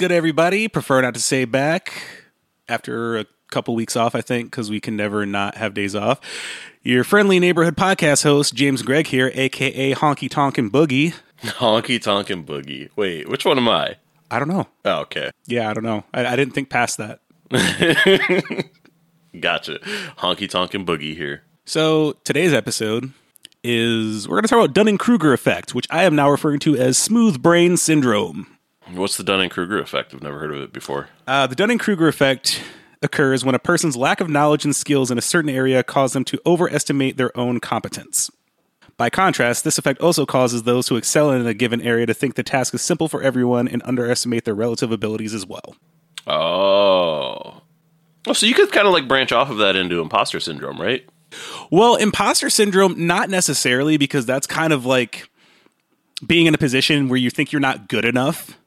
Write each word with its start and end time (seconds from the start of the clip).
Good, 0.00 0.12
everybody? 0.12 0.66
Prefer 0.66 1.02
not 1.02 1.12
to 1.12 1.20
say 1.20 1.44
back 1.44 1.92
after 2.70 3.18
a 3.18 3.26
couple 3.50 3.74
weeks 3.74 3.96
off, 3.96 4.14
I 4.14 4.22
think, 4.22 4.50
because 4.50 4.70
we 4.70 4.80
can 4.80 4.96
never 4.96 5.26
not 5.26 5.56
have 5.56 5.74
days 5.74 5.94
off. 5.94 6.22
Your 6.82 7.04
friendly 7.04 7.38
neighborhood 7.38 7.76
podcast 7.76 8.22
host, 8.22 8.54
James 8.54 8.80
Gregg 8.80 9.08
here, 9.08 9.30
aka 9.34 9.92
Honky 9.92 10.30
Tonkin' 10.30 10.70
Boogie. 10.70 11.12
Honky 11.42 12.00
Tonkin' 12.00 12.46
Boogie. 12.46 12.88
Wait, 12.96 13.28
which 13.28 13.44
one 13.44 13.58
am 13.58 13.68
I? 13.68 13.96
I 14.30 14.38
don't 14.38 14.48
know. 14.48 14.68
Oh, 14.86 15.00
okay. 15.00 15.32
Yeah, 15.44 15.68
I 15.68 15.74
don't 15.74 15.84
know. 15.84 16.04
I, 16.14 16.24
I 16.28 16.34
didn't 16.34 16.54
think 16.54 16.70
past 16.70 16.96
that. 16.96 17.20
Gotcha. 19.38 19.80
Honky 20.16 20.48
Tonkin' 20.48 20.86
Boogie 20.86 21.14
here. 21.14 21.42
So 21.66 22.16
today's 22.24 22.54
episode 22.54 23.12
is 23.62 24.26
we're 24.26 24.36
going 24.36 24.44
to 24.44 24.48
talk 24.48 24.64
about 24.64 24.74
Dunning 24.74 24.96
Kruger 24.96 25.34
effect, 25.34 25.74
which 25.74 25.86
I 25.90 26.04
am 26.04 26.16
now 26.16 26.30
referring 26.30 26.60
to 26.60 26.74
as 26.74 26.96
smooth 26.96 27.42
brain 27.42 27.76
syndrome. 27.76 28.46
What's 28.88 29.16
the 29.16 29.22
Dunning 29.22 29.50
Kruger 29.50 29.78
effect? 29.78 30.14
I've 30.14 30.22
never 30.22 30.38
heard 30.38 30.52
of 30.52 30.60
it 30.60 30.72
before. 30.72 31.08
Uh, 31.26 31.46
the 31.46 31.54
Dunning 31.54 31.78
Kruger 31.78 32.08
effect 32.08 32.62
occurs 33.02 33.44
when 33.44 33.54
a 33.54 33.58
person's 33.58 33.96
lack 33.96 34.20
of 34.20 34.28
knowledge 34.28 34.64
and 34.64 34.74
skills 34.74 35.10
in 35.10 35.18
a 35.18 35.22
certain 35.22 35.50
area 35.50 35.82
cause 35.82 36.12
them 36.12 36.24
to 36.24 36.40
overestimate 36.44 37.16
their 37.16 37.36
own 37.38 37.60
competence. 37.60 38.30
By 38.96 39.08
contrast, 39.08 39.64
this 39.64 39.78
effect 39.78 40.00
also 40.00 40.26
causes 40.26 40.64
those 40.64 40.88
who 40.88 40.96
excel 40.96 41.30
in 41.30 41.46
a 41.46 41.54
given 41.54 41.80
area 41.80 42.04
to 42.04 42.12
think 42.12 42.34
the 42.34 42.42
task 42.42 42.74
is 42.74 42.82
simple 42.82 43.08
for 43.08 43.22
everyone 43.22 43.66
and 43.66 43.82
underestimate 43.84 44.44
their 44.44 44.54
relative 44.54 44.92
abilities 44.92 45.32
as 45.32 45.46
well. 45.46 45.74
Oh. 46.26 47.62
Oh, 48.26 48.32
so 48.34 48.44
you 48.44 48.52
could 48.52 48.70
kind 48.72 48.86
of 48.86 48.92
like 48.92 49.08
branch 49.08 49.32
off 49.32 49.48
of 49.48 49.56
that 49.58 49.76
into 49.76 50.00
imposter 50.02 50.38
syndrome, 50.40 50.78
right? 50.78 51.08
Well, 51.70 51.96
imposter 51.96 52.50
syndrome, 52.50 53.06
not 53.06 53.30
necessarily, 53.30 53.96
because 53.96 54.26
that's 54.26 54.46
kind 54.46 54.72
of 54.72 54.84
like 54.84 55.30
being 56.26 56.44
in 56.44 56.54
a 56.54 56.58
position 56.58 57.08
where 57.08 57.18
you 57.18 57.30
think 57.30 57.52
you're 57.52 57.60
not 57.60 57.88
good 57.88 58.04
enough. 58.04 58.58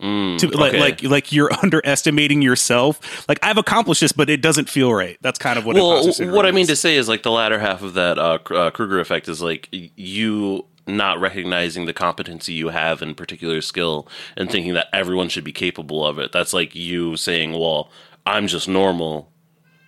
To, 0.00 0.48
like, 0.54 0.74
okay. 0.74 0.80
like 0.80 1.02
like 1.02 1.32
you're 1.32 1.52
underestimating 1.62 2.42
yourself. 2.42 3.28
Like 3.28 3.38
I've 3.42 3.58
accomplished 3.58 4.00
this, 4.00 4.12
but 4.12 4.30
it 4.30 4.40
doesn't 4.40 4.68
feel 4.68 4.92
right. 4.92 5.18
That's 5.20 5.38
kind 5.38 5.58
of 5.58 5.66
what. 5.66 5.76
Well, 5.76 6.06
what 6.32 6.46
I 6.46 6.52
mean 6.52 6.62
is. 6.62 6.68
to 6.68 6.76
say 6.76 6.96
is 6.96 7.08
like 7.08 7.22
the 7.22 7.30
latter 7.30 7.58
half 7.58 7.82
of 7.82 7.94
that 7.94 8.18
uh, 8.18 8.38
uh, 8.50 8.70
Kruger 8.70 9.00
effect 9.00 9.28
is 9.28 9.42
like 9.42 9.68
you 9.70 10.66
not 10.86 11.20
recognizing 11.20 11.86
the 11.86 11.92
competency 11.92 12.52
you 12.52 12.68
have 12.68 13.02
in 13.02 13.14
particular 13.14 13.60
skill 13.60 14.08
and 14.36 14.50
thinking 14.50 14.74
that 14.74 14.88
everyone 14.92 15.28
should 15.28 15.44
be 15.44 15.52
capable 15.52 16.04
of 16.04 16.18
it. 16.18 16.32
That's 16.32 16.52
like 16.52 16.74
you 16.74 17.16
saying, 17.16 17.52
"Well, 17.52 17.90
I'm 18.26 18.46
just 18.46 18.68
normal." 18.68 19.30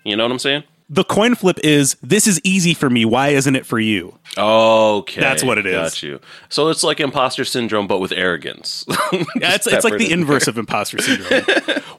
You 0.04 0.16
know 0.16 0.24
what 0.24 0.32
I'm 0.32 0.38
saying? 0.40 0.64
The 0.92 1.04
coin 1.04 1.34
flip 1.34 1.58
is 1.64 1.96
this 2.02 2.26
is 2.26 2.38
easy 2.44 2.74
for 2.74 2.90
me. 2.90 3.06
Why 3.06 3.28
isn't 3.28 3.56
it 3.56 3.64
for 3.64 3.80
you? 3.80 4.18
Okay, 4.36 5.20
That's 5.22 5.42
what 5.42 5.56
it 5.56 5.64
is. 5.64 5.72
Got 5.74 6.02
you. 6.02 6.20
So 6.50 6.68
it's 6.68 6.84
like 6.84 7.00
imposter 7.00 7.46
syndrome, 7.46 7.86
but 7.86 7.98
with 7.98 8.12
arrogance. 8.12 8.84
Yeah, 9.36 9.54
it's, 9.54 9.66
it's 9.66 9.84
like 9.84 9.98
the 9.98 10.12
inverse 10.12 10.46
of 10.46 10.58
imposter 10.58 10.98
syndrome. 11.02 11.42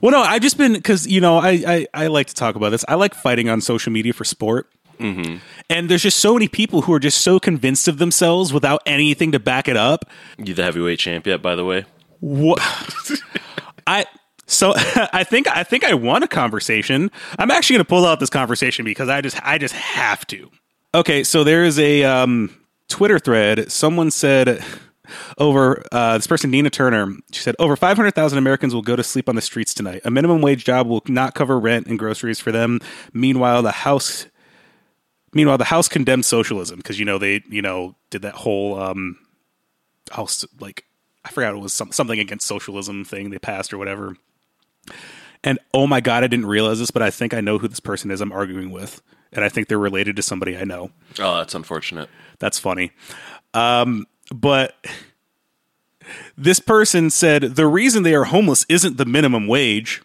well, 0.01 0.11
no, 0.11 0.21
I've 0.21 0.41
just 0.41 0.57
been 0.57 0.73
because 0.73 1.07
you 1.07 1.19
know 1.19 1.37
I, 1.37 1.63
I 1.67 1.87
I 1.93 2.07
like 2.07 2.27
to 2.27 2.33
talk 2.35 2.55
about 2.55 2.69
this. 2.69 2.85
I 2.87 2.95
like 2.95 3.13
fighting 3.15 3.49
on 3.49 3.59
social 3.61 3.91
media 3.91 4.13
for 4.13 4.23
sport. 4.23 4.69
Mm-hmm. 4.99 5.37
And 5.69 5.89
there's 5.89 6.03
just 6.03 6.19
so 6.19 6.33
many 6.33 6.47
people 6.47 6.83
who 6.83 6.93
are 6.93 6.99
just 6.99 7.21
so 7.21 7.39
convinced 7.39 7.87
of 7.87 7.97
themselves 7.97 8.53
without 8.53 8.81
anything 8.85 9.31
to 9.31 9.39
back 9.39 9.67
it 9.67 9.75
up. 9.75 10.05
You 10.37 10.53
the 10.53 10.63
heavyweight 10.63 10.99
champ 10.99 11.25
yet? 11.27 11.41
By 11.41 11.55
the 11.55 11.65
way, 11.65 11.85
What 12.19 12.59
I 13.87 14.05
so 14.45 14.73
I 15.13 15.23
think 15.23 15.47
I 15.47 15.63
think 15.63 15.83
I 15.83 15.93
won 15.93 16.23
a 16.23 16.27
conversation. 16.27 17.11
I'm 17.37 17.51
actually 17.51 17.75
going 17.75 17.85
to 17.85 17.89
pull 17.89 18.05
out 18.05 18.19
this 18.19 18.29
conversation 18.29 18.85
because 18.85 19.09
I 19.09 19.21
just 19.21 19.43
I 19.45 19.57
just 19.57 19.73
have 19.73 20.25
to. 20.27 20.49
Okay, 20.95 21.23
so 21.23 21.43
there 21.43 21.63
is 21.63 21.79
a 21.79 22.03
um, 22.03 22.55
Twitter 22.87 23.17
thread. 23.17 23.71
Someone 23.71 24.11
said 24.11 24.63
over 25.37 25.83
uh, 25.91 26.17
this 26.17 26.27
person 26.27 26.51
Nina 26.51 26.69
Turner. 26.69 27.15
She 27.31 27.41
said 27.41 27.55
over 27.59 27.75
500,000 27.75 28.37
Americans 28.37 28.75
will 28.75 28.83
go 28.83 28.95
to 28.95 29.03
sleep 29.03 29.27
on 29.27 29.35
the 29.35 29.41
streets 29.41 29.73
tonight. 29.73 30.01
A 30.05 30.11
minimum 30.11 30.41
wage 30.41 30.65
job 30.65 30.87
will 30.87 31.01
not 31.07 31.33
cover 31.33 31.59
rent 31.59 31.87
and 31.87 31.97
groceries 31.97 32.39
for 32.39 32.51
them. 32.51 32.79
Meanwhile, 33.11 33.63
the 33.63 33.71
house 33.71 34.27
Meanwhile, 35.33 35.57
the 35.57 35.65
House 35.65 35.87
condemned 35.87 36.25
socialism 36.25 36.77
because 36.77 36.99
you 36.99 37.05
know 37.05 37.17
they 37.17 37.43
you 37.49 37.61
know 37.61 37.95
did 38.09 38.21
that 38.21 38.35
whole 38.35 38.79
um 38.79 39.17
house 40.11 40.45
like 40.59 40.85
I 41.25 41.31
forgot 41.31 41.55
it 41.55 41.59
was 41.59 41.73
some, 41.73 41.91
something 41.91 42.19
against 42.19 42.45
socialism 42.45 43.03
thing 43.03 43.29
they 43.29 43.39
passed 43.39 43.73
or 43.73 43.77
whatever. 43.77 44.15
And 45.43 45.59
oh 45.73 45.87
my 45.87 45.99
god, 45.99 46.23
I 46.23 46.27
didn't 46.27 46.45
realize 46.45 46.79
this, 46.79 46.91
but 46.91 47.01
I 47.01 47.09
think 47.09 47.33
I 47.33 47.41
know 47.41 47.57
who 47.57 47.67
this 47.67 47.79
person 47.79 48.11
is 48.11 48.21
I'm 48.21 48.31
arguing 48.31 48.71
with, 48.71 49.01
and 49.31 49.43
I 49.43 49.49
think 49.49 49.67
they're 49.67 49.77
related 49.77 50.15
to 50.15 50.21
somebody 50.21 50.57
I 50.57 50.63
know. 50.63 50.91
oh, 51.19 51.37
that's 51.37 51.53
unfortunate. 51.53 52.09
That's 52.39 52.59
funny. 52.59 52.91
Um, 53.53 54.05
but 54.33 54.75
this 56.37 56.59
person 56.59 57.09
said 57.09 57.41
the 57.55 57.67
reason 57.67 58.03
they 58.03 58.15
are 58.15 58.25
homeless 58.25 58.65
isn't 58.69 58.97
the 58.97 59.05
minimum 59.05 59.47
wage. 59.47 60.01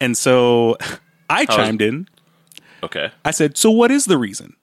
And 0.00 0.16
so 0.16 0.76
I 1.30 1.44
chimed 1.46 1.82
in. 1.82 2.08
Okay. 2.82 3.10
I 3.24 3.32
said, 3.32 3.56
So 3.56 3.70
what 3.70 3.90
is 3.90 4.04
the 4.06 4.18
reason? 4.18 4.54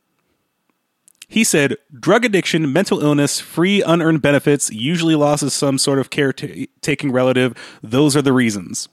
He 1.28 1.44
said, 1.44 1.78
drug 1.98 2.26
addiction, 2.26 2.72
mental 2.72 3.02
illness, 3.02 3.40
free 3.40 3.82
unearned 3.82 4.22
benefits, 4.22 4.70
usually 4.72 5.16
loss 5.16 5.42
of 5.42 5.52
some 5.52 5.78
sort 5.78 6.00
of 6.00 6.10
caretaking 6.10 7.12
relative. 7.12 7.56
Those 7.82 8.16
are 8.16 8.22
the 8.22 8.34
reasons. 8.34 8.88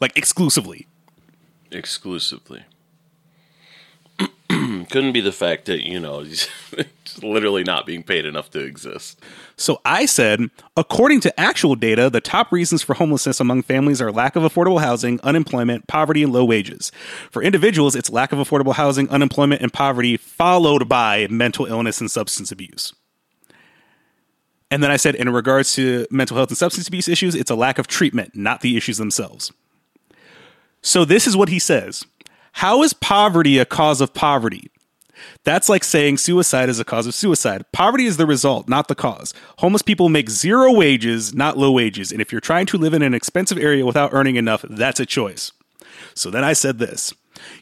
Like 0.00 0.16
exclusively. 0.16 0.86
exclusively. 1.70 2.64
Couldn't 4.90 5.12
be 5.12 5.20
the 5.20 5.32
fact 5.32 5.66
that 5.66 5.86
you 5.86 6.00
know 6.00 6.24
literally 7.22 7.62
not 7.62 7.86
being 7.86 8.02
paid 8.02 8.24
enough 8.24 8.50
to 8.50 8.60
exist. 8.60 9.20
So 9.56 9.80
I 9.84 10.06
said, 10.06 10.50
according 10.76 11.20
to 11.20 11.40
actual 11.40 11.76
data, 11.76 12.10
the 12.10 12.20
top 12.20 12.50
reasons 12.50 12.82
for 12.82 12.94
homelessness 12.94 13.38
among 13.38 13.62
families 13.62 14.00
are 14.00 14.10
lack 14.10 14.36
of 14.36 14.42
affordable 14.42 14.80
housing, 14.80 15.20
unemployment, 15.22 15.86
poverty, 15.86 16.22
and 16.22 16.32
low 16.32 16.44
wages. 16.44 16.90
For 17.30 17.42
individuals, 17.42 17.94
it's 17.94 18.10
lack 18.10 18.32
of 18.32 18.38
affordable 18.38 18.74
housing, 18.74 19.08
unemployment, 19.10 19.62
and 19.62 19.72
poverty, 19.72 20.16
followed 20.16 20.88
by 20.88 21.28
mental 21.30 21.66
illness 21.66 22.00
and 22.00 22.10
substance 22.10 22.50
abuse. 22.50 22.92
And 24.70 24.82
then 24.82 24.90
I 24.90 24.96
said, 24.96 25.14
in 25.14 25.28
regards 25.30 25.74
to 25.74 26.06
mental 26.10 26.36
health 26.36 26.50
and 26.50 26.58
substance 26.58 26.88
abuse 26.88 27.08
issues, 27.08 27.34
it's 27.34 27.50
a 27.50 27.56
lack 27.56 27.78
of 27.78 27.86
treatment, 27.86 28.34
not 28.34 28.60
the 28.60 28.76
issues 28.76 28.98
themselves. 28.98 29.52
So 30.82 31.04
this 31.04 31.26
is 31.26 31.36
what 31.36 31.48
he 31.48 31.58
says 31.58 32.04
How 32.52 32.82
is 32.82 32.92
poverty 32.92 33.58
a 33.58 33.64
cause 33.64 34.00
of 34.00 34.14
poverty? 34.14 34.70
That's 35.44 35.68
like 35.68 35.84
saying 35.84 36.18
suicide 36.18 36.68
is 36.68 36.80
a 36.80 36.84
cause 36.84 37.06
of 37.06 37.14
suicide. 37.14 37.64
Poverty 37.72 38.06
is 38.06 38.16
the 38.16 38.26
result, 38.26 38.68
not 38.68 38.88
the 38.88 38.94
cause. 38.94 39.34
Homeless 39.58 39.82
people 39.82 40.08
make 40.08 40.30
zero 40.30 40.72
wages, 40.72 41.34
not 41.34 41.58
low 41.58 41.72
wages. 41.72 42.12
And 42.12 42.20
if 42.20 42.32
you're 42.32 42.40
trying 42.40 42.66
to 42.66 42.78
live 42.78 42.94
in 42.94 43.02
an 43.02 43.14
expensive 43.14 43.58
area 43.58 43.84
without 43.86 44.12
earning 44.12 44.36
enough, 44.36 44.64
that's 44.68 45.00
a 45.00 45.06
choice. 45.06 45.52
So 46.14 46.30
then 46.30 46.44
I 46.44 46.52
said 46.52 46.78
this. 46.78 47.12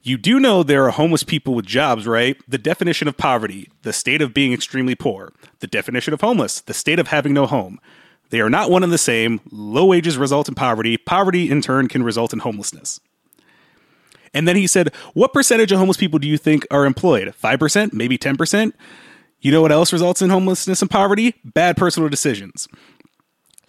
You 0.02 0.16
do 0.16 0.40
know 0.40 0.62
there 0.62 0.84
are 0.84 0.90
homeless 0.90 1.22
people 1.22 1.54
with 1.54 1.66
jobs, 1.66 2.06
right? 2.06 2.36
The 2.48 2.58
definition 2.58 3.06
of 3.06 3.16
poverty, 3.16 3.70
the 3.82 3.92
state 3.92 4.22
of 4.22 4.34
being 4.34 4.52
extremely 4.52 4.94
poor. 4.94 5.32
The 5.60 5.66
definition 5.66 6.14
of 6.14 6.20
homeless, 6.20 6.60
the 6.60 6.74
state 6.74 6.98
of 6.98 7.08
having 7.08 7.32
no 7.32 7.46
home. 7.46 7.78
They 8.30 8.40
are 8.40 8.50
not 8.50 8.70
one 8.70 8.82
and 8.82 8.92
the 8.92 8.98
same. 8.98 9.40
Low 9.50 9.86
wages 9.86 10.18
result 10.18 10.48
in 10.48 10.54
poverty. 10.54 10.96
Poverty, 10.96 11.50
in 11.50 11.62
turn, 11.62 11.88
can 11.88 12.02
result 12.02 12.32
in 12.32 12.40
homelessness. 12.40 13.00
And 14.34 14.46
then 14.46 14.56
he 14.56 14.66
said, 14.66 14.94
What 15.14 15.32
percentage 15.32 15.72
of 15.72 15.78
homeless 15.78 15.96
people 15.96 16.18
do 16.18 16.28
you 16.28 16.38
think 16.38 16.66
are 16.70 16.86
employed? 16.86 17.34
5%? 17.42 17.92
Maybe 17.92 18.18
10%? 18.18 18.72
You 19.40 19.52
know 19.52 19.62
what 19.62 19.72
else 19.72 19.92
results 19.92 20.20
in 20.20 20.30
homelessness 20.30 20.82
and 20.82 20.90
poverty? 20.90 21.34
Bad 21.44 21.76
personal 21.76 22.08
decisions. 22.08 22.68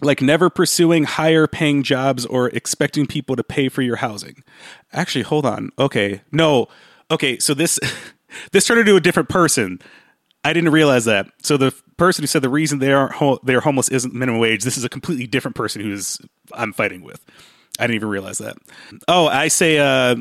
Like 0.02 0.22
never 0.22 0.50
pursuing 0.50 1.04
higher 1.04 1.46
paying 1.46 1.82
jobs 1.82 2.26
or 2.26 2.48
expecting 2.48 3.06
people 3.06 3.36
to 3.36 3.44
pay 3.44 3.68
for 3.68 3.82
your 3.82 3.96
housing. 3.96 4.42
Actually, 4.92 5.22
hold 5.22 5.46
on. 5.46 5.70
Okay. 5.78 6.22
No. 6.32 6.68
Okay, 7.10 7.38
so 7.38 7.54
this 7.54 7.78
this 8.52 8.66
turned 8.66 8.80
into 8.80 8.96
a 8.96 9.00
different 9.00 9.28
person. 9.28 9.80
I 10.42 10.52
didn't 10.54 10.70
realize 10.70 11.04
that. 11.04 11.26
So 11.42 11.56
the 11.56 11.74
person 11.98 12.22
who 12.22 12.26
said 12.26 12.40
the 12.42 12.48
reason 12.48 12.78
they 12.78 12.92
are 12.92 13.10
ho- 13.10 13.40
they're 13.42 13.60
homeless 13.60 13.90
isn't 13.90 14.14
minimum 14.14 14.40
wage. 14.40 14.64
This 14.64 14.78
is 14.78 14.84
a 14.84 14.88
completely 14.88 15.26
different 15.26 15.54
person 15.54 15.82
who's 15.82 16.18
I'm 16.52 16.72
fighting 16.72 17.02
with. 17.02 17.24
I 17.78 17.84
didn't 17.84 17.96
even 17.96 18.08
realize 18.08 18.38
that. 18.38 18.56
Oh, 19.06 19.26
I 19.28 19.48
say 19.48 19.78
uh 19.78 20.16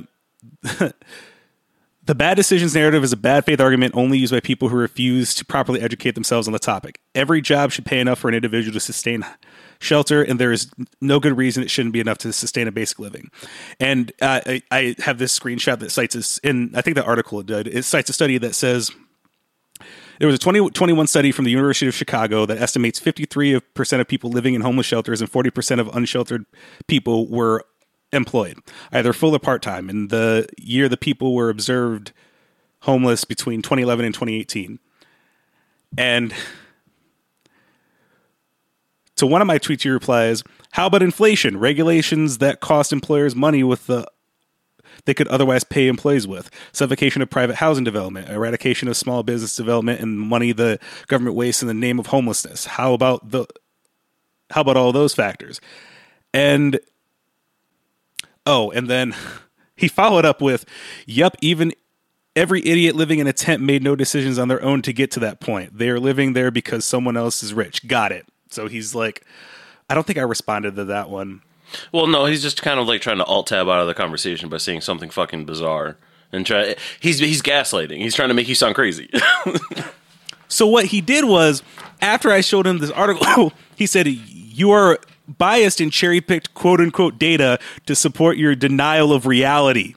the 0.61 2.15
bad 2.15 2.35
decisions 2.35 2.73
narrative 2.73 3.03
is 3.03 3.13
a 3.13 3.17
bad 3.17 3.45
faith 3.45 3.61
argument 3.61 3.93
only 3.95 4.17
used 4.17 4.33
by 4.33 4.39
people 4.39 4.69
who 4.69 4.77
refuse 4.77 5.35
to 5.35 5.45
properly 5.45 5.81
educate 5.81 6.15
themselves 6.15 6.47
on 6.47 6.53
the 6.53 6.59
topic. 6.59 6.99
Every 7.13 7.41
job 7.41 7.71
should 7.71 7.85
pay 7.85 7.99
enough 7.99 8.19
for 8.19 8.29
an 8.29 8.35
individual 8.35 8.73
to 8.73 8.79
sustain 8.79 9.25
shelter, 9.79 10.21
and 10.23 10.39
there 10.39 10.51
is 10.51 10.71
no 11.01 11.19
good 11.19 11.37
reason 11.37 11.63
it 11.63 11.69
shouldn't 11.69 11.93
be 11.93 11.99
enough 11.99 12.17
to 12.19 12.33
sustain 12.33 12.67
a 12.67 12.71
basic 12.71 12.99
living. 12.99 13.29
And 13.79 14.11
uh, 14.21 14.41
I, 14.45 14.61
I 14.71 14.95
have 14.99 15.17
this 15.17 15.37
screenshot 15.37 15.79
that 15.79 15.91
cites 15.91 16.15
this, 16.15 16.39
and 16.43 16.75
I 16.75 16.81
think 16.81 16.95
the 16.95 17.05
article 17.05 17.39
it 17.39 17.45
did. 17.45 17.67
It 17.67 17.83
cites 17.83 18.09
a 18.09 18.13
study 18.13 18.37
that 18.39 18.55
says 18.55 18.91
there 20.19 20.27
was 20.27 20.35
a 20.35 20.39
2021 20.39 21.07
study 21.07 21.31
from 21.31 21.45
the 21.45 21.51
University 21.51 21.87
of 21.87 21.95
Chicago 21.95 22.45
that 22.45 22.57
estimates 22.57 22.99
53% 22.99 23.99
of 24.01 24.07
people 24.07 24.29
living 24.29 24.53
in 24.53 24.61
homeless 24.61 24.85
shelters 24.85 25.21
and 25.21 25.31
40% 25.31 25.79
of 25.79 25.87
unsheltered 25.95 26.45
people 26.87 27.29
were 27.29 27.65
employed, 28.11 28.57
either 28.91 29.13
full 29.13 29.35
or 29.35 29.39
part 29.39 29.61
time. 29.61 29.89
In 29.89 30.07
the 30.07 30.47
year 30.57 30.89
the 30.89 30.97
people 30.97 31.33
were 31.33 31.49
observed 31.49 32.11
homeless 32.81 33.25
between 33.25 33.61
2011 33.61 34.05
and 34.05 34.13
2018. 34.13 34.79
And 35.97 36.33
to 39.15 39.27
one 39.27 39.41
of 39.41 39.47
my 39.47 39.59
tweets, 39.59 39.81
he 39.81 39.89
replies, 39.89 40.43
"How 40.71 40.87
about 40.87 41.03
inflation? 41.03 41.57
Regulations 41.57 42.37
that 42.37 42.61
cost 42.61 42.93
employers 42.93 43.35
money 43.35 43.63
with 43.63 43.87
the 43.87 44.07
they 45.05 45.13
could 45.13 45.27
otherwise 45.29 45.63
pay 45.63 45.87
employees 45.87 46.27
with, 46.27 46.49
suffocation 46.71 47.21
of 47.21 47.29
private 47.29 47.55
housing 47.55 47.83
development, 47.83 48.29
eradication 48.29 48.87
of 48.87 48.97
small 48.97 49.23
business 49.23 49.55
development, 49.55 50.01
and 50.01 50.19
money 50.19 50.51
the 50.51 50.77
government 51.07 51.35
wastes 51.35 51.61
in 51.61 51.67
the 51.67 51.73
name 51.73 51.99
of 51.99 52.07
homelessness. 52.07 52.65
How 52.65 52.93
about 52.93 53.31
the 53.31 53.45
how 54.51 54.61
about 54.61 54.77
all 54.77 54.91
those 54.91 55.13
factors? 55.13 55.61
And 56.33 56.79
oh, 58.49 58.71
and 58.71 58.89
then 58.89 59.15
he 59.75 59.87
followed 59.87 60.25
up 60.25 60.41
with, 60.41 60.65
"Yep, 61.05 61.37
even 61.41 61.73
every 62.35 62.65
idiot 62.65 62.95
living 62.95 63.19
in 63.19 63.27
a 63.27 63.33
tent 63.33 63.61
made 63.61 63.83
no 63.83 63.95
decisions 63.95 64.37
on 64.37 64.47
their 64.47 64.61
own 64.63 64.81
to 64.83 64.93
get 64.93 65.11
to 65.11 65.19
that 65.21 65.39
point. 65.39 65.77
They 65.77 65.89
are 65.89 65.99
living 65.99 66.33
there 66.33 66.51
because 66.51 66.85
someone 66.85 67.17
else 67.17 67.43
is 67.43 67.53
rich. 67.53 67.87
Got 67.87 68.11
it." 68.11 68.25
So 68.49 68.67
he's 68.67 68.95
like, 68.95 69.23
I 69.89 69.95
don't 69.95 70.05
think 70.05 70.19
I 70.19 70.23
responded 70.23 70.75
to 70.75 70.85
that 70.85 71.09
one. 71.09 71.41
Well, 71.91 72.07
no, 72.07 72.25
he's 72.25 72.41
just 72.41 72.61
kind 72.61 72.79
of 72.79 72.87
like 72.87 73.01
trying 73.01 73.17
to 73.17 73.25
alt 73.25 73.47
tab 73.47 73.67
out 73.67 73.81
of 73.81 73.87
the 73.87 73.93
conversation 73.93 74.49
by 74.49 74.57
saying 74.57 74.81
something 74.81 75.09
fucking 75.09 75.45
bizarre 75.45 75.97
and 76.31 76.45
try. 76.45 76.75
He's 76.99 77.19
he's 77.19 77.41
gaslighting. 77.41 77.97
He's 77.97 78.15
trying 78.15 78.29
to 78.29 78.33
make 78.33 78.47
you 78.47 78.55
sound 78.55 78.75
crazy. 78.75 79.09
so 80.47 80.67
what 80.67 80.85
he 80.85 81.01
did 81.01 81.25
was, 81.25 81.63
after 82.01 82.31
I 82.31 82.41
showed 82.41 82.65
him 82.65 82.79
this 82.79 82.91
article, 82.91 83.53
he 83.75 83.85
said, 83.85 84.07
"You 84.07 84.71
are 84.71 84.99
biased 85.37 85.79
and 85.81 85.91
cherry 85.91 86.21
picked 86.21 86.53
quote 86.53 86.79
unquote 86.79 87.19
data 87.19 87.59
to 87.85 87.95
support 87.95 88.37
your 88.37 88.55
denial 88.55 89.13
of 89.13 89.25
reality." 89.25 89.95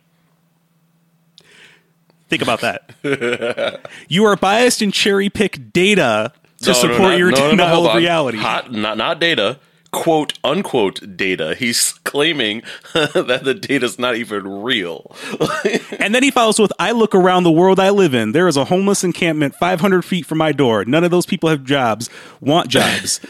Think 2.29 2.43
about 2.43 2.61
that. 2.63 3.81
you 4.09 4.25
are 4.25 4.37
biased 4.37 4.81
and 4.81 4.93
cherry 4.93 5.29
pick 5.29 5.73
data 5.73 6.33
to 6.63 6.69
no, 6.69 6.73
support 6.73 7.01
no, 7.01 7.09
not, 7.09 7.19
your 7.19 7.31
no, 7.31 7.51
denial 7.51 7.87
of 7.87 7.97
reality. 7.97 8.39
Hot, 8.39 8.73
not 8.73 8.97
not 8.97 9.21
data 9.21 9.59
quote 9.93 10.39
unquote 10.43 11.17
data. 11.17 11.55
He's 11.55 11.93
claiming 12.05 12.63
that 12.95 13.43
the 13.45 13.55
data 13.55 13.85
is 13.85 13.99
not 13.99 14.17
even 14.17 14.63
real. 14.63 15.15
and 15.99 16.15
then 16.15 16.23
he 16.23 16.31
follows 16.31 16.59
with 16.59 16.73
I 16.79 16.91
look 16.93 17.15
around 17.15 17.45
the 17.45 17.53
world 17.53 17.79
I 17.79 17.91
live 17.91 18.15
in. 18.15 18.33
There 18.33 18.49
is 18.49 18.57
a 18.57 18.65
homeless 18.65 19.05
encampment 19.05 19.55
500 19.55 20.03
feet 20.03 20.27
from 20.27 20.39
my 20.39 20.51
door. 20.51 20.85
None 20.85 21.05
of 21.05 21.11
those 21.11 21.27
people 21.27 21.49
have 21.51 21.63
jobs, 21.65 22.11
want 22.41 22.69
jobs, 22.69 23.21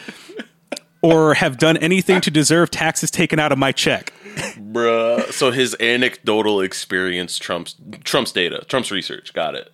or 1.03 1.35
have 1.35 1.59
done 1.59 1.77
anything 1.79 2.21
to 2.23 2.31
deserve 2.31 2.71
taxes 2.71 3.11
taken 3.11 3.39
out 3.39 3.53
of 3.53 3.59
my 3.59 3.73
check. 3.73 4.13
Bruh. 4.57 5.31
So 5.33 5.51
his 5.51 5.77
anecdotal 5.81 6.61
experience 6.61 7.39
trumps 7.39 7.77
Trump's 8.05 8.33
data, 8.33 8.65
trumps 8.69 8.91
research. 8.91 9.35
Got 9.35 9.55
it. 9.55 9.73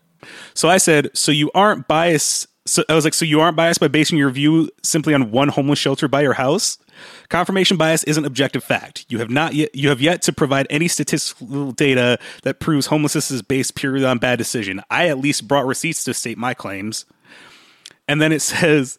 So 0.54 0.68
I 0.68 0.78
said, 0.78 1.10
so 1.14 1.30
you 1.30 1.50
aren't 1.54 1.86
biased 1.86 2.48
so 2.68 2.84
I 2.88 2.94
was 2.94 3.04
like, 3.04 3.14
so 3.14 3.24
you 3.24 3.40
aren't 3.40 3.56
biased 3.56 3.80
by 3.80 3.88
basing 3.88 4.18
your 4.18 4.30
view 4.30 4.70
simply 4.82 5.14
on 5.14 5.30
one 5.30 5.48
homeless 5.48 5.78
shelter 5.78 6.06
by 6.06 6.20
your 6.20 6.34
house? 6.34 6.78
Confirmation 7.28 7.76
bias 7.76 8.04
is 8.04 8.18
an 8.18 8.24
objective 8.24 8.62
fact. 8.62 9.06
You 9.08 9.18
have 9.18 9.30
not 9.30 9.54
yet 9.54 9.74
you 9.74 9.88
have 9.88 10.00
yet 10.00 10.22
to 10.22 10.32
provide 10.32 10.66
any 10.68 10.88
statistical 10.88 11.72
data 11.72 12.18
that 12.42 12.60
proves 12.60 12.86
homelessness 12.86 13.30
is 13.30 13.42
based 13.42 13.74
purely 13.74 14.04
on 14.04 14.18
bad 14.18 14.36
decision. 14.36 14.82
I 14.90 15.08
at 15.08 15.18
least 15.18 15.48
brought 15.48 15.66
receipts 15.66 16.04
to 16.04 16.14
state 16.14 16.38
my 16.38 16.54
claims. 16.54 17.06
And 18.06 18.20
then 18.20 18.32
it 18.32 18.42
says 18.42 18.98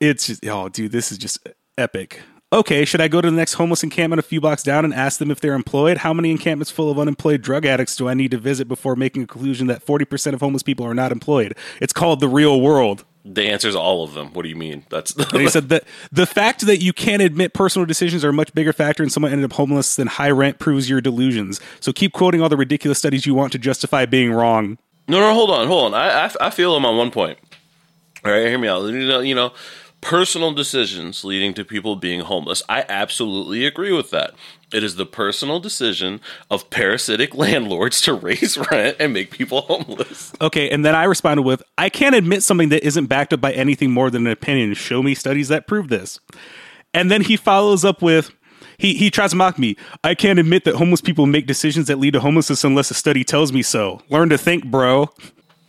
it's 0.00 0.26
just 0.26 0.46
oh 0.46 0.68
dude, 0.68 0.92
this 0.92 1.12
is 1.12 1.18
just 1.18 1.46
epic 1.78 2.20
okay, 2.52 2.84
should 2.84 3.00
I 3.00 3.08
go 3.08 3.20
to 3.20 3.30
the 3.30 3.36
next 3.36 3.54
homeless 3.54 3.82
encampment 3.82 4.18
a 4.18 4.22
few 4.22 4.40
blocks 4.40 4.62
down 4.62 4.84
and 4.84 4.92
ask 4.92 5.18
them 5.18 5.30
if 5.30 5.40
they're 5.40 5.54
employed? 5.54 5.98
How 5.98 6.12
many 6.12 6.30
encampments 6.30 6.70
full 6.70 6.90
of 6.90 6.98
unemployed 6.98 7.42
drug 7.42 7.64
addicts 7.64 7.96
do 7.96 8.08
I 8.08 8.14
need 8.14 8.30
to 8.32 8.38
visit 8.38 8.68
before 8.68 8.96
making 8.96 9.22
a 9.22 9.26
conclusion 9.26 9.66
that 9.68 9.84
40% 9.84 10.34
of 10.34 10.40
homeless 10.40 10.62
people 10.62 10.86
are 10.86 10.94
not 10.94 11.12
employed? 11.12 11.56
It's 11.80 11.92
called 11.92 12.20
the 12.20 12.28
real 12.28 12.60
world. 12.60 13.04
The 13.24 13.48
answer 13.48 13.68
is 13.68 13.76
all 13.76 14.02
of 14.02 14.14
them. 14.14 14.32
What 14.32 14.42
do 14.42 14.48
you 14.48 14.56
mean? 14.56 14.84
That's 14.88 15.14
and 15.32 15.42
he 15.42 15.48
said 15.48 15.68
that 15.68 15.84
the 16.10 16.26
fact 16.26 16.62
that 16.66 16.78
you 16.78 16.92
can't 16.92 17.20
admit 17.20 17.52
personal 17.52 17.84
decisions 17.84 18.24
are 18.24 18.30
a 18.30 18.32
much 18.32 18.54
bigger 18.54 18.72
factor 18.72 19.02
in 19.02 19.10
someone 19.10 19.30
ended 19.30 19.44
up 19.44 19.52
homeless 19.52 19.96
than 19.96 20.06
high 20.06 20.30
rent 20.30 20.58
proves 20.58 20.88
your 20.88 21.02
delusions. 21.02 21.60
So 21.80 21.92
keep 21.92 22.12
quoting 22.12 22.40
all 22.40 22.48
the 22.48 22.56
ridiculous 22.56 22.98
studies 22.98 23.26
you 23.26 23.34
want 23.34 23.52
to 23.52 23.58
justify 23.58 24.06
being 24.06 24.32
wrong. 24.32 24.78
No, 25.06 25.20
no, 25.20 25.34
hold 25.34 25.50
on, 25.50 25.66
hold 25.66 25.92
on. 25.92 26.00
I, 26.00 26.26
I, 26.26 26.46
I 26.46 26.50
feel 26.50 26.74
him 26.76 26.86
on 26.86 26.96
one 26.96 27.10
point. 27.10 27.38
All 28.24 28.32
right, 28.32 28.46
hear 28.46 28.58
me 28.58 28.68
out. 28.68 28.84
You 28.86 29.06
know, 29.06 29.20
you 29.20 29.34
know 29.34 29.52
personal 30.00 30.52
decisions 30.52 31.24
leading 31.24 31.54
to 31.54 31.64
people 31.64 31.96
being 31.96 32.20
homeless. 32.20 32.62
I 32.68 32.84
absolutely 32.88 33.66
agree 33.66 33.92
with 33.92 34.10
that. 34.10 34.34
It 34.72 34.84
is 34.84 34.96
the 34.96 35.06
personal 35.06 35.60
decision 35.60 36.20
of 36.50 36.70
parasitic 36.70 37.34
landlords 37.34 38.00
to 38.02 38.14
raise 38.14 38.56
rent 38.70 38.96
and 39.00 39.12
make 39.12 39.30
people 39.30 39.62
homeless. 39.62 40.32
Okay, 40.40 40.70
and 40.70 40.84
then 40.84 40.94
I 40.94 41.04
responded 41.04 41.42
with, 41.42 41.62
I 41.76 41.88
can't 41.88 42.14
admit 42.14 42.42
something 42.42 42.70
that 42.70 42.84
isn't 42.84 43.06
backed 43.06 43.32
up 43.32 43.40
by 43.40 43.52
anything 43.52 43.90
more 43.90 44.10
than 44.10 44.26
an 44.26 44.32
opinion. 44.32 44.74
Show 44.74 45.02
me 45.02 45.14
studies 45.14 45.48
that 45.48 45.66
prove 45.66 45.88
this. 45.88 46.20
And 46.94 47.10
then 47.10 47.22
he 47.22 47.36
follows 47.36 47.84
up 47.84 48.02
with, 48.02 48.30
he, 48.78 48.94
he 48.94 49.10
tries 49.10 49.30
to 49.30 49.36
mock 49.36 49.58
me. 49.58 49.76
I 50.02 50.14
can't 50.14 50.38
admit 50.38 50.64
that 50.64 50.76
homeless 50.76 51.00
people 51.00 51.26
make 51.26 51.46
decisions 51.46 51.86
that 51.88 51.98
lead 51.98 52.14
to 52.14 52.20
homelessness 52.20 52.64
unless 52.64 52.90
a 52.90 52.94
study 52.94 53.24
tells 53.24 53.52
me 53.52 53.62
so. 53.62 54.00
Learn 54.08 54.30
to 54.30 54.38
think, 54.38 54.64
bro. 54.64 55.10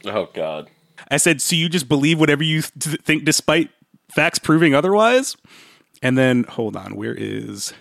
Oh, 0.05 0.29
God. 0.33 0.69
I 1.09 1.17
said, 1.17 1.41
so 1.41 1.55
you 1.55 1.67
just 1.67 1.89
believe 1.89 2.19
whatever 2.19 2.43
you 2.43 2.61
th- 2.61 3.01
think 3.01 3.25
despite 3.25 3.69
facts 4.13 4.39
proving 4.39 4.73
otherwise. 4.75 5.35
And 6.01 6.17
then 6.17 6.43
hold 6.43 6.75
on, 6.75 6.95
where 6.95 7.13
is 7.13 7.73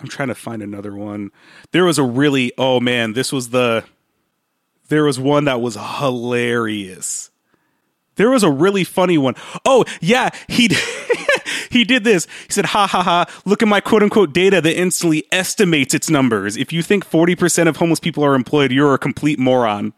I'm 0.00 0.08
trying 0.08 0.28
to 0.28 0.34
find 0.34 0.62
another 0.62 0.94
one. 0.94 1.30
There 1.72 1.84
was 1.84 1.98
a 1.98 2.04
really 2.04 2.52
oh 2.58 2.80
man, 2.80 3.12
this 3.12 3.32
was 3.32 3.50
the 3.50 3.84
there 4.88 5.04
was 5.04 5.18
one 5.18 5.44
that 5.44 5.60
was 5.60 5.76
hilarious. 5.76 7.30
There 8.16 8.28
was 8.28 8.42
a 8.42 8.50
really 8.50 8.84
funny 8.84 9.16
one. 9.16 9.34
Oh, 9.64 9.84
yeah, 10.00 10.30
he 10.48 10.68
he 11.70 11.84
did 11.84 12.04
this. 12.04 12.26
He 12.46 12.52
said, 12.52 12.66
"Ha 12.66 12.86
ha 12.86 13.02
ha! 13.02 13.24
Look 13.46 13.62
at 13.62 13.68
my 13.68 13.80
quote 13.80 14.02
unquote 14.02 14.34
data 14.34 14.60
that 14.60 14.78
instantly 14.78 15.24
estimates 15.32 15.94
its 15.94 16.10
numbers. 16.10 16.56
If 16.56 16.72
you 16.72 16.82
think 16.82 17.04
forty 17.04 17.34
percent 17.34 17.68
of 17.68 17.76
homeless 17.76 18.00
people 18.00 18.22
are 18.24 18.34
employed, 18.34 18.72
you're 18.72 18.92
a 18.92 18.98
complete 18.98 19.38
moron." 19.38 19.94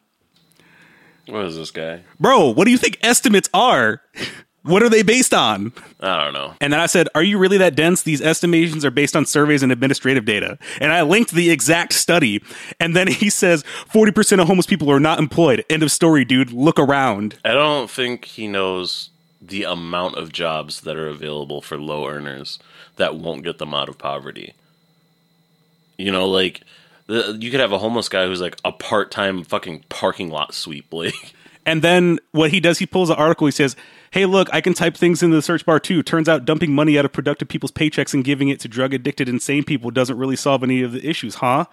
What 1.26 1.46
is 1.46 1.56
this 1.56 1.70
guy, 1.70 2.02
bro? 2.20 2.50
What 2.50 2.66
do 2.66 2.70
you 2.70 2.78
think 2.78 2.98
estimates 3.02 3.48
are? 3.52 4.02
What 4.64 4.82
are 4.84 4.88
they 4.88 5.02
based 5.02 5.34
on? 5.34 5.72
I 6.00 6.22
don't 6.22 6.32
know. 6.32 6.54
And 6.60 6.72
then 6.72 6.78
I 6.78 6.86
said, 6.86 7.08
Are 7.16 7.22
you 7.22 7.36
really 7.38 7.58
that 7.58 7.74
dense? 7.74 8.02
These 8.02 8.22
estimations 8.22 8.84
are 8.84 8.92
based 8.92 9.16
on 9.16 9.26
surveys 9.26 9.62
and 9.62 9.72
administrative 9.72 10.24
data. 10.24 10.56
And 10.80 10.92
I 10.92 11.02
linked 11.02 11.32
the 11.32 11.50
exact 11.50 11.94
study. 11.94 12.42
And 12.78 12.94
then 12.94 13.08
he 13.08 13.28
says, 13.28 13.64
40% 13.92 14.40
of 14.40 14.46
homeless 14.46 14.66
people 14.66 14.90
are 14.90 15.00
not 15.00 15.18
employed. 15.18 15.64
End 15.68 15.82
of 15.82 15.90
story, 15.90 16.24
dude. 16.24 16.52
Look 16.52 16.78
around. 16.78 17.38
I 17.44 17.52
don't 17.52 17.90
think 17.90 18.24
he 18.24 18.46
knows 18.46 19.10
the 19.40 19.64
amount 19.64 20.16
of 20.16 20.32
jobs 20.32 20.82
that 20.82 20.96
are 20.96 21.08
available 21.08 21.60
for 21.60 21.76
low 21.76 22.06
earners 22.06 22.60
that 22.96 23.16
won't 23.16 23.42
get 23.42 23.58
them 23.58 23.74
out 23.74 23.88
of 23.88 23.98
poverty. 23.98 24.54
You 25.98 26.12
know, 26.12 26.28
like, 26.28 26.62
the, 27.08 27.36
you 27.40 27.50
could 27.50 27.58
have 27.58 27.72
a 27.72 27.78
homeless 27.78 28.08
guy 28.08 28.26
who's 28.26 28.40
like 28.40 28.56
a 28.64 28.70
part 28.70 29.10
time 29.10 29.42
fucking 29.42 29.86
parking 29.88 30.30
lot 30.30 30.54
sweep, 30.54 30.86
like. 30.92 31.34
And 31.64 31.82
then 31.82 32.18
what 32.32 32.50
he 32.50 32.60
does, 32.60 32.78
he 32.78 32.86
pulls 32.86 33.10
an 33.10 33.16
article. 33.16 33.46
He 33.46 33.52
says, 33.52 33.76
hey, 34.10 34.26
look, 34.26 34.48
I 34.52 34.60
can 34.60 34.74
type 34.74 34.96
things 34.96 35.22
into 35.22 35.36
the 35.36 35.42
search 35.42 35.64
bar 35.64 35.78
too. 35.78 36.02
Turns 36.02 36.28
out 36.28 36.44
dumping 36.44 36.74
money 36.74 36.98
out 36.98 37.04
of 37.04 37.12
productive 37.12 37.48
people's 37.48 37.72
paychecks 37.72 38.12
and 38.14 38.24
giving 38.24 38.48
it 38.48 38.60
to 38.60 38.68
drug 38.68 38.94
addicted, 38.94 39.28
insane 39.28 39.64
people 39.64 39.90
doesn't 39.90 40.18
really 40.18 40.36
solve 40.36 40.62
any 40.62 40.82
of 40.82 40.92
the 40.92 41.08
issues, 41.08 41.36
huh? 41.36 41.66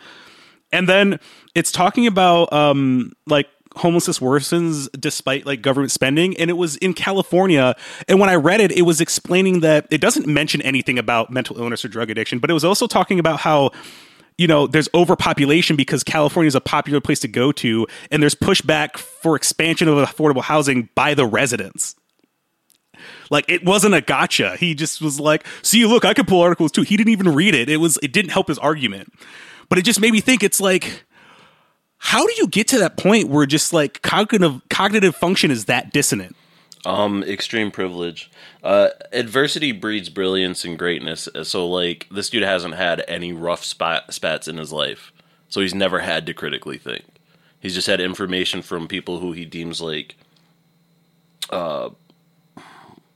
And 0.72 0.88
then 0.88 1.20
it's 1.56 1.72
talking 1.72 2.06
about 2.06 2.54
um, 2.54 3.14
like 3.26 3.48
homelessness 3.76 4.20
worsens 4.20 4.90
despite 5.00 5.46
like 5.46 5.62
government 5.62 5.92
spending 5.92 6.36
and 6.38 6.50
it 6.50 6.54
was 6.54 6.76
in 6.78 6.92
california 6.92 7.76
and 8.08 8.20
when 8.20 8.28
i 8.28 8.34
read 8.34 8.60
it 8.60 8.72
it 8.72 8.82
was 8.82 9.00
explaining 9.00 9.60
that 9.60 9.86
it 9.92 10.02
doesn't 10.02 10.26
mention 10.26 10.60
anything 10.64 10.98
about 10.98 11.30
mental 11.30 11.58
illness 11.60 11.86
or 11.86 11.88
drug 11.88 12.10
addiction 12.10 12.40
but 12.40 12.50
it 12.50 12.54
was 12.54 12.66
also 12.66 12.88
talking 12.88 13.20
about 13.20 13.40
how 13.40 13.70
you 14.40 14.48
know, 14.48 14.68
there's 14.68 14.88
overpopulation 14.94 15.76
because 15.76 16.02
California 16.02 16.48
is 16.48 16.56
a 16.56 16.62
popular 16.62 17.02
place 17.02 17.20
to 17.20 17.28
go 17.28 17.52
to, 17.52 17.86
and 18.10 18.24
there's 18.24 18.36
pushback 18.36 18.98
for 18.98 19.36
expansion 19.36 19.90
of 19.90 19.98
affordable 19.98 20.42
housing 20.42 20.88
by 20.96 21.14
the 21.14 21.26
residents. 21.26 21.94
Like 23.30 23.44
it 23.50 23.66
wasn't 23.66 23.96
a 23.96 24.02
gotcha. 24.02 24.56
He 24.56 24.76
just 24.76 25.02
was 25.02 25.20
like, 25.20 25.46
"See, 25.62 25.86
look, 25.86 26.06
I 26.06 26.14
could 26.14 26.26
pull 26.26 26.42
articles 26.42 26.72
too." 26.72 26.84
He 26.84 26.96
didn't 26.96 27.12
even 27.12 27.36
read 27.36 27.54
it. 27.54 27.68
It 27.68 27.78
was 27.78 28.00
it 28.02 28.14
didn't 28.14 28.32
help 28.32 28.48
his 28.48 28.58
argument. 28.58 29.12
But 29.68 29.78
it 29.78 29.82
just 29.82 30.00
made 30.00 30.14
me 30.14 30.22
think 30.22 30.42
it's 30.42 30.62
like 30.62 31.04
how 31.98 32.26
do 32.26 32.34
you 32.38 32.48
get 32.48 32.70
to 32.70 32.80
that 32.80 32.96
point 32.96 33.28
where 33.28 33.46
just 33.46 33.74
like 33.74 34.02
cognitive 34.02 34.62
cognitive 34.70 35.18
function 35.18 35.52
is 35.52 35.66
that 35.66 35.92
dissonant? 35.92 36.38
Um, 36.86 37.24
extreme 37.24 37.72
privilege. 37.72 38.32
Uh, 38.64 38.90
adversity 39.12 39.72
breeds 39.74 40.10
brilliance 40.10 40.64
and 40.64 40.80
greatness. 40.80 41.28
So, 41.44 41.68
like, 41.68 42.08
this 42.10 42.30
dude 42.30 42.44
hasn't 42.44 42.76
had 42.76 43.04
any 43.08 43.34
rough 43.34 43.66
spot, 43.66 44.14
spats 44.14 44.48
in 44.48 44.58
his 44.58 44.72
life. 44.72 45.12
So, 45.50 45.60
he's 45.60 45.74
never 45.74 46.00
had 46.00 46.26
to 46.28 46.34
critically 46.34 46.78
think. 46.78 47.04
He's 47.60 47.76
just 47.76 47.88
had 47.88 48.00
information 48.00 48.62
from 48.62 48.88
people 48.88 49.20
who 49.20 49.34
he 49.34 49.44
deems 49.44 49.82
like 49.82 50.16
uh, 51.50 51.90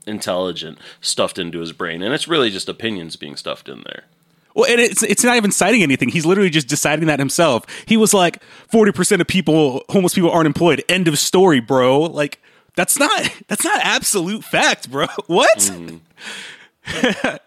intelligent 0.06 0.78
stuffed 1.00 1.40
into 1.40 1.60
his 1.60 1.72
brain, 1.72 2.02
and 2.02 2.14
it's 2.14 2.28
really 2.28 2.50
just 2.50 2.68
opinions 2.68 3.16
being 3.16 3.38
stuffed 3.38 3.70
in 3.70 3.84
there. 3.86 4.04
Well, 4.54 4.70
and 4.70 4.82
it's 4.82 5.02
it's 5.02 5.24
not 5.24 5.38
even 5.38 5.52
citing 5.52 5.82
anything. 5.82 6.10
He's 6.10 6.26
literally 6.26 6.50
just 6.50 6.68
deciding 6.68 7.08
that 7.08 7.20
himself. 7.20 7.66
He 7.88 7.96
was 7.96 8.14
like, 8.14 8.44
forty 8.44 8.92
percent 8.92 9.22
of 9.22 9.28
people, 9.28 9.84
homeless 9.90 10.14
people, 10.14 10.30
aren't 10.30 10.48
employed. 10.48 10.84
End 10.90 11.08
of 11.08 11.18
story, 11.18 11.62
bro. 11.62 12.02
Like 12.02 12.43
that's 12.76 12.98
not 12.98 13.30
that's 13.48 13.64
not 13.64 13.80
absolute 13.84 14.44
fact, 14.44 14.90
bro. 14.90 15.08
What? 15.28 15.58
Mm. 15.58 16.00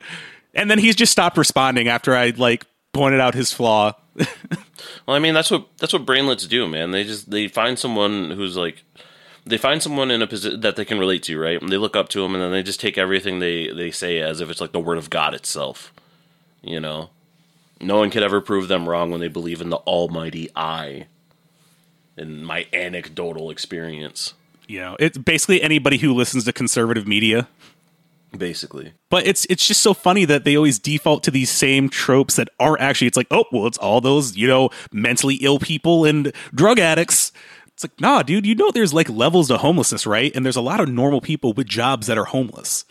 and 0.55 0.71
then 0.71 0.79
he's 0.79 0.97
just 0.97 1.13
stopped 1.13 1.37
responding 1.37 1.89
after 1.89 2.15
I 2.15 2.31
like 2.37 2.65
pointed 2.93 3.21
out 3.21 3.35
his 3.35 3.53
flaw. 3.53 3.95
Well, 5.07 5.17
I 5.17 5.21
mean, 5.21 5.35
that's 5.35 5.51
what 5.51 5.69
that's 5.79 5.93
what 5.93 6.05
brainlets 6.05 6.49
do, 6.49 6.67
man. 6.67 6.91
They 6.91 7.05
just 7.05 7.31
they 7.31 7.49
find 7.49 7.79
someone 7.79 8.31
who's 8.33 8.57
like 8.57 8.83
they 9.45 9.57
find 9.57 9.83
someone 9.83 10.11
in 10.11 10.21
a 10.21 10.27
position 10.27 10.61
that 10.61 10.77
they 10.77 10.85
can 10.85 10.99
relate 10.99 11.23
to, 11.25 11.39
right? 11.39 11.61
And 11.61 11.71
they 11.71 11.77
look 11.77 11.97
up 11.97 12.09
to 12.11 12.23
them, 12.23 12.35
and 12.35 12.43
then 12.43 12.51
they 12.51 12.63
just 12.63 12.81
take 12.81 12.99
everything 12.99 13.39
they 13.39 13.69
they 13.73 13.91
say 13.91 14.19
as 14.19 14.41
if 14.41 14.51
it's 14.51 14.61
like 14.61 14.73
the 14.73 14.81
word 14.81 14.99
of 14.99 15.11
God 15.11 15.33
itself. 15.35 15.93
You 16.63 16.81
know, 16.81 17.11
no 17.81 17.99
one 17.99 18.11
could 18.11 18.25
ever 18.25 18.41
prove 18.41 18.69
them 18.69 18.89
wrong 18.89 19.11
when 19.11 19.21
they 19.21 19.29
believe 19.29 19.61
in 19.61 19.71
the 19.71 19.77
Almighty 19.79 20.51
I. 20.57 21.07
In 22.17 22.45
my 22.45 22.67
anecdotal 22.73 23.51
experience, 23.51 24.35
You 24.67 24.81
know, 24.81 24.97
it's 24.99 25.19
basically 25.19 25.63
anybody 25.63 25.99
who 25.99 26.13
listens 26.13 26.45
to 26.45 26.53
conservative 26.53 27.07
media. 27.07 27.49
basically. 28.37 28.93
But 29.09 29.27
it's 29.27 29.47
it's 29.49 29.67
just 29.67 29.81
so 29.81 29.95
funny 29.95 30.25
that 30.25 30.45
they 30.45 30.57
always 30.57 30.79
default 30.79 31.23
to 31.25 31.31
these 31.31 31.51
same 31.51 31.89
tropes 31.89 32.37
that 32.37 32.49
aren't 32.59 32.81
actually. 32.83 33.07
It's 33.07 33.17
like, 33.17 33.29
oh, 33.31 33.45
well, 33.53 33.67
it's 33.67 33.79
all 33.79 34.01
those 34.01 34.37
you 34.37 34.47
know 34.47 34.71
mentally 34.93 35.37
ill 35.37 35.59
people 35.59 36.05
and 36.05 36.33
drug 36.55 36.79
addicts. 36.79 37.33
It's 37.69 37.85
like, 37.85 38.01
nah, 38.01 38.23
dude, 38.23 38.47
you 38.47 38.55
know, 38.55 38.71
there's 38.71 38.95
like 38.95 39.09
levels 39.11 39.49
to 39.49 39.59
homelessness, 39.59 40.07
right? 40.07 40.33
And 40.35 40.45
there's 40.47 40.57
a 40.57 40.63
lot 40.63 40.81
of 40.81 40.89
normal 40.89 41.21
people 41.21 41.53
with 41.53 41.67
jobs 41.67 42.07
that 42.07 42.17
are 42.17 42.25
homeless. 42.25 42.87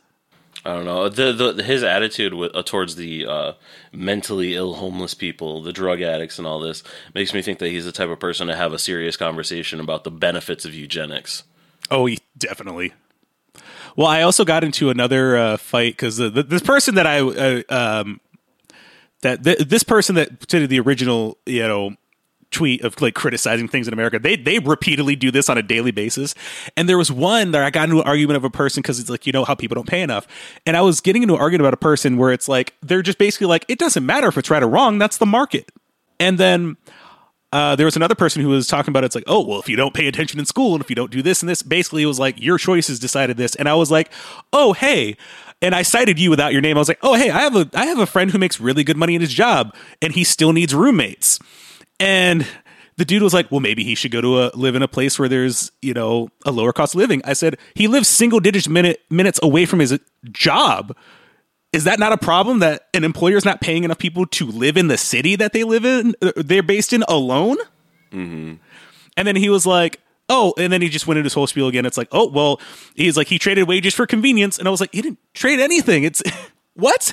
I 0.64 0.74
don't 0.74 0.86
know. 0.86 1.10
The, 1.10 1.54
the 1.54 1.64
his 1.64 1.84
attitude 1.84 2.34
with, 2.34 2.56
uh, 2.56 2.64
towards 2.64 2.96
the 2.96 3.26
uh, 3.26 3.54
mentally 3.92 4.56
ill 4.56 4.76
homeless 4.76 5.14
people, 5.14 5.62
the 5.62 5.74
drug 5.74 6.02
addicts, 6.02 6.38
and 6.40 6.48
all 6.48 6.60
this 6.60 6.84
makes 7.14 7.34
me 7.34 7.42
think 7.42 7.60
that 7.60 7.70
he's 7.70 7.86
the 7.86 7.92
type 7.92 8.10
of 8.10 8.20
person 8.20 8.48
to 8.48 8.56
have 8.56 8.74
a 8.74 8.80
serious 8.80 9.18
conversation 9.18 9.80
about 9.80 10.04
the 10.04 10.12
benefits 10.12 10.66
of 10.66 10.74
eugenics. 10.74 11.44
Oh, 11.92 12.10
definitely. 12.38 12.94
Well, 13.96 14.08
I 14.08 14.22
also 14.24 14.44
got 14.44 14.64
into 14.64 14.90
another 14.90 15.38
uh, 15.38 15.58
fight 15.58 15.94
because 15.94 16.18
the, 16.18 16.30
the, 16.30 16.44
this 16.44 16.62
person 16.62 16.96
that 16.96 17.08
I 17.08 17.20
uh, 17.20 17.62
um, 17.70 18.20
that 19.22 19.44
th- 19.44 19.60
this 19.60 19.84
person 19.84 20.16
that 20.16 20.48
did 20.48 20.70
the 20.70 20.80
original, 20.80 21.38
you 21.46 21.66
know, 21.66 21.96
tweet 22.52 22.84
of 22.84 23.00
like 23.02 23.14
criticizing 23.14 23.68
things 23.68 23.88
in 23.88 23.94
America. 23.94 24.20
They 24.20 24.36
they 24.36 24.60
repeatedly 24.60 25.16
do 25.16 25.32
this 25.32 25.50
on 25.50 25.58
a 25.58 25.64
daily 25.64 25.92
basis. 25.92 26.36
And 26.76 26.90
there 26.90 26.98
was 26.98 27.12
one 27.12 27.52
that 27.52 27.64
I 27.64 27.70
got 27.70 27.86
into 27.86 28.02
an 28.02 28.08
argument 28.08 28.38
of 28.38 28.44
a 28.44 28.50
person 28.50 28.82
because 28.82 29.00
it's 29.00 29.10
like 29.10 29.26
you 29.26 29.34
know 29.34 29.46
how 29.46 29.56
people 29.56 29.76
don't 29.76 29.88
pay 29.88 30.02
enough. 30.02 30.28
And 30.66 30.76
I 30.76 30.82
was 30.82 31.02
getting 31.02 31.22
into 31.22 31.36
an 31.36 31.42
argument 31.42 31.62
about 31.62 31.74
a 31.74 31.78
person 31.78 32.18
where 32.18 32.32
it's 32.32 32.48
like 32.48 32.74
they're 32.82 33.02
just 33.02 33.18
basically 33.18 33.48
like 33.48 33.66
it 33.68 33.80
doesn't 33.80 34.06
matter 34.06 34.28
if 34.28 34.38
it's 34.38 34.50
right 34.50 34.64
or 34.64 34.68
wrong. 34.68 34.98
That's 34.98 35.18
the 35.18 35.26
market. 35.26 35.72
And 36.20 36.38
then 36.38 36.78
uh, 37.56 37.74
there 37.78 37.86
was 37.86 37.96
another 37.96 38.16
person 38.16 38.42
who 38.42 38.50
was 38.50 38.68
talking 38.68 38.92
about 38.92 39.06
it, 39.06 39.08
it's 39.08 39.16
like, 39.16 39.24
oh, 39.28 39.42
well, 39.46 39.62
if 39.62 39.70
you 39.70 39.78
don't 39.78 39.94
pay 39.94 40.08
attention 40.08 40.42
in 40.42 40.46
school 40.46 40.74
and 40.74 40.84
if 40.84 40.90
you 40.90 40.96
don't 40.96 41.10
do 41.10 41.22
this 41.22 41.42
and 41.42 41.48
this, 41.48 41.62
basically 41.62 42.04
it 42.04 42.06
was 42.06 42.20
like 42.20 42.38
your 42.38 42.58
choices 42.58 43.00
decided 43.00 43.38
this. 43.38 43.56
And 43.56 43.70
I 43.70 43.76
was 43.76 43.90
like, 43.90 44.12
oh, 44.52 44.74
hey. 44.74 45.16
And 45.62 45.74
I 45.74 45.84
cited 45.84 46.20
you 46.20 46.30
without 46.30 46.52
your 46.52 46.62
name. 46.62 46.76
I 46.76 46.80
was 46.82 46.90
like, 46.90 47.00
oh, 47.02 47.14
hey, 47.14 47.30
I 47.30 47.40
have 47.40 47.56
a 47.56 47.70
I 47.74 47.86
have 47.86 47.98
a 47.98 48.06
friend 48.06 48.30
who 48.30 48.38
makes 48.38 48.60
really 48.60 48.84
good 48.84 48.98
money 48.98 49.16
in 49.16 49.22
his 49.22 49.34
job 49.34 49.74
and 50.02 50.12
he 50.12 50.26
still 50.26 50.52
needs 50.52 50.76
roommates. 50.76 51.40
And 51.98 52.46
the 52.98 53.06
dude 53.06 53.24
was 53.24 53.34
like, 53.34 53.50
well, 53.50 53.62
maybe 53.62 53.86
he 53.86 53.96
should 53.96 54.12
go 54.12 54.20
to 54.20 54.42
a 54.42 54.52
live 54.54 54.76
in 54.76 54.84
a 54.84 54.88
place 54.90 55.18
where 55.18 55.30
there's, 55.30 55.72
you 55.82 55.94
know, 55.94 56.28
a 56.46 56.52
lower 56.52 56.74
cost 56.74 56.94
living. 56.94 57.22
I 57.24 57.32
said, 57.32 57.58
he 57.74 57.88
lives 57.88 58.10
single 58.10 58.42
digit 58.42 58.68
minute 58.68 59.00
minutes 59.10 59.40
away 59.42 59.66
from 59.66 59.80
his 59.80 59.98
job. 60.30 60.94
Is 61.74 61.84
that 61.84 62.00
not 62.00 62.14
a 62.14 62.18
problem 62.18 62.60
that 62.60 62.88
an 62.94 63.04
employer 63.04 63.36
is 63.36 63.44
not 63.46 63.60
paying 63.60 63.84
enough 63.84 63.98
people 63.98 64.26
to 64.28 64.46
live 64.46 64.78
in 64.78 64.88
the 64.88 64.98
city 64.98 65.36
that 65.36 65.52
they 65.52 65.64
live 65.64 65.84
in, 65.84 66.16
uh, 66.22 66.32
they're 66.38 66.64
based 66.64 66.94
in 66.94 67.04
alone? 67.08 67.58
And 69.18 69.28
then 69.28 69.36
he 69.36 69.50
was 69.50 69.66
like, 69.66 70.00
oh, 70.30 70.54
and 70.58 70.72
then 70.72 70.82
he 70.82 70.90
just 70.90 71.06
went 71.06 71.18
into 71.18 71.26
his 71.26 71.34
whole 71.34 71.48
spiel 71.48 71.68
again. 71.68 71.86
It's 71.86 71.98
like, 71.98 72.08
oh, 72.12 72.30
well, 72.30 72.62
he's 72.96 73.18
like, 73.18 73.28
he 73.28 73.38
traded 73.38 73.68
wages 73.68 73.94
for 73.94 74.08
convenience. 74.08 74.58
And 74.58 74.68
I 74.68 74.72
was 74.72 74.80
like, 74.80 74.94
he 74.94 75.02
didn't 75.02 75.20
trade 75.34 75.60
anything. 75.60 76.04
It's 76.04 76.24
what? 76.76 77.12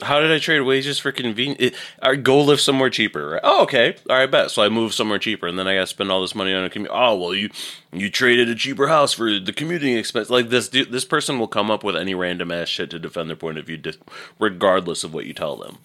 How 0.00 0.20
did 0.20 0.30
I 0.30 0.38
trade 0.38 0.60
wages 0.60 0.98
for 0.98 1.10
convenience? 1.10 1.76
Go 2.22 2.40
live 2.40 2.60
somewhere 2.60 2.90
cheaper, 2.90 3.30
right? 3.30 3.40
Oh, 3.42 3.62
okay, 3.64 3.96
all 4.08 4.16
right, 4.16 4.30
bet. 4.30 4.50
So 4.50 4.62
I 4.62 4.68
move 4.68 4.94
somewhere 4.94 5.18
cheaper, 5.18 5.46
and 5.46 5.58
then 5.58 5.66
I 5.66 5.74
got 5.74 5.80
to 5.80 5.86
spend 5.88 6.10
all 6.12 6.20
this 6.20 6.34
money 6.34 6.54
on 6.54 6.64
a 6.64 6.70
commute. 6.70 6.92
Oh, 6.94 7.16
well, 7.16 7.34
you 7.34 7.50
you 7.92 8.08
traded 8.10 8.48
a 8.48 8.54
cheaper 8.54 8.86
house 8.88 9.12
for 9.12 9.38
the 9.38 9.52
commuting 9.52 9.96
expense. 9.96 10.30
Like 10.30 10.50
this, 10.50 10.68
dude, 10.68 10.92
this 10.92 11.04
person 11.04 11.38
will 11.38 11.48
come 11.48 11.70
up 11.70 11.82
with 11.82 11.96
any 11.96 12.14
random 12.14 12.52
ass 12.52 12.68
shit 12.68 12.90
to 12.90 12.98
defend 12.98 13.28
their 13.28 13.36
point 13.36 13.58
of 13.58 13.66
view, 13.66 13.80
regardless 14.38 15.02
of 15.02 15.12
what 15.14 15.26
you 15.26 15.34
tell 15.34 15.56
them. 15.56 15.78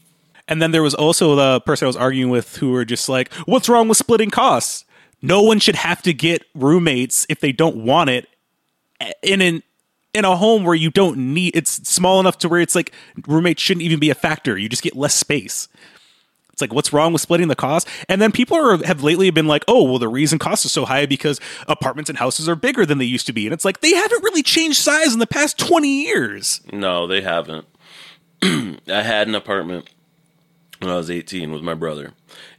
And 0.48 0.62
then 0.62 0.72
there 0.72 0.84
was 0.84 0.94
also 0.94 1.36
the 1.36 1.62
person 1.62 1.86
I 1.86 1.88
was 1.88 1.96
arguing 1.96 2.30
with 2.30 2.58
who 2.58 2.72
were 2.72 2.86
just 2.86 3.08
like, 3.10 3.34
what's 3.46 3.70
wrong 3.70 3.88
with 3.88 3.98
splitting 3.98 4.30
costs? 4.30 4.86
No 5.22 5.42
one 5.42 5.60
should 5.60 5.78
have 5.78 6.02
to 6.04 6.14
get 6.14 6.44
roommates 6.54 7.26
if 7.30 7.40
they 7.40 7.54
don't 7.54 7.78
want 7.78 8.10
it 8.10 8.28
eh, 9.00 9.14
in 9.24 9.42
an 9.42 9.64
in 10.14 10.26
a 10.26 10.36
home 10.36 10.64
where 10.64 10.76
you 10.76 10.92
don't 10.92 11.18
need 11.18 11.56
it's 11.56 11.88
small 11.90 12.20
enough 12.20 12.38
to 12.40 12.50
where 12.50 12.62
it's 12.62 12.76
like 12.76 12.92
roommates 13.28 13.62
shouldn't 13.62 13.84
even 13.84 14.00
be 14.00 14.10
a 14.10 14.16
factor. 14.16 14.58
You 14.58 14.70
just 14.70 14.84
get 14.84 14.96
less 14.96 15.16
space. 15.16 15.68
It's 16.52 16.62
like 16.62 16.74
what's 16.74 16.94
wrong 16.94 17.14
with 17.14 17.22
splitting 17.22 17.48
the 17.48 17.56
cost? 17.56 17.88
And 18.08 18.22
then 18.22 18.32
people 18.32 18.56
are, 18.56 18.78
have 18.86 19.02
lately 19.02 19.32
been 19.32 19.48
like, 19.48 19.64
"Oh, 19.68 19.84
well 19.84 20.00
the 20.00 20.08
reason 20.08 20.38
costs 20.38 20.66
are 20.66 20.70
so 20.70 20.86
high 20.86 21.08
because 21.08 21.40
apartments 21.68 22.10
and 22.10 22.20
houses 22.20 22.48
are 22.48 22.56
bigger 22.56 22.86
than 22.86 23.00
they 23.00 23.06
used 23.06 23.26
to 23.26 23.34
be." 23.34 23.48
And 23.48 23.54
it's 23.54 23.66
like 23.66 23.82
they 23.82 23.94
haven't 23.94 24.24
really 24.24 24.44
changed 24.44 24.78
size 24.78 25.14
in 25.14 25.20
the 25.20 25.28
past 25.28 25.58
20 25.58 26.04
years. 26.04 26.62
No, 26.72 27.08
they 27.08 27.22
haven't. 27.22 27.66
I 28.44 28.80
had 29.02 29.28
an 29.28 29.34
apartment 29.34 29.90
when 30.80 30.92
I 30.92 30.98
was 30.98 31.10
18 31.10 31.52
with 31.52 31.64
my 31.64 31.74
brother. 31.74 32.12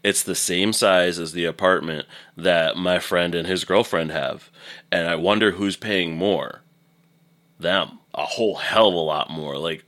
It's 0.02 0.24
the 0.24 0.34
same 0.34 0.72
size 0.72 1.18
as 1.20 1.32
the 1.32 1.44
apartment 1.44 2.06
that 2.36 2.76
my 2.76 2.98
friend 2.98 3.34
and 3.34 3.46
his 3.46 3.64
girlfriend 3.64 4.10
have. 4.10 4.50
And 4.90 5.06
I 5.06 5.14
wonder 5.14 5.52
who's 5.52 5.76
paying 5.76 6.16
more. 6.16 6.63
Them. 7.58 7.98
A 8.14 8.24
whole 8.24 8.56
hell 8.56 8.88
of 8.88 8.94
a 8.94 8.98
lot 8.98 9.30
more. 9.30 9.56
Like 9.58 9.84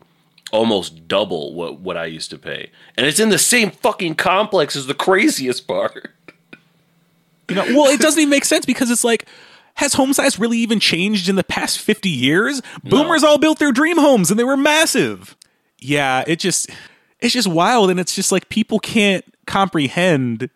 almost 0.52 1.08
double 1.08 1.54
what, 1.54 1.80
what 1.80 1.96
I 1.96 2.06
used 2.06 2.30
to 2.30 2.38
pay. 2.38 2.70
And 2.96 3.06
it's 3.06 3.20
in 3.20 3.30
the 3.30 3.38
same 3.38 3.70
fucking 3.70 4.14
complex 4.14 4.76
as 4.76 4.86
the 4.86 4.94
craziest 4.94 5.66
part. 5.66 6.10
You 7.48 7.56
know, 7.56 7.64
well, 7.64 7.86
it 7.92 8.00
doesn't 8.00 8.20
even 8.20 8.30
make 8.30 8.44
sense 8.44 8.66
because 8.66 8.90
it's 8.90 9.04
like, 9.04 9.26
has 9.74 9.94
home 9.94 10.12
size 10.12 10.38
really 10.38 10.58
even 10.58 10.80
changed 10.80 11.28
in 11.28 11.36
the 11.36 11.44
past 11.44 11.78
50 11.78 12.08
years? 12.08 12.62
Boomers 12.82 13.22
all 13.22 13.38
built 13.38 13.58
their 13.58 13.72
dream 13.72 13.98
homes 13.98 14.30
and 14.30 14.40
they 14.40 14.44
were 14.44 14.56
massive. 14.56 15.36
Yeah, 15.78 16.24
it 16.26 16.38
just, 16.38 16.70
it's 17.20 17.34
just 17.34 17.46
wild. 17.46 17.90
And 17.90 18.00
it's 18.00 18.14
just 18.14 18.32
like 18.32 18.48
people 18.48 18.78
can't 18.78 19.24
comprehend. 19.46 20.48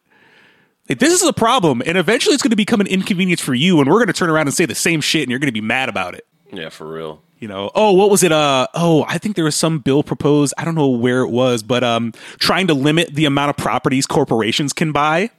Like, 0.89 0.99
this 0.99 1.13
is 1.13 1.23
a 1.23 1.33
problem. 1.33 1.83
And 1.85 1.99
eventually 1.99 2.35
it's 2.35 2.43
going 2.43 2.51
to 2.51 2.57
become 2.57 2.81
an 2.81 2.87
inconvenience 2.87 3.41
for 3.41 3.55
you. 3.55 3.81
And 3.81 3.89
we're 3.89 3.99
going 3.99 4.09
to 4.09 4.13
turn 4.13 4.31
around 4.31 4.49
and 4.49 4.55
say 4.55 4.67
the 4.67 4.75
same 4.75 5.01
shit 5.01 5.23
and 5.23 5.31
you're 5.31 5.39
going 5.39 5.49
to 5.49 5.53
be 5.53 5.61
mad 5.61 5.89
about 5.89 6.15
it. 6.15 6.27
Yeah, 6.53 6.69
for 6.69 6.87
real. 6.87 7.23
You 7.39 7.49
know, 7.49 7.71
oh, 7.75 7.93
what 7.93 8.11
was 8.11 8.23
it? 8.23 8.33
Uh, 8.33 8.67
oh, 8.75 9.05
I 9.09 9.17
think 9.19 9.35
there 9.37 9.45
was 9.47 9.57
some 9.57 9.79
bill 9.79 10.03
proposed. 10.03 10.53
I 10.59 10.65
don't 10.65 10.75
know 10.75 10.89
where 10.89 11.23
it 11.23 11.31
was, 11.31 11.63
but 11.63 11.83
um, 11.83 12.13
trying 12.39 12.67
to 12.67 12.75
limit 12.75 13.15
the 13.15 13.25
amount 13.25 13.51
of 13.51 13.57
properties 13.57 14.07
corporations 14.07 14.73
can 14.73 14.93
buy. 14.93 15.31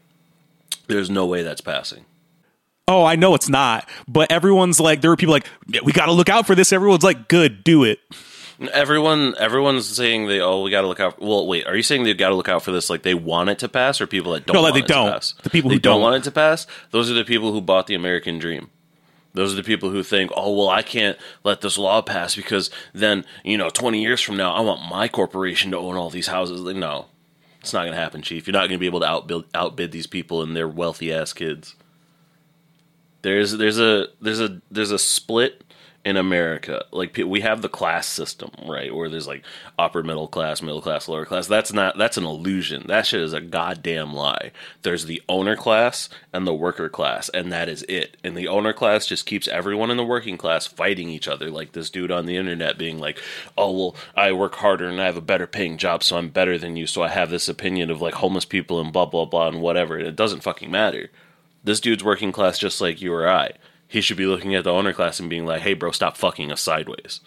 There's 0.88 1.10
no 1.10 1.25
way 1.27 1.44
that's 1.44 1.62
passing. 1.62 2.06
Oh, 2.88 3.06
I 3.06 3.15
know 3.15 3.36
it's 3.36 3.48
not, 3.50 3.88
but 4.08 4.32
everyone's 4.32 4.80
like, 4.80 5.01
there 5.01 5.12
were 5.12 5.15
people 5.15 5.34
like, 5.34 5.46
"Yeah, 5.68 5.82
we 5.84 5.91
got 5.94 6.08
to 6.08 6.12
look 6.12 6.27
out 6.27 6.48
for 6.48 6.56
this. 6.56 6.74
Everyone's 6.74 7.03
like, 7.03 7.27
good, 7.27 7.63
do 7.63 7.84
it. 7.84 8.00
Everyone, 8.74 9.34
everyone's 9.39 9.88
saying 9.88 10.27
they. 10.27 10.39
Oh, 10.39 10.62
we 10.62 10.72
got 10.72 10.82
to 10.82 10.88
look 10.88 11.00
out. 11.00 11.20
Well, 11.22 11.48
wait. 11.48 11.65
Are 11.65 11.75
you 11.75 11.82
saying 11.84 12.03
they 12.03 12.13
got 12.13 12.30
to 12.30 12.36
look 12.36 12.50
out 12.50 12.63
for 12.63 12.72
this? 12.72 12.89
Like 12.89 13.01
they 13.03 13.13
want 13.15 13.50
it 13.50 13.60
to 13.60 13.70
pass, 13.70 14.00
or 14.01 14.08
people 14.08 14.34
that 14.34 14.46
don't? 14.46 14.53
No, 14.56 14.62
like 14.62 14.74
want 14.74 14.88
they 14.88 14.94
it 14.94 14.96
don't. 14.98 15.12
pass? 15.12 15.34
The 15.41 15.50
people 15.50 15.70
they 15.70 15.75
who 15.75 15.80
don't 15.80 15.94
don't. 15.96 16.01
want 16.01 16.15
it 16.18 16.24
to 16.25 16.32
pass. 16.32 16.68
Those 16.91 17.10
are 17.10 17.15
the 17.15 17.24
people 17.24 17.51
who 17.53 17.62
bought 17.62 17.88
the 17.88 17.96
American 17.96 18.38
dream. 18.38 18.70
Those 19.33 19.53
are 19.53 19.55
the 19.57 19.63
people 19.63 19.89
who 19.89 20.03
think, 20.03 20.31
oh 20.35 20.53
well, 20.55 20.69
I 20.69 20.81
can't 20.81 21.17
let 21.43 21.61
this 21.61 21.77
law 21.77 22.01
pass 22.01 22.35
because 22.35 22.69
then 22.93 23.25
you 23.43 23.57
know, 23.57 23.69
twenty 23.69 24.01
years 24.01 24.21
from 24.21 24.38
now, 24.38 24.53
I 24.53 24.61
want 24.61 24.89
my 24.89 25.07
corporation 25.07 25.71
to 25.71 25.77
own 25.77 25.95
all 25.95 26.09
these 26.09 26.27
houses. 26.27 26.61
No, 26.61 27.05
it's 27.61 27.73
not 27.73 27.81
going 27.81 27.93
to 27.93 28.00
happen, 28.00 28.21
Chief. 28.21 28.47
You're 28.47 28.53
not 28.53 28.67
going 28.67 28.71
to 28.71 28.77
be 28.77 28.88
able 28.88 29.01
to 29.01 29.07
outbid 29.07 29.43
outbid 29.53 29.91
these 29.91 30.07
people 30.07 30.41
and 30.41 30.55
their 30.55 30.67
wealthy 30.67 31.13
ass 31.13 31.31
kids. 31.31 31.75
There's 33.21 33.53
there's 33.53 33.79
a 33.79 34.07
there's 34.19 34.41
a 34.41 34.61
there's 34.69 34.91
a 34.91 35.00
split 35.00 35.63
in 36.03 36.17
America. 36.17 36.86
Like 36.91 37.17
we 37.17 37.41
have 37.41 37.62
the 37.62 37.70
class 37.70 38.08
system, 38.08 38.51
right? 38.65 38.93
Where 38.93 39.10
there's 39.10 39.27
like 39.27 39.43
upper 39.77 40.01
middle 40.01 40.27
class, 40.27 40.62
middle 40.62 40.81
class, 40.81 41.08
lower 41.08 41.25
class. 41.25 41.48
That's 41.48 41.72
not 41.72 41.98
that's 41.98 42.17
an 42.17 42.25
illusion. 42.25 42.86
That 42.88 43.05
shit 43.05 43.22
is 43.22 43.34
a 43.34 43.41
goddamn 43.41 44.13
lie. 44.13 44.51
There's 44.81 45.05
the 45.05 45.22
owner 45.29 45.55
class 45.55 46.10
and 46.34 46.48
the 46.48 46.53
worker 46.53 46.89
class, 46.89 47.29
and 47.29 47.51
that 47.51 47.70
is 47.70 47.84
it. 47.84 48.17
And 48.24 48.36
the 48.36 48.48
owner 48.48 48.74
class 48.74 49.05
just 49.05 49.25
keeps 49.25 49.48
everyone 49.48 49.91
in 49.91 49.98
the 49.98 50.03
working 50.03 50.38
class 50.38 50.65
fighting 50.65 51.10
each 51.10 51.27
other. 51.27 51.51
Like 51.51 51.74
this 51.74 51.89
dude 51.89 52.12
on 52.12 52.25
the 52.25 52.38
internet 52.38 52.77
being 52.77 52.98
like, 52.98 53.22
"Oh 53.58 53.72
well, 53.72 53.96
I 54.15 54.31
work 54.31 54.55
harder 54.55 54.88
and 54.88 55.00
I 55.01 55.05
have 55.05 55.17
a 55.17 55.22
better 55.22 55.48
paying 55.48 55.77
job, 55.77 56.03
so 56.03 56.17
I'm 56.17 56.29
better 56.29 56.58
than 56.58 56.77
you. 56.77 56.88
So 56.88 57.03
I 57.03 57.10
have 57.10 57.29
this 57.29 57.48
opinion 57.48 57.91
of 57.91 58.01
like 58.01 58.15
homeless 58.15 58.46
people 58.46 58.79
and 58.79 58.91
blah 58.91 59.05
blah 59.05 59.25
blah 59.25 59.48
and 59.48 59.62
whatever." 59.62 59.98
And 59.98 60.08
it 60.08 60.15
doesn't 60.15 60.43
fucking 60.43 60.72
matter. 60.72 61.10
This 61.63 61.79
dude's 61.79 62.03
working 62.03 62.31
class 62.31 62.58
just 62.58 62.81
like 62.81 63.01
you 63.01 63.13
or 63.13 63.29
I. 63.29 63.51
He 63.91 64.00
should 64.00 64.15
be 64.15 64.25
looking 64.25 64.55
at 64.55 64.63
the 64.63 64.71
owner 64.71 64.93
class 64.93 65.19
and 65.19 65.29
being 65.29 65.45
like, 65.45 65.63
"Hey, 65.63 65.74
bro, 65.74 65.91
stop 65.91 66.15
fucking 66.15 66.50
us 66.50 66.62
sideways." 66.62 67.19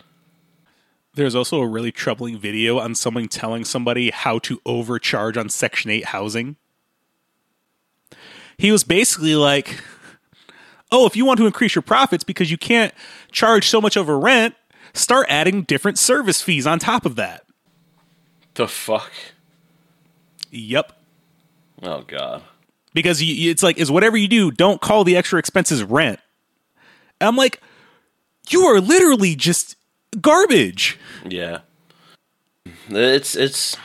There's 1.12 1.34
also 1.34 1.60
a 1.60 1.68
really 1.68 1.92
troubling 1.92 2.38
video 2.38 2.78
on 2.78 2.94
someone 2.94 3.28
telling 3.28 3.66
somebody 3.66 4.10
how 4.10 4.38
to 4.40 4.62
overcharge 4.64 5.36
on 5.36 5.50
Section 5.50 5.90
8 5.90 6.06
housing. 6.06 6.56
He 8.56 8.72
was 8.72 8.82
basically 8.82 9.34
like, 9.34 9.78
oh, 10.90 11.04
if 11.04 11.16
you 11.16 11.26
want 11.26 11.38
to 11.38 11.46
increase 11.46 11.74
your 11.74 11.82
profits 11.82 12.24
because 12.24 12.50
you 12.50 12.56
can't 12.56 12.94
charge 13.30 13.68
so 13.68 13.80
much 13.80 13.96
over 13.96 14.18
rent, 14.18 14.54
start 14.94 15.26
adding 15.28 15.64
different 15.64 15.98
service 15.98 16.40
fees 16.40 16.66
on 16.66 16.78
top 16.78 17.04
of 17.04 17.16
that. 17.16 17.44
The 18.54 18.66
fuck? 18.66 19.12
Yep. 20.50 20.92
Oh 21.82 22.02
god. 22.02 22.42
Because 22.94 23.18
it's 23.20 23.62
like, 23.62 23.76
is 23.76 23.90
whatever 23.90 24.16
you 24.16 24.28
do, 24.28 24.50
don't 24.50 24.80
call 24.80 25.04
the 25.04 25.16
extra 25.16 25.38
expenses 25.38 25.84
rent. 25.84 26.20
And 27.20 27.28
I'm 27.28 27.36
like, 27.36 27.60
you 28.50 28.62
are 28.62 28.80
literally 28.80 29.34
just 29.34 29.76
garbage. 30.20 30.98
Yeah. 31.28 31.60
It's 32.88 33.34
it's 33.34 33.76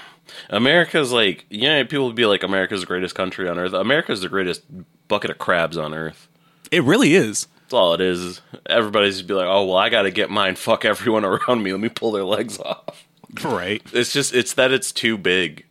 America's 0.49 1.11
like 1.11 1.45
you 1.49 1.67
know 1.67 1.83
people 1.85 2.07
would 2.07 2.15
be 2.15 2.25
like 2.25 2.43
America's 2.43 2.81
the 2.81 2.87
greatest 2.87 3.15
country 3.15 3.47
on 3.47 3.57
earth. 3.57 3.73
America's 3.73 4.21
the 4.21 4.29
greatest 4.29 4.63
bucket 5.07 5.31
of 5.31 5.37
crabs 5.37 5.77
on 5.77 5.93
earth. 5.93 6.27
It 6.71 6.83
really 6.83 7.15
is. 7.15 7.47
That's 7.61 7.73
all 7.73 7.93
it 7.93 8.01
is. 8.01 8.41
Everybody's 8.67 9.17
just 9.17 9.27
be 9.27 9.33
like, 9.33 9.47
oh 9.47 9.65
well, 9.65 9.77
I 9.77 9.89
got 9.89 10.03
to 10.03 10.11
get 10.11 10.29
mine. 10.29 10.55
Fuck 10.55 10.85
everyone 10.85 11.25
around 11.25 11.63
me. 11.63 11.71
Let 11.71 11.81
me 11.81 11.89
pull 11.89 12.11
their 12.11 12.25
legs 12.25 12.59
off. 12.59 13.07
Right. 13.43 13.81
It's 13.93 14.11
just 14.11 14.33
it's 14.33 14.53
that 14.53 14.71
it's 14.71 14.91
too 14.91 15.17
big. 15.17 15.65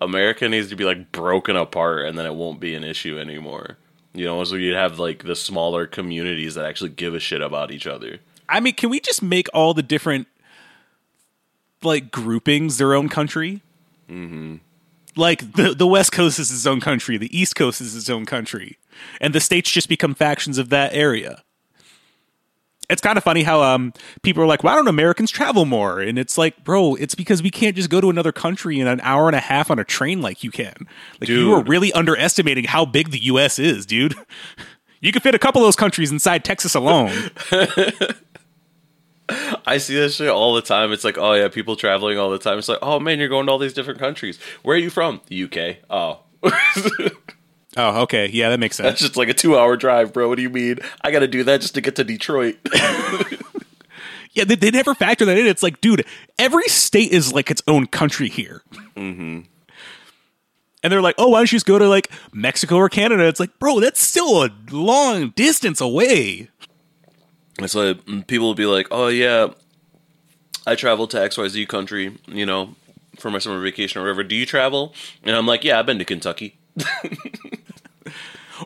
America 0.00 0.48
needs 0.48 0.68
to 0.68 0.76
be 0.76 0.84
like 0.84 1.12
broken 1.12 1.56
apart, 1.56 2.06
and 2.06 2.18
then 2.18 2.26
it 2.26 2.34
won't 2.34 2.60
be 2.60 2.74
an 2.74 2.84
issue 2.84 3.18
anymore. 3.18 3.78
You 4.14 4.26
know, 4.26 4.44
so 4.44 4.54
you'd 4.54 4.76
have 4.76 4.98
like 4.98 5.24
the 5.24 5.34
smaller 5.34 5.86
communities 5.86 6.54
that 6.54 6.64
actually 6.64 6.90
give 6.90 7.14
a 7.14 7.20
shit 7.20 7.42
about 7.42 7.72
each 7.72 7.86
other. 7.86 8.20
I 8.48 8.60
mean, 8.60 8.74
can 8.74 8.88
we 8.88 9.00
just 9.00 9.22
make 9.22 9.48
all 9.52 9.74
the 9.74 9.82
different 9.82 10.28
like 11.82 12.10
groupings 12.10 12.78
their 12.78 12.94
own 12.94 13.08
country? 13.08 13.60
Mm-hmm. 14.08 14.56
Like 15.16 15.52
the 15.54 15.74
the 15.74 15.86
West 15.86 16.12
Coast 16.12 16.38
is 16.38 16.50
its 16.50 16.66
own 16.66 16.80
country, 16.80 17.16
the 17.16 17.36
East 17.36 17.56
Coast 17.56 17.80
is 17.80 17.96
its 17.96 18.08
own 18.08 18.24
country, 18.24 18.78
and 19.20 19.34
the 19.34 19.40
states 19.40 19.70
just 19.70 19.88
become 19.88 20.14
factions 20.14 20.58
of 20.58 20.70
that 20.70 20.94
area. 20.94 21.42
It's 22.90 23.00
kind 23.00 23.16
of 23.16 23.24
funny 23.24 23.42
how 23.42 23.62
um 23.62 23.92
people 24.22 24.42
are 24.42 24.46
like, 24.46 24.62
"Why 24.62 24.74
don't 24.74 24.88
Americans 24.88 25.30
travel 25.30 25.64
more?" 25.64 26.00
And 26.00 26.18
it's 26.18 26.36
like, 26.36 26.64
bro, 26.64 26.94
it's 26.96 27.14
because 27.14 27.42
we 27.42 27.50
can't 27.50 27.76
just 27.76 27.90
go 27.90 28.00
to 28.00 28.10
another 28.10 28.32
country 28.32 28.78
in 28.80 28.86
an 28.86 29.00
hour 29.02 29.26
and 29.26 29.36
a 29.36 29.40
half 29.40 29.70
on 29.70 29.78
a 29.78 29.84
train 29.84 30.20
like 30.20 30.44
you 30.44 30.50
can. 30.50 30.74
Like 31.20 31.28
you 31.28 31.52
are 31.54 31.62
really 31.62 31.92
underestimating 31.92 32.64
how 32.64 32.84
big 32.84 33.10
the 33.10 33.22
U.S. 33.24 33.58
is, 33.58 33.86
dude. 33.86 34.14
You 35.00 35.12
could 35.12 35.22
fit 35.22 35.34
a 35.34 35.38
couple 35.38 35.60
of 35.60 35.66
those 35.66 35.76
countries 35.76 36.10
inside 36.10 36.44
Texas 36.44 36.74
alone. 36.74 37.12
I 39.66 39.78
see 39.78 39.94
this 39.94 40.16
shit 40.16 40.28
all 40.28 40.54
the 40.54 40.62
time. 40.62 40.92
It's 40.92 41.04
like, 41.04 41.18
oh 41.18 41.32
yeah, 41.34 41.48
people 41.48 41.76
traveling 41.76 42.18
all 42.18 42.30
the 42.30 42.38
time. 42.38 42.58
It's 42.58 42.68
like, 42.68 42.78
oh 42.82 43.00
man, 43.00 43.18
you're 43.18 43.28
going 43.28 43.46
to 43.46 43.52
all 43.52 43.58
these 43.58 43.74
different 43.74 43.98
countries. 44.00 44.38
Where 44.62 44.76
are 44.76 44.80
you 44.80 44.90
from? 44.90 45.20
The 45.26 45.44
UK. 45.44 45.76
Oh. 45.90 46.20
oh, 47.76 48.02
okay, 48.02 48.28
yeah, 48.32 48.50
that 48.50 48.60
makes 48.60 48.76
sense. 48.76 48.88
That's 48.88 49.00
just 49.00 49.16
like 49.16 49.28
a 49.28 49.34
two 49.34 49.58
hour 49.58 49.76
drive, 49.76 50.12
bro. 50.12 50.28
What 50.28 50.36
do 50.36 50.42
you 50.42 50.50
mean? 50.50 50.78
I 51.02 51.10
got 51.10 51.20
to 51.20 51.28
do 51.28 51.44
that 51.44 51.60
just 51.60 51.74
to 51.74 51.80
get 51.80 51.96
to 51.96 52.04
Detroit. 52.04 52.56
Yeah, 54.34 54.44
they, 54.44 54.56
they 54.56 54.70
never 54.72 54.94
factor 54.94 55.24
that 55.24 55.38
in. 55.38 55.46
It's 55.46 55.62
like, 55.62 55.80
dude, 55.80 56.04
every 56.38 56.68
state 56.68 57.12
is 57.12 57.32
like 57.32 57.50
its 57.50 57.62
own 57.68 57.86
country 57.86 58.28
here. 58.28 58.62
Mm-hmm. 58.96 59.42
And 60.82 60.92
they're 60.92 61.00
like, 61.00 61.14
oh, 61.18 61.28
why 61.28 61.38
don't 61.38 61.50
you 61.50 61.56
just 61.56 61.66
go 61.66 61.78
to 61.78 61.88
like 61.88 62.10
Mexico 62.32 62.76
or 62.76 62.88
Canada? 62.88 63.26
It's 63.26 63.40
like, 63.40 63.58
bro, 63.58 63.80
that's 63.80 64.00
still 64.00 64.44
a 64.44 64.50
long 64.70 65.30
distance 65.30 65.80
away. 65.80 66.50
it's 67.60 67.74
like 67.74 68.04
mm, 68.04 68.26
people 68.26 68.48
will 68.48 68.54
be 68.54 68.66
like, 68.66 68.88
oh 68.90 69.06
yeah, 69.06 69.48
I 70.66 70.74
traveled 70.74 71.10
to 71.10 71.16
XYZ 71.18 71.68
country, 71.68 72.18
you 72.26 72.44
know, 72.44 72.74
for 73.18 73.30
my 73.30 73.38
summer 73.38 73.62
vacation 73.62 74.00
or 74.00 74.04
whatever. 74.04 74.24
Do 74.24 74.34
you 74.34 74.46
travel? 74.46 74.94
And 75.22 75.36
I'm 75.36 75.46
like, 75.46 75.62
yeah, 75.62 75.78
I've 75.78 75.86
been 75.86 76.00
to 76.00 76.04
Kentucky. 76.04 76.58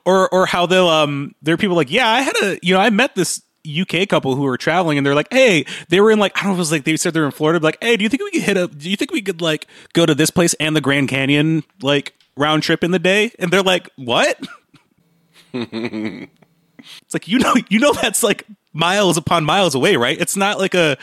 Or 0.04 0.32
or 0.32 0.46
how 0.46 0.66
they'll 0.66 0.88
um 0.88 1.34
there 1.42 1.54
are 1.54 1.58
people 1.58 1.76
like, 1.76 1.90
yeah, 1.90 2.08
I 2.08 2.20
had 2.20 2.34
a 2.42 2.58
you 2.62 2.74
know, 2.74 2.80
I 2.80 2.90
met 2.90 3.14
this 3.14 3.42
UK 3.66 4.08
couple 4.08 4.34
who 4.34 4.42
were 4.42 4.56
traveling 4.56 4.98
and 4.98 5.06
they're 5.06 5.14
like, 5.14 5.32
hey, 5.32 5.66
they 5.88 6.00
were 6.00 6.11
in 6.11 6.18
like 6.18 6.37
I 6.37 6.40
don't 6.40 6.48
know 6.48 6.52
if 6.54 6.58
it 6.58 6.61
was 6.61 6.72
like 6.72 6.84
they 6.84 6.96
said 6.96 7.14
they're 7.14 7.24
in 7.24 7.30
Florida, 7.30 7.62
like, 7.62 7.78
hey, 7.82 7.96
do 7.96 8.02
you 8.02 8.08
think 8.08 8.22
we 8.22 8.30
could 8.30 8.42
hit 8.42 8.56
up 8.56 8.76
do 8.76 8.90
you 8.90 8.96
think 8.96 9.11
we 9.11 9.22
could 9.22 9.40
like 9.40 9.66
go 9.92 10.06
to 10.06 10.14
this 10.14 10.30
place 10.30 10.54
and 10.54 10.74
the 10.74 10.80
Grand 10.80 11.08
Canyon 11.08 11.64
like 11.82 12.14
round 12.37 12.62
trip 12.62 12.84
in 12.84 12.90
the 12.90 12.98
day? 12.98 13.32
And 13.38 13.50
they're 13.50 13.62
like, 13.62 13.90
What? 13.96 14.38
it's 15.52 17.14
like 17.14 17.28
you 17.28 17.38
know 17.38 17.54
you 17.68 17.78
know 17.78 17.92
that's 17.92 18.22
like 18.22 18.44
miles 18.72 19.16
upon 19.16 19.44
miles 19.44 19.74
away, 19.74 19.96
right? 19.96 20.20
It's 20.20 20.37
not 20.37 20.58
like 20.58 20.74
a 20.74 20.96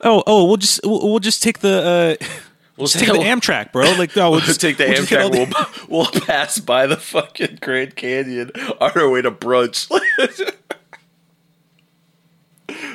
oh 0.00 0.22
oh 0.26 0.46
we'll 0.46 0.56
just 0.56 0.80
we'll, 0.84 1.10
we'll 1.10 1.20
just 1.20 1.42
take 1.42 1.60
the 1.60 2.18
uh 2.20 2.26
We'll 2.80 2.88
just 2.88 2.98
take 3.04 3.12
the 3.12 3.18
Amtrak, 3.18 3.72
bro. 3.72 3.94
Like 3.98 4.16
no, 4.16 4.30
we'll 4.30 4.40
just 4.40 4.60
take 4.60 4.76
the 4.78 4.86
we'll 4.86 4.96
just 4.96 5.10
get 5.10 5.22
all 5.22 5.30
Amtrak. 5.30 5.48
the- 5.50 5.86
We'll, 5.88 6.08
we'll 6.12 6.20
pass 6.26 6.58
by 6.58 6.86
the 6.86 6.96
fucking 6.96 7.58
Grand 7.60 7.94
Canyon 7.94 8.50
on 8.80 8.90
our 8.96 9.08
way 9.08 9.22
to 9.22 9.30
brunch. 9.30 9.88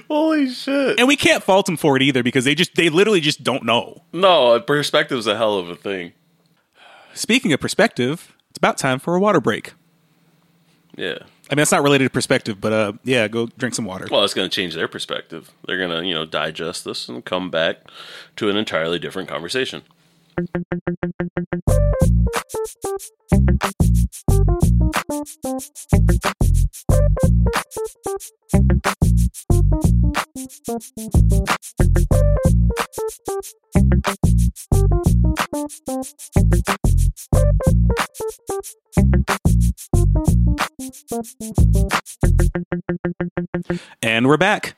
Holy 0.07 0.49
shit! 0.49 0.99
and 0.99 1.07
we 1.07 1.15
can't 1.15 1.43
fault 1.43 1.65
them 1.65 1.77
for 1.77 1.95
it 1.97 2.01
either 2.03 2.23
because 2.23 2.45
they 2.45 2.55
just 2.55 2.75
they 2.75 2.89
literally 2.89 3.19
just 3.19 3.43
don't 3.43 3.63
know. 3.63 4.03
No, 4.13 4.59
perspective's 4.59 5.27
a 5.27 5.35
hell 5.35 5.57
of 5.57 5.69
a 5.69 5.75
thing. 5.75 6.13
Speaking 7.13 7.51
of 7.53 7.59
perspective, 7.59 8.35
it's 8.49 8.57
about 8.57 8.77
time 8.77 8.99
for 8.99 9.15
a 9.15 9.19
water 9.19 9.41
break. 9.41 9.73
Yeah. 10.97 11.19
I 11.51 11.55
mean, 11.55 11.61
it's 11.61 11.71
not 11.71 11.83
related 11.83 12.05
to 12.05 12.09
perspective, 12.09 12.59
but 12.59 12.73
uh, 12.73 12.93
yeah, 13.03 13.27
go 13.27 13.47
drink 13.57 13.75
some 13.75 13.85
water. 13.85 14.07
Well, 14.09 14.23
it's 14.23 14.33
going 14.33 14.49
to 14.49 14.55
change 14.55 14.73
their 14.73 14.87
perspective. 14.87 15.51
They're 15.65 15.77
going 15.77 15.91
to, 15.91 16.07
you 16.07 16.13
know, 16.13 16.25
digest 16.25 16.85
this 16.85 17.07
and 17.07 17.23
come 17.23 17.51
back 17.51 17.77
to 18.37 18.49
an 18.49 18.57
entirely 18.57 18.97
different 18.97 19.29
conversation. 19.29 19.83
And 44.01 44.27
we're 44.27 44.37
back. 44.37 44.75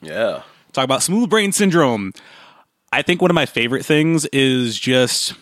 Yeah. 0.00 0.42
Talk 0.72 0.84
about 0.84 1.02
smooth 1.02 1.30
brain 1.30 1.52
syndrome. 1.52 2.12
I 2.92 3.02
think 3.02 3.22
one 3.22 3.30
of 3.30 3.34
my 3.34 3.46
favorite 3.46 3.84
things 3.84 4.26
is 4.26 4.78
just 4.78 5.34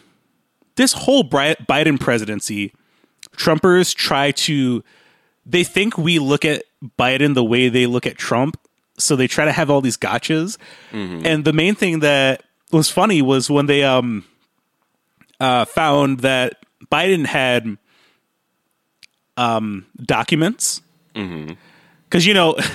this 0.76 0.92
whole 0.92 1.24
Biden 1.24 1.98
presidency. 1.98 2.72
Trumpers 3.36 3.94
try 3.94 4.32
to, 4.32 4.84
they 5.46 5.64
think 5.64 5.96
we 5.96 6.18
look 6.18 6.44
at 6.44 6.64
Biden 6.98 7.34
the 7.34 7.44
way 7.44 7.68
they 7.68 7.86
look 7.86 8.06
at 8.06 8.16
Trump. 8.16 8.58
So 8.98 9.16
they 9.16 9.26
try 9.26 9.44
to 9.46 9.52
have 9.52 9.70
all 9.70 9.80
these 9.80 9.96
gotchas. 9.96 10.58
And 11.24 11.44
the 11.44 11.52
main 11.52 11.74
thing 11.74 12.00
that 12.00 12.42
was 12.70 12.90
funny 12.90 13.22
was 13.22 13.50
when 13.50 13.66
they 13.66 13.82
um 13.82 14.24
uh, 15.40 15.64
found 15.64 16.20
that 16.20 16.64
Biden 16.92 17.24
had 17.24 17.78
um 19.37 19.87
documents. 20.03 20.83
Because, 21.12 22.27
you 22.27 22.35
know, 22.35 22.57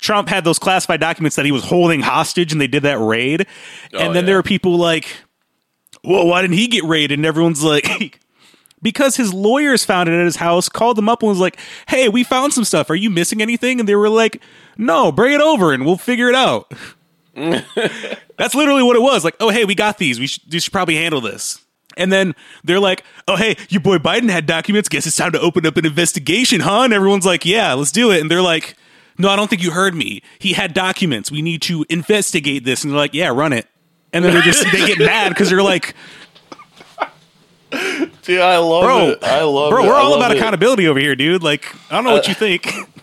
Trump 0.00 0.28
had 0.28 0.44
those 0.44 0.58
classified 0.58 1.00
documents 1.00 1.36
that 1.36 1.44
he 1.44 1.52
was 1.52 1.64
holding 1.64 2.00
hostage 2.00 2.52
and 2.52 2.60
they 2.60 2.66
did 2.66 2.82
that 2.82 2.98
raid. 2.98 3.46
Oh, 3.92 3.98
and 3.98 4.14
then 4.14 4.24
yeah. 4.24 4.26
there 4.26 4.38
are 4.38 4.42
people 4.42 4.76
like, 4.76 5.16
well, 6.02 6.26
why 6.26 6.42
didn't 6.42 6.56
he 6.56 6.66
get 6.66 6.84
raided? 6.84 7.18
And 7.18 7.24
everyone's 7.24 7.62
like, 7.62 8.20
because 8.82 9.16
his 9.16 9.32
lawyers 9.32 9.84
found 9.84 10.10
it 10.10 10.12
at 10.12 10.24
his 10.24 10.36
house, 10.36 10.68
called 10.68 10.98
them 10.98 11.08
up 11.08 11.22
and 11.22 11.30
was 11.30 11.38
like, 11.38 11.58
hey, 11.88 12.08
we 12.08 12.22
found 12.22 12.52
some 12.52 12.64
stuff. 12.64 12.90
Are 12.90 12.94
you 12.94 13.08
missing 13.08 13.40
anything? 13.40 13.80
And 13.80 13.88
they 13.88 13.96
were 13.96 14.10
like, 14.10 14.42
no, 14.76 15.10
bring 15.10 15.32
it 15.32 15.40
over 15.40 15.72
and 15.72 15.86
we'll 15.86 15.96
figure 15.96 16.28
it 16.28 16.34
out. 16.34 16.72
That's 17.34 18.54
literally 18.54 18.82
what 18.82 18.96
it 18.96 19.02
was. 19.02 19.24
Like, 19.24 19.36
oh, 19.40 19.48
hey, 19.48 19.64
we 19.64 19.74
got 19.74 19.98
these. 19.98 20.20
We 20.20 20.26
should, 20.26 20.42
we 20.52 20.60
should 20.60 20.72
probably 20.72 20.96
handle 20.96 21.22
this. 21.22 21.64
And 21.96 22.12
then 22.12 22.34
they're 22.62 22.80
like, 22.80 23.04
oh, 23.28 23.36
hey, 23.36 23.56
your 23.68 23.80
boy 23.80 23.98
Biden 23.98 24.30
had 24.30 24.46
documents. 24.46 24.88
Guess 24.88 25.06
it's 25.06 25.16
time 25.16 25.32
to 25.32 25.40
open 25.40 25.66
up 25.66 25.76
an 25.76 25.86
investigation, 25.86 26.60
huh? 26.60 26.82
And 26.82 26.92
everyone's 26.92 27.26
like, 27.26 27.44
yeah, 27.44 27.72
let's 27.74 27.92
do 27.92 28.10
it. 28.10 28.20
And 28.20 28.30
they're 28.30 28.42
like, 28.42 28.76
no, 29.18 29.28
I 29.28 29.36
don't 29.36 29.48
think 29.48 29.62
you 29.62 29.70
heard 29.70 29.94
me. 29.94 30.22
He 30.38 30.54
had 30.54 30.74
documents. 30.74 31.30
We 31.30 31.42
need 31.42 31.62
to 31.62 31.84
investigate 31.88 32.64
this. 32.64 32.84
And 32.84 32.92
they're 32.92 32.98
like, 32.98 33.14
yeah, 33.14 33.28
run 33.28 33.52
it. 33.52 33.66
And 34.12 34.24
then 34.24 34.34
they 34.34 34.42
just 34.42 34.64
they 34.70 34.86
get 34.86 34.98
mad 34.98 35.30
because 35.30 35.50
they're 35.50 35.62
like, 35.62 35.94
Dude, 38.22 38.40
I 38.40 38.58
love 38.58 38.84
bro, 38.84 39.08
it. 39.10 39.24
I 39.24 39.42
love 39.42 39.70
bro, 39.70 39.84
it. 39.84 39.88
we're 39.88 39.94
all 39.94 40.14
about 40.14 40.30
it. 40.30 40.36
Uh, 40.36 40.40
accountability 40.40 40.86
over 40.86 40.98
here, 40.98 41.16
dude. 41.16 41.42
Like, 41.42 41.66
I 41.90 41.96
don't 41.96 42.04
know 42.04 42.12
what 42.12 42.28
you 42.28 42.34
think. 42.34 42.72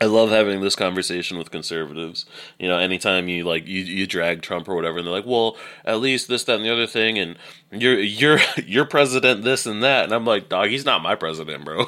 I 0.00 0.06
love 0.06 0.30
having 0.30 0.62
this 0.62 0.76
conversation 0.76 1.36
with 1.36 1.50
conservatives. 1.50 2.24
You 2.58 2.68
know, 2.68 2.78
anytime 2.78 3.28
you 3.28 3.44
like 3.44 3.66
you, 3.66 3.82
you 3.82 4.06
drag 4.06 4.40
Trump 4.40 4.68
or 4.68 4.74
whatever, 4.74 4.98
and 4.98 5.06
they're 5.06 5.12
like, 5.12 5.26
"Well, 5.26 5.56
at 5.84 6.00
least 6.00 6.28
this, 6.28 6.44
that, 6.44 6.56
and 6.56 6.64
the 6.64 6.72
other 6.72 6.86
thing," 6.86 7.18
and 7.18 7.36
you're 7.70 7.98
you're 7.98 8.38
you're 8.66 8.86
president 8.86 9.44
this 9.44 9.66
and 9.66 9.82
that, 9.82 10.04
and 10.04 10.12
I'm 10.14 10.24
like, 10.24 10.48
"Dog, 10.48 10.68
he's 10.68 10.84
not 10.84 11.02
my 11.02 11.14
president, 11.16 11.64
bro." 11.64 11.84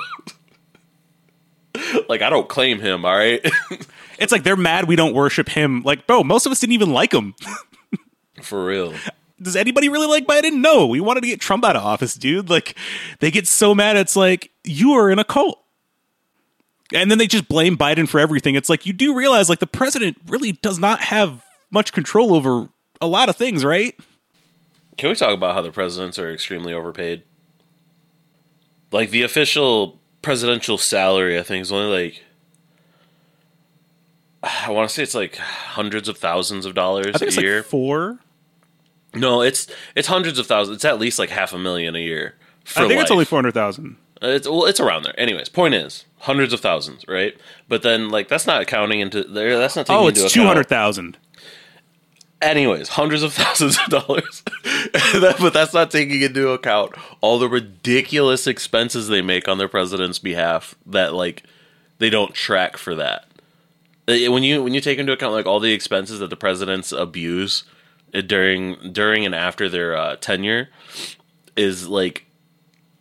like, 2.08 2.20
I 2.20 2.28
don't 2.28 2.48
claim 2.48 2.80
him. 2.80 3.04
All 3.04 3.16
right, 3.16 3.40
It's 4.22 4.30
like 4.30 4.44
they're 4.44 4.56
mad 4.56 4.86
we 4.86 4.94
don't 4.94 5.14
worship 5.14 5.48
him. 5.48 5.82
Like, 5.82 6.06
bro, 6.06 6.22
most 6.22 6.46
of 6.46 6.52
us 6.52 6.60
didn't 6.60 6.74
even 6.74 6.92
like 6.92 7.12
him. 7.12 7.34
for 8.40 8.64
real. 8.64 8.94
Does 9.40 9.56
anybody 9.56 9.88
really 9.88 10.06
like 10.06 10.26
Biden? 10.26 10.60
No. 10.60 10.86
We 10.86 11.00
wanted 11.00 11.22
to 11.22 11.26
get 11.26 11.40
Trump 11.40 11.64
out 11.64 11.74
of 11.74 11.82
office, 11.82 12.14
dude. 12.14 12.48
Like, 12.48 12.76
they 13.18 13.32
get 13.32 13.48
so 13.48 13.74
mad. 13.74 13.96
It's 13.96 14.14
like, 14.14 14.52
you 14.62 14.92
are 14.92 15.10
in 15.10 15.18
a 15.18 15.24
cult. 15.24 15.60
And 16.94 17.10
then 17.10 17.18
they 17.18 17.26
just 17.26 17.48
blame 17.48 17.76
Biden 17.76 18.08
for 18.08 18.20
everything. 18.20 18.54
It's 18.54 18.68
like 18.68 18.86
you 18.86 18.92
do 18.92 19.14
realize 19.14 19.48
like 19.48 19.58
the 19.60 19.66
president 19.66 20.18
really 20.26 20.52
does 20.52 20.78
not 20.78 21.00
have 21.00 21.44
much 21.70 21.92
control 21.92 22.34
over 22.34 22.68
a 23.00 23.06
lot 23.06 23.28
of 23.28 23.36
things, 23.36 23.64
right? 23.64 23.94
Can 24.98 25.08
we 25.08 25.14
talk 25.14 25.32
about 25.34 25.54
how 25.54 25.62
the 25.62 25.72
presidents 25.72 26.18
are 26.18 26.30
extremely 26.32 26.72
overpaid? 26.72 27.22
Like 28.90 29.10
the 29.10 29.22
official 29.22 30.00
presidential 30.20 30.76
salary, 30.78 31.38
I 31.38 31.42
think 31.42 31.62
is 31.62 31.72
only 31.72 32.02
like 32.04 32.22
I 34.42 34.70
want 34.70 34.88
to 34.88 34.94
say 34.94 35.02
it's 35.02 35.14
like 35.14 35.36
hundreds 35.36 36.08
of 36.08 36.18
thousands 36.18 36.66
of 36.66 36.74
dollars 36.74 37.08
I 37.14 37.18
think 37.18 37.22
a 37.22 37.26
it's 37.26 37.36
year. 37.40 37.56
like 37.58 37.66
four. 37.66 38.18
no, 39.14 39.40
it's 39.40 39.66
it's 39.94 40.08
hundreds 40.08 40.38
of 40.38 40.46
thousands. 40.46 40.76
It's 40.76 40.84
at 40.84 40.98
least 40.98 41.18
like 41.18 41.30
half 41.30 41.52
a 41.52 41.58
million 41.58 41.94
a 41.94 42.00
year. 42.00 42.34
I 42.76 42.86
think 42.86 43.00
it's 43.00 43.10
only 43.10 43.24
four 43.24 43.38
hundred 43.38 43.54
thousand. 43.54 43.96
It's 44.22 44.48
well, 44.48 44.66
it's 44.66 44.80
around 44.80 45.02
there. 45.02 45.18
Anyways, 45.18 45.48
point 45.48 45.74
is 45.74 46.04
hundreds 46.20 46.52
of 46.52 46.60
thousands, 46.60 47.04
right? 47.08 47.36
But 47.68 47.82
then 47.82 48.08
like 48.10 48.28
that's 48.28 48.46
not 48.46 48.66
counting 48.66 49.00
into 49.00 49.24
there. 49.24 49.58
That's 49.58 49.76
not 49.76 49.86
taking 49.86 50.02
Oh, 50.04 50.06
it's 50.08 50.32
two 50.32 50.44
hundred 50.44 50.68
thousand. 50.68 51.18
anyways, 52.40 52.88
hundreds 52.90 53.22
of 53.22 53.32
thousands 53.42 53.78
of 53.78 53.86
dollars. 53.86 54.42
That- 55.14 55.36
but 55.40 55.52
that's 55.52 55.72
not 55.74 55.90
taking 55.90 56.22
into 56.22 56.48
account 56.50 56.92
all 57.20 57.38
the 57.38 57.48
ridiculous 57.48 58.46
expenses 58.46 59.08
they 59.08 59.22
make 59.22 59.48
on 59.48 59.58
their 59.58 59.68
president's 59.68 60.18
behalf 60.18 60.74
that 60.86 61.14
like 61.14 61.44
they 61.98 62.10
don't 62.10 62.34
track 62.34 62.76
for 62.76 62.94
that. 62.96 63.26
Uh, 64.08 64.30
When 64.32 64.42
you 64.42 64.62
when 64.62 64.74
you 64.74 64.80
take 64.80 64.98
into 64.98 65.12
account 65.12 65.32
like 65.34 65.46
all 65.46 65.60
the 65.60 65.72
expenses 65.72 66.18
that 66.20 66.30
the 66.30 66.36
presidents 66.36 66.90
abuse 66.92 67.64
uh, 68.14 68.20
during 68.22 68.92
during 68.92 69.24
and 69.24 69.34
after 69.34 69.68
their 69.68 69.96
uh, 69.96 70.16
tenure 70.16 70.68
is 71.56 71.88
like 71.88 72.26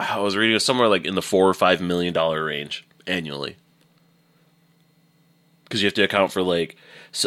I 0.10 0.20
was 0.20 0.36
reading 0.36 0.56
it 0.56 0.62
somewhere 0.62 0.88
like 0.88 1.06
in 1.06 1.16
the 1.16 1.22
4 1.22 1.50
or 1.50 1.54
5 1.54 1.82
million 1.82 2.14
dollar 2.14 2.44
range 2.44 2.86
annually. 3.08 3.56
Cuz 5.70 5.82
you 5.82 5.88
have 5.88 5.94
to 5.96 6.04
account 6.04 6.32
for 6.32 6.42
like 6.42 6.76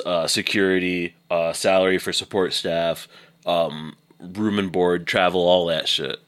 uh, 0.04 0.26
security, 0.26 1.14
uh, 1.30 1.52
salary 1.52 1.98
for 1.98 2.12
support 2.12 2.52
staff, 2.52 3.06
um, 3.46 3.96
room 4.18 4.58
and 4.58 4.72
board, 4.72 5.06
travel, 5.06 5.42
all 5.42 5.66
that 5.66 5.88
shit. 5.88 6.20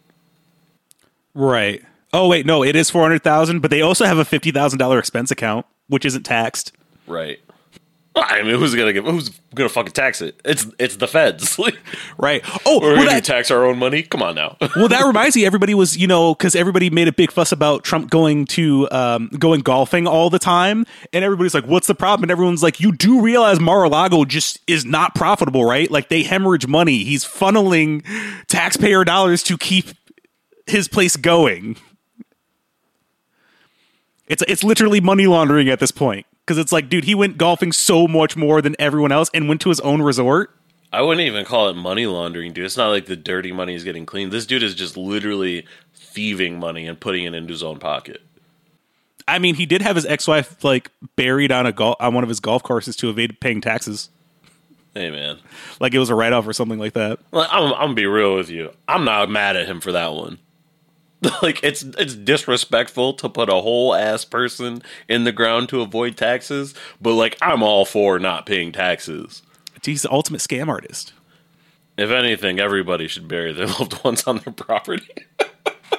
Right. 1.35 1.83
Oh 2.13 2.29
wait, 2.29 2.47
no, 2.47 2.63
it 2.63 2.77
is 2.77 2.91
four 2.91 3.03
hundred 3.03 3.23
thousand, 3.23 3.61
but 3.61 3.71
they 3.71 3.83
also 3.83 4.05
have 4.05 4.19
a 4.19 4.25
fifty 4.25 4.51
thousand 4.51 4.79
dollar 4.79 4.99
expense 4.99 5.31
account, 5.31 5.67
which 5.89 6.05
isn't 6.05 6.23
taxed. 6.23 6.73
Right. 7.07 7.41
I 8.37 8.43
mean, 8.43 8.59
who's 8.59 8.75
gonna 8.75 8.95
give? 8.95 9.05
Who's 9.05 9.29
gonna 9.55 9.69
fucking 9.69 9.93
tax 9.93 10.23
it? 10.23 10.41
It's 10.43 10.67
it's 10.79 10.97
the 10.97 11.07
feds. 11.07 11.59
Right. 12.19 12.43
Oh, 12.65 12.81
We're 12.81 12.95
well, 12.95 12.97
gonna 13.05 13.11
that, 13.11 13.25
tax 13.25 13.51
our 13.51 13.67
own 13.67 13.79
money. 13.79 14.03
Come 14.03 14.23
on 14.23 14.35
now. 14.35 14.57
well, 14.77 14.89
that 14.89 15.05
reminds 15.05 15.37
me. 15.37 15.45
Everybody 15.45 15.75
was, 15.75 15.97
you 15.99 16.07
know, 16.07 16.35
because 16.35 16.57
everybody 16.57 16.89
made 16.89 17.09
a 17.09 17.13
big 17.13 17.31
fuss 17.31 17.53
about 17.53 17.85
Trump 17.85 18.11
going 18.11 18.47
to 18.47 18.89
um, 18.91 19.29
going 19.39 19.61
golfing 19.61 20.07
all 20.07 20.31
the 20.31 20.39
time, 20.39 20.87
and 21.13 21.25
everybody's 21.25 21.53
like, 21.53 21.67
"What's 21.67 21.87
the 21.87 21.95
problem?" 21.95 22.25
And 22.25 22.31
everyone's 22.31 22.63
like, 22.63 22.81
"You 22.81 22.93
do 22.93 23.21
realize 23.21 23.61
Mar-a-Lago 23.61 24.25
just 24.25 24.61
is 24.67 24.87
not 24.87 25.15
profitable, 25.15 25.65
right? 25.65 25.91
Like 25.91 26.09
they 26.09 26.23
hemorrhage 26.23 26.67
money. 26.67 27.05
He's 27.05 27.25
funneling 27.25 28.03
taxpayer 28.47 29.05
dollars 29.05 29.43
to 29.45 29.59
keep 29.59 29.89
his 30.67 30.89
place 30.89 31.17
going. 31.17 31.77
It's 34.27 34.43
it's 34.49 34.65
literally 34.65 35.01
money 35.01 35.27
laundering 35.27 35.69
at 35.69 35.81
this 35.81 35.91
point." 35.91 36.25
Because 36.47 36.59
it's 36.59 36.71
like, 36.71 36.89
dude, 36.89 37.05
he 37.05 37.15
went 37.17 37.39
golfing 37.39 37.73
so 37.73 38.07
much 38.07 38.37
more 38.37 38.63
than 38.63 38.77
everyone 38.79 39.11
else 39.11 39.31
and 39.35 39.49
went 39.49 39.61
to 39.63 39.69
his 39.69 39.81
own 39.81 40.01
resort. 40.01 40.55
I 40.93 41.03
wouldn't 41.03 41.27
even 41.27 41.45
call 41.45 41.69
it 41.69 41.75
money 41.75 42.07
laundering, 42.07 42.53
dude. 42.53 42.65
It's 42.65 42.77
not 42.77 42.91
like 42.91 43.07
the 43.07 43.17
dirty 43.17 43.51
money 43.51 43.75
is 43.75 43.83
getting 43.83 44.07
clean. 44.07 44.31
This 44.31 44.47
dude 44.47 44.63
is 44.63 44.77
just 44.77 44.97
literally 44.97 45.67
thieving 45.95 46.61
money 46.61 46.87
and 46.87 46.99
putting 46.99 47.25
it 47.25 47.35
into 47.35 47.53
his 47.53 47.65
own 47.65 47.81
pocket. 47.81 48.23
I 49.27 49.41
mean, 49.41 49.57
he 49.57 49.67
did 49.67 49.83
have 49.83 49.97
his 49.97 50.07
ex-wife 50.07 50.63
like 50.63 50.93
buried 51.17 51.51
on 51.51 51.67
a 51.67 51.73
gol- 51.73 51.97
on 51.99 52.15
one 52.15 52.23
of 52.23 52.29
his 52.29 52.39
golf 52.39 52.63
courses 52.63 52.95
to 52.97 53.11
evade 53.11 53.41
paying 53.41 53.61
taxes. 53.61 54.09
Hey, 54.95 55.11
man. 55.11 55.39
Like 55.81 55.95
it 55.95 55.99
was 55.99 56.11
a 56.11 56.15
write-off 56.15 56.47
or 56.47 56.53
something 56.53 56.79
like 56.79 56.93
that. 56.93 57.19
Like, 57.33 57.49
I'm, 57.51 57.73
I'm 57.75 57.81
gonna 57.81 57.95
be 57.95 58.07
real 58.07 58.37
with 58.37 58.49
you. 58.51 58.71
I'm 58.87 59.05
not 59.05 59.29
mad 59.29 59.57
at 59.57 59.67
him 59.67 59.81
for 59.81 59.93
that 59.93 60.15
one. 60.15 60.39
like 61.43 61.63
it's 61.63 61.83
it's 61.83 62.15
disrespectful 62.15 63.15
to 63.15 63.29
put 63.29 63.49
a 63.49 63.55
whole 63.55 63.95
ass 63.95 64.25
person 64.25 64.83
in 65.09 65.25
the 65.25 65.33
ground 65.33 65.69
to 65.71 65.81
avoid 65.81 66.17
taxes, 66.17 66.75
but 67.01 67.15
like 67.15 67.37
I'm 67.41 67.63
all 67.63 67.85
for 67.85 68.19
not 68.19 68.47
paying 68.47 68.73
taxes. 68.73 69.43
He's 69.85 70.03
the 70.03 70.11
ultimate 70.11 70.41
scam 70.41 70.69
artist. 70.69 71.13
If 71.97 72.11
anything, 72.11 72.59
everybody 72.59 73.09
should 73.09 73.29
bury 73.29 73.53
their 73.53 73.67
loved 73.79 74.03
ones 74.05 74.25
on 74.25 74.39
their 74.39 74.53
property. 74.53 75.09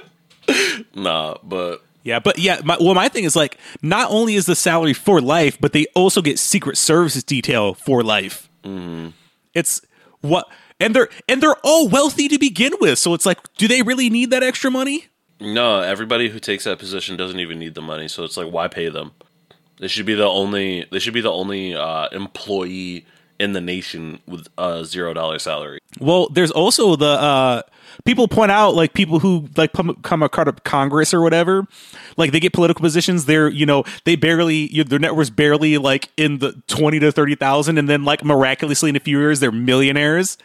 nah, 0.96 1.38
but 1.44 1.84
Yeah, 2.04 2.20
but 2.20 2.38
yeah, 2.38 2.60
my, 2.63 2.78
well, 2.80 2.94
my 2.94 3.10
thing 3.10 3.24
is 3.24 3.36
like, 3.36 3.58
not 3.82 4.12
only 4.12 4.36
is 4.36 4.46
the 4.46 4.56
salary 4.56 4.94
for 4.94 5.22
life, 5.22 5.58
but 5.60 5.74
they 5.74 5.86
also 5.96 6.22
get 6.22 6.38
Secret 6.40 6.78
Services 6.78 7.24
detail 7.24 7.74
for 7.74 8.04
life. 8.04 8.50
Mm-hmm. 8.63 9.10
It's 9.54 9.82
what, 10.22 10.48
and 10.80 10.96
they're 10.96 11.10
and 11.28 11.42
they're 11.42 11.58
all 11.63 11.88
wealthy 11.88 12.28
to 12.28 12.38
begin 12.38 12.74
with. 12.80 13.00
So 13.00 13.13
it's 13.13 13.26
like, 13.26 13.40
do 13.56 13.68
they 13.68 13.82
really 13.82 14.10
need 14.10 14.30
that 14.32 14.44
extra 14.44 14.70
money? 14.70 15.06
No, 15.39 15.82
everybody 15.82 16.30
who 16.30 16.39
takes 16.39 16.63
that 16.63 16.80
position 16.80 17.17
doesn't 17.17 17.39
even 17.39 17.60
need 17.60 17.76
the 17.76 17.82
money. 17.82 18.08
So 18.08 18.23
it's 18.23 18.38
like, 18.38 18.52
why 18.52 18.67
pay 18.67 18.89
them? 18.89 19.12
They 19.80 19.88
should 19.88 20.06
be 20.06 20.15
the 20.15 20.26
only. 20.26 20.86
They 20.91 21.00
should 21.00 21.13
be 21.13 21.21
the 21.21 21.32
only 21.32 21.76
uh, 21.76 22.08
employee 22.12 23.06
in 23.39 23.54
the 23.54 23.62
nation 23.62 24.19
with 24.26 24.47
a 24.58 24.84
zero 24.84 25.13
dollar 25.13 25.39
salary. 25.39 25.80
Well, 26.00 26.30
there's 26.30 26.52
also 26.52 26.95
the 26.95 27.06
uh, 27.06 27.62
people 28.06 28.28
point 28.28 28.52
out 28.52 28.76
like 28.76 28.93
people 28.93 29.19
who 29.19 29.47
like 29.56 29.73
come, 29.73 30.23
a 30.23 30.30
part 30.30 30.47
of 30.47 30.63
Congress 30.63 31.13
or 31.13 31.21
whatever, 31.21 31.67
like 32.17 32.32
they 32.32 32.39
get 32.39 32.54
political 32.54 32.82
positions. 32.82 33.26
They're 33.26 33.50
you 33.50 33.65
know 33.65 33.84
they 34.06 34.15
barely 34.15 34.67
their 34.84 35.00
net 35.00 35.15
worth's 35.15 35.30
barely 35.30 35.78
like 35.78 36.10
in 36.17 36.39
the 36.39 36.60
twenty 36.67 37.00
to 37.00 37.12
thirty 37.12 37.36
thousand, 37.36 37.78
and 37.78 37.88
then 37.88 38.04
like 38.04 38.23
miraculously 38.23 38.89
in 38.89 38.95
a 38.95 39.00
few 39.00 39.19
years 39.19 39.39
they're 39.39 39.52
millionaires. 39.52 40.38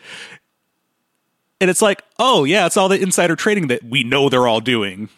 And 1.63 1.71
it's 1.71 1.81
like, 1.81 2.03
oh 2.19 2.43
yeah, 2.43 2.67
it's 2.67 2.77
all 2.77 2.89
the 2.89 3.01
insider 3.01 3.37
trading 3.37 3.69
that 3.69 3.85
we 3.85 4.03
know 4.03 4.29
they're 4.29 4.49
all 4.49 4.61
doing. 4.61 5.09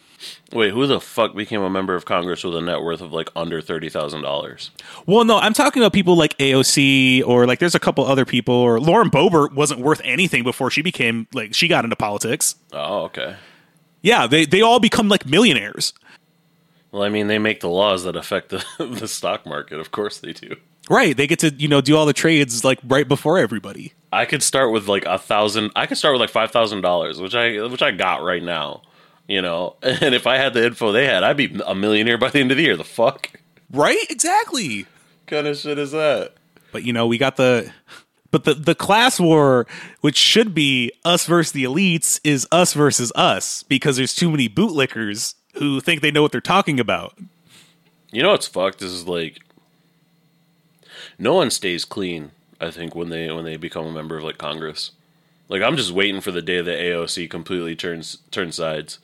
Wait, 0.53 0.71
who 0.71 0.85
the 0.85 1.01
fuck 1.01 1.35
became 1.35 1.63
a 1.63 1.71
member 1.71 1.95
of 1.95 2.05
Congress 2.05 2.43
with 2.43 2.55
a 2.55 2.61
net 2.61 2.83
worth 2.83 3.01
of 3.01 3.11
like 3.11 3.31
under 3.35 3.61
thirty 3.61 3.89
thousand 3.89 4.21
dollars? 4.21 4.69
Well, 5.07 5.25
no, 5.25 5.39
I'm 5.39 5.53
talking 5.53 5.81
about 5.81 5.91
people 5.91 6.15
like 6.15 6.37
AOC 6.37 7.25
or 7.25 7.47
like 7.47 7.57
there's 7.57 7.73
a 7.73 7.79
couple 7.79 8.05
other 8.05 8.25
people 8.25 8.53
or 8.53 8.79
Lauren 8.79 9.09
Boebert 9.09 9.53
wasn't 9.53 9.79
worth 9.79 10.01
anything 10.03 10.43
before 10.43 10.69
she 10.69 10.83
became 10.83 11.27
like 11.33 11.55
she 11.55 11.67
got 11.67 11.83
into 11.83 11.95
politics. 11.95 12.55
Oh, 12.71 13.05
okay. 13.05 13.37
Yeah, 14.03 14.27
they 14.27 14.45
they 14.45 14.61
all 14.61 14.79
become 14.79 15.09
like 15.09 15.25
millionaires. 15.25 15.93
Well, 16.91 17.01
I 17.01 17.09
mean, 17.09 17.25
they 17.25 17.39
make 17.39 17.61
the 17.61 17.69
laws 17.69 18.03
that 18.03 18.15
affect 18.15 18.49
the 18.49 18.63
the 18.77 19.07
stock 19.07 19.47
market. 19.47 19.79
Of 19.79 19.89
course, 19.89 20.19
they 20.19 20.33
do. 20.33 20.57
Right. 20.89 21.17
They 21.17 21.25
get 21.27 21.39
to, 21.39 21.49
you 21.49 21.67
know, 21.67 21.81
do 21.81 21.97
all 21.97 22.05
the 22.05 22.13
trades 22.13 22.63
like 22.63 22.79
right 22.83 23.07
before 23.07 23.39
everybody. 23.39 23.93
I 24.15 24.25
could 24.25 24.41
start 24.41 24.71
with 24.71 24.87
like 24.87 25.05
a 25.05 25.17
thousand. 25.17 25.71
I 25.75 25.85
could 25.85 25.97
start 25.97 26.13
with 26.13 26.21
like 26.21 26.29
five 26.29 26.51
thousand 26.51 26.81
dollars, 26.81 27.19
which 27.19 27.35
I 27.35 27.67
which 27.67 27.81
I 27.81 27.91
got 27.91 28.23
right 28.23 28.43
now. 28.43 28.81
You 29.27 29.41
know, 29.41 29.75
and 29.83 30.15
if 30.15 30.27
I 30.27 30.37
had 30.37 30.53
the 30.53 30.65
info 30.65 30.91
they 30.91 31.05
had, 31.05 31.23
I'd 31.23 31.37
be 31.37 31.59
a 31.65 31.75
millionaire 31.75 32.17
by 32.17 32.29
the 32.29 32.39
end 32.39 32.51
of 32.51 32.57
the 32.57 32.63
year. 32.63 32.77
The 32.77 32.83
fuck 32.83 33.31
Right? 33.71 34.05
Exactly. 34.09 34.85
kind 35.25 35.47
of 35.47 35.57
shit 35.57 35.77
is 35.77 35.91
that? 35.91 36.33
But 36.71 36.83
you 36.83 36.93
know, 36.93 37.07
we 37.07 37.17
got 37.17 37.35
the 37.35 37.71
but 38.31 38.43
the 38.43 38.53
the 38.53 38.75
class 38.75 39.19
war 39.19 39.65
which 40.01 40.17
should 40.17 40.53
be 40.53 40.91
us 41.03 41.25
versus 41.25 41.51
the 41.51 41.63
elites 41.63 42.19
is 42.23 42.47
us 42.51 42.73
versus 42.73 43.11
us 43.15 43.63
because 43.63 43.97
there's 43.97 44.15
too 44.15 44.29
many 44.29 44.47
bootlickers 44.47 45.35
who 45.55 45.79
think 45.79 46.01
they 46.01 46.11
know 46.11 46.21
what 46.21 46.31
they're 46.31 46.41
talking 46.41 46.79
about. 46.79 47.17
You 48.11 48.23
know 48.23 48.31
what's 48.31 48.47
fucked 48.47 48.79
This 48.79 48.91
is 48.91 49.07
like 49.07 49.39
no 51.17 51.33
one 51.33 51.49
stays 51.49 51.85
clean. 51.85 52.31
I 52.65 52.71
think 52.71 52.95
when 52.95 53.09
they 53.09 53.31
when 53.31 53.45
they 53.45 53.57
become 53.57 53.85
a 53.85 53.91
member 53.91 54.17
of 54.17 54.23
like 54.23 54.37
Congress, 54.37 54.91
like 55.49 55.61
I'm 55.61 55.77
just 55.77 55.91
waiting 55.91 56.21
for 56.21 56.31
the 56.31 56.41
day 56.41 56.61
that 56.61 56.79
AOC 56.79 57.29
completely 57.29 57.75
turns 57.75 58.17
turns 58.31 58.55
sides. 58.55 58.99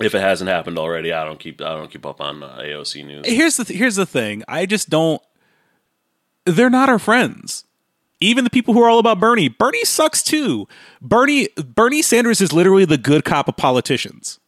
If 0.00 0.14
it 0.14 0.20
hasn't 0.20 0.50
happened 0.50 0.78
already, 0.78 1.12
I 1.12 1.24
don't 1.24 1.40
keep 1.40 1.60
I 1.60 1.74
don't 1.74 1.90
keep 1.90 2.04
up 2.04 2.20
on 2.20 2.42
uh, 2.42 2.58
AOC 2.60 3.06
news. 3.06 3.26
Here's 3.26 3.56
the 3.56 3.64
th- 3.64 3.78
here's 3.78 3.96
the 3.96 4.06
thing. 4.06 4.42
I 4.48 4.66
just 4.66 4.90
don't 4.90 5.22
they're 6.44 6.70
not 6.70 6.88
our 6.88 6.98
friends. 6.98 7.64
Even 8.18 8.44
the 8.44 8.50
people 8.50 8.72
who 8.72 8.82
are 8.82 8.88
all 8.88 8.98
about 8.98 9.20
Bernie, 9.20 9.48
Bernie 9.48 9.84
sucks 9.84 10.22
too. 10.22 10.66
Bernie 11.02 11.48
Bernie 11.56 12.02
Sanders 12.02 12.40
is 12.40 12.52
literally 12.52 12.86
the 12.86 12.98
good 12.98 13.24
cop 13.24 13.48
of 13.48 13.56
politicians. 13.56 14.38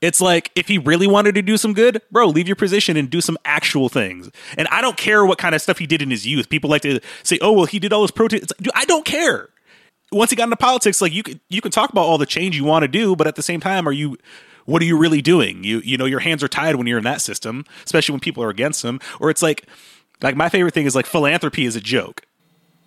It's 0.00 0.20
like 0.20 0.50
if 0.54 0.68
he 0.68 0.78
really 0.78 1.06
wanted 1.06 1.34
to 1.34 1.42
do 1.42 1.56
some 1.56 1.74
good, 1.74 2.00
bro, 2.10 2.28
leave 2.28 2.46
your 2.46 2.56
position 2.56 2.96
and 2.96 3.10
do 3.10 3.20
some 3.20 3.36
actual 3.44 3.88
things. 3.88 4.30
And 4.56 4.68
I 4.68 4.80
don't 4.80 4.96
care 4.96 5.26
what 5.26 5.38
kind 5.38 5.54
of 5.54 5.62
stuff 5.62 5.78
he 5.78 5.86
did 5.86 6.02
in 6.02 6.10
his 6.10 6.26
youth. 6.26 6.48
People 6.48 6.70
like 6.70 6.82
to 6.82 7.00
say, 7.24 7.38
"Oh, 7.42 7.52
well, 7.52 7.64
he 7.64 7.78
did 7.78 7.92
all 7.92 8.00
those 8.00 8.12
protests." 8.12 8.42
It's 8.42 8.52
like, 8.52 8.70
I 8.74 8.84
don't 8.84 9.04
care. 9.04 9.48
Once 10.12 10.30
he 10.30 10.36
got 10.36 10.44
into 10.44 10.56
politics, 10.56 11.02
like 11.02 11.12
you 11.12 11.22
can 11.22 11.40
you 11.48 11.60
can 11.60 11.72
talk 11.72 11.90
about 11.90 12.02
all 12.02 12.16
the 12.16 12.26
change 12.26 12.56
you 12.56 12.64
want 12.64 12.84
to 12.84 12.88
do, 12.88 13.16
but 13.16 13.26
at 13.26 13.34
the 13.34 13.42
same 13.42 13.60
time, 13.60 13.88
are 13.88 13.92
you 13.92 14.16
what 14.66 14.82
are 14.82 14.84
you 14.84 14.96
really 14.96 15.20
doing? 15.20 15.64
You 15.64 15.80
you 15.80 15.96
know 15.96 16.04
your 16.04 16.20
hands 16.20 16.44
are 16.44 16.48
tied 16.48 16.76
when 16.76 16.86
you're 16.86 16.98
in 16.98 17.04
that 17.04 17.20
system, 17.20 17.64
especially 17.84 18.12
when 18.12 18.20
people 18.20 18.44
are 18.44 18.50
against 18.50 18.84
him. 18.84 19.00
Or 19.18 19.30
it's 19.30 19.42
like 19.42 19.66
like 20.22 20.36
my 20.36 20.48
favorite 20.48 20.74
thing 20.74 20.86
is 20.86 20.94
like 20.94 21.06
philanthropy 21.06 21.64
is 21.64 21.74
a 21.74 21.80
joke. 21.80 22.27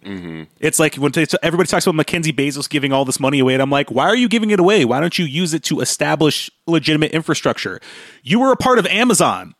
Mm-hmm. 0.04 0.44
It's 0.60 0.80
like 0.80 0.96
when 0.96 1.12
everybody 1.44 1.68
talks 1.68 1.86
about 1.86 1.96
Mackenzie 1.96 2.34
Bezos 2.34 2.70
giving 2.70 2.92
all 2.92 3.06
this 3.06 3.20
money 3.20 3.40
away, 3.40 3.54
and 3.54 3.62
I'm 3.62 3.70
like, 3.70 3.92
why 3.92 4.06
are 4.06 4.16
you 4.16 4.28
giving 4.28 4.50
it 4.50 4.60
away? 4.60 4.86
Why 4.86 5.00
don't 5.00 5.18
you 5.18 5.26
use 5.26 5.54
it 5.54 5.64
to 5.66 5.80
establish 5.80 6.50
legitimate 6.68 7.12
infrastructure? 7.12 7.80
You 8.24 8.40
were 8.40 8.52
a 8.52 8.58
part 8.58 8.80
of 8.80 8.86
Amazon. 8.88 9.56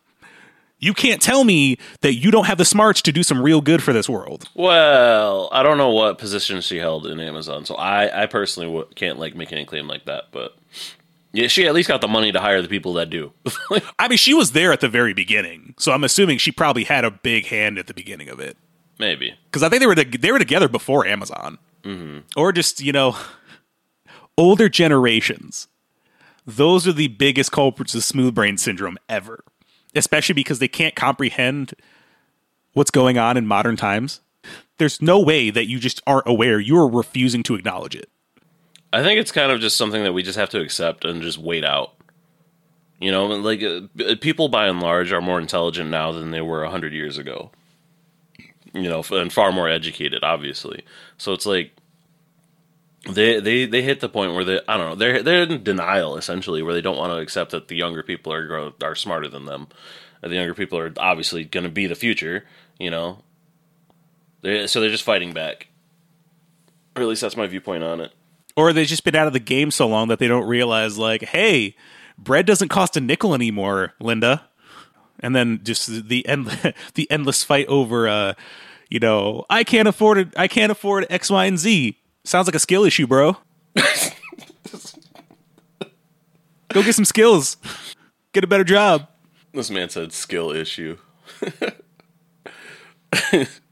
You 0.78 0.94
can't 0.94 1.22
tell 1.22 1.44
me 1.44 1.78
that 2.00 2.14
you 2.14 2.32
don't 2.32 2.46
have 2.46 2.58
the 2.58 2.64
smarts 2.64 3.02
to 3.02 3.12
do 3.12 3.22
some 3.22 3.40
real 3.40 3.60
good 3.60 3.84
for 3.84 3.92
this 3.92 4.08
world. 4.08 4.48
Well, 4.54 5.48
I 5.52 5.62
don't 5.62 5.78
know 5.78 5.90
what 5.90 6.18
position 6.18 6.60
she 6.60 6.78
held 6.78 7.06
in 7.06 7.20
Amazon, 7.20 7.64
so 7.64 7.76
I, 7.76 8.24
I 8.24 8.26
personally 8.26 8.66
w- 8.66 8.86
can't 8.96 9.16
like 9.16 9.36
make 9.36 9.52
any 9.52 9.64
claim 9.64 9.86
like 9.86 10.06
that. 10.06 10.24
But 10.32 10.56
yeah, 11.32 11.46
she 11.46 11.68
at 11.68 11.74
least 11.74 11.88
got 11.88 12.00
the 12.00 12.08
money 12.08 12.32
to 12.32 12.40
hire 12.40 12.60
the 12.60 12.68
people 12.68 12.94
that 12.94 13.10
do. 13.10 13.32
I 13.98 14.08
mean, 14.08 14.18
she 14.18 14.34
was 14.34 14.52
there 14.52 14.72
at 14.72 14.80
the 14.80 14.88
very 14.88 15.14
beginning, 15.14 15.74
so 15.78 15.92
I'm 15.92 16.02
assuming 16.02 16.38
she 16.38 16.50
probably 16.50 16.82
had 16.82 17.04
a 17.04 17.12
big 17.12 17.46
hand 17.46 17.78
at 17.78 17.86
the 17.86 17.94
beginning 17.94 18.28
of 18.28 18.40
it. 18.40 18.56
Maybe 19.02 19.34
because 19.46 19.64
I 19.64 19.68
think 19.68 19.80
they 19.80 19.86
were 19.88 19.96
they 19.96 20.30
were 20.30 20.38
together 20.38 20.68
before 20.68 21.04
Amazon, 21.04 21.58
mm-hmm. 21.82 22.18
or 22.36 22.52
just 22.52 22.80
you 22.80 22.92
know, 22.92 23.16
older 24.38 24.68
generations. 24.68 25.66
Those 26.46 26.86
are 26.86 26.92
the 26.92 27.08
biggest 27.08 27.50
culprits 27.50 27.96
of 27.96 28.04
smooth 28.04 28.32
brain 28.32 28.58
syndrome 28.58 28.96
ever, 29.08 29.42
especially 29.96 30.34
because 30.34 30.60
they 30.60 30.68
can't 30.68 30.94
comprehend 30.94 31.74
what's 32.74 32.92
going 32.92 33.18
on 33.18 33.36
in 33.36 33.44
modern 33.44 33.74
times. 33.74 34.20
There's 34.78 35.02
no 35.02 35.18
way 35.18 35.50
that 35.50 35.66
you 35.66 35.80
just 35.80 36.00
aren't 36.06 36.28
aware. 36.28 36.60
You 36.60 36.78
are 36.78 36.88
refusing 36.88 37.42
to 37.42 37.56
acknowledge 37.56 37.96
it. 37.96 38.08
I 38.92 39.02
think 39.02 39.18
it's 39.18 39.32
kind 39.32 39.50
of 39.50 39.60
just 39.60 39.76
something 39.76 40.04
that 40.04 40.12
we 40.12 40.22
just 40.22 40.38
have 40.38 40.50
to 40.50 40.60
accept 40.60 41.04
and 41.04 41.22
just 41.22 41.38
wait 41.38 41.64
out. 41.64 41.94
You 43.00 43.10
know, 43.10 43.26
like 43.26 43.64
uh, 43.64 44.14
people 44.20 44.48
by 44.48 44.68
and 44.68 44.78
large 44.78 45.12
are 45.12 45.20
more 45.20 45.40
intelligent 45.40 45.90
now 45.90 46.12
than 46.12 46.30
they 46.30 46.40
were 46.40 46.62
100 46.62 46.92
years 46.92 47.18
ago 47.18 47.50
you 48.74 48.88
know, 48.88 49.02
and 49.10 49.32
far 49.32 49.52
more 49.52 49.68
educated, 49.68 50.24
obviously. 50.24 50.84
So 51.18 51.32
it's 51.32 51.46
like 51.46 51.72
they 53.08 53.40
they 53.40 53.66
they 53.66 53.82
hit 53.82 54.00
the 54.00 54.08
point 54.08 54.34
where 54.34 54.44
they 54.44 54.60
I 54.68 54.76
don't 54.76 54.90
know 54.90 54.94
they're 54.94 55.22
they're 55.22 55.42
in 55.42 55.62
denial 55.62 56.16
essentially, 56.16 56.62
where 56.62 56.74
they 56.74 56.80
don't 56.80 56.98
want 56.98 57.12
to 57.12 57.18
accept 57.18 57.50
that 57.50 57.68
the 57.68 57.76
younger 57.76 58.02
people 58.02 58.32
are 58.32 58.72
are 58.82 58.94
smarter 58.94 59.28
than 59.28 59.44
them. 59.44 59.68
The 60.20 60.34
younger 60.34 60.54
people 60.54 60.78
are 60.78 60.92
obviously 60.98 61.44
going 61.44 61.64
to 61.64 61.70
be 61.70 61.86
the 61.86 61.96
future, 61.96 62.44
you 62.78 62.90
know. 62.90 63.22
They, 64.42 64.66
so 64.68 64.80
they're 64.80 64.90
just 64.90 65.02
fighting 65.02 65.32
back. 65.32 65.68
Or 66.94 67.02
at 67.02 67.08
least 67.08 67.22
that's 67.22 67.36
my 67.36 67.46
viewpoint 67.46 67.82
on 67.82 68.00
it. 68.00 68.12
Or 68.56 68.72
they've 68.72 68.86
just 68.86 69.02
been 69.02 69.16
out 69.16 69.26
of 69.26 69.32
the 69.32 69.40
game 69.40 69.70
so 69.70 69.88
long 69.88 70.08
that 70.08 70.18
they 70.20 70.28
don't 70.28 70.46
realize, 70.46 70.98
like, 70.98 71.22
hey, 71.22 71.74
bread 72.18 72.46
doesn't 72.46 72.68
cost 72.68 72.96
a 72.96 73.00
nickel 73.00 73.34
anymore, 73.34 73.94
Linda 73.98 74.48
and 75.22 75.34
then 75.34 75.60
just 75.62 76.08
the 76.08 76.26
end 76.26 76.74
the 76.94 77.10
endless 77.10 77.42
fight 77.42 77.66
over 77.68 78.08
uh 78.08 78.34
you 78.90 78.98
know 78.98 79.44
i 79.48 79.64
can't 79.64 79.88
afford 79.88 80.18
it 80.18 80.28
i 80.36 80.48
can't 80.48 80.72
afford 80.72 81.06
x 81.08 81.30
y 81.30 81.46
and 81.46 81.58
z 81.58 81.98
sounds 82.24 82.46
like 82.46 82.54
a 82.54 82.58
skill 82.58 82.84
issue 82.84 83.06
bro 83.06 83.36
go 86.72 86.82
get 86.82 86.94
some 86.94 87.04
skills 87.04 87.56
get 88.32 88.44
a 88.44 88.46
better 88.46 88.64
job 88.64 89.08
this 89.52 89.70
man 89.70 89.88
said 89.88 90.12
skill 90.12 90.50
issue 90.50 90.96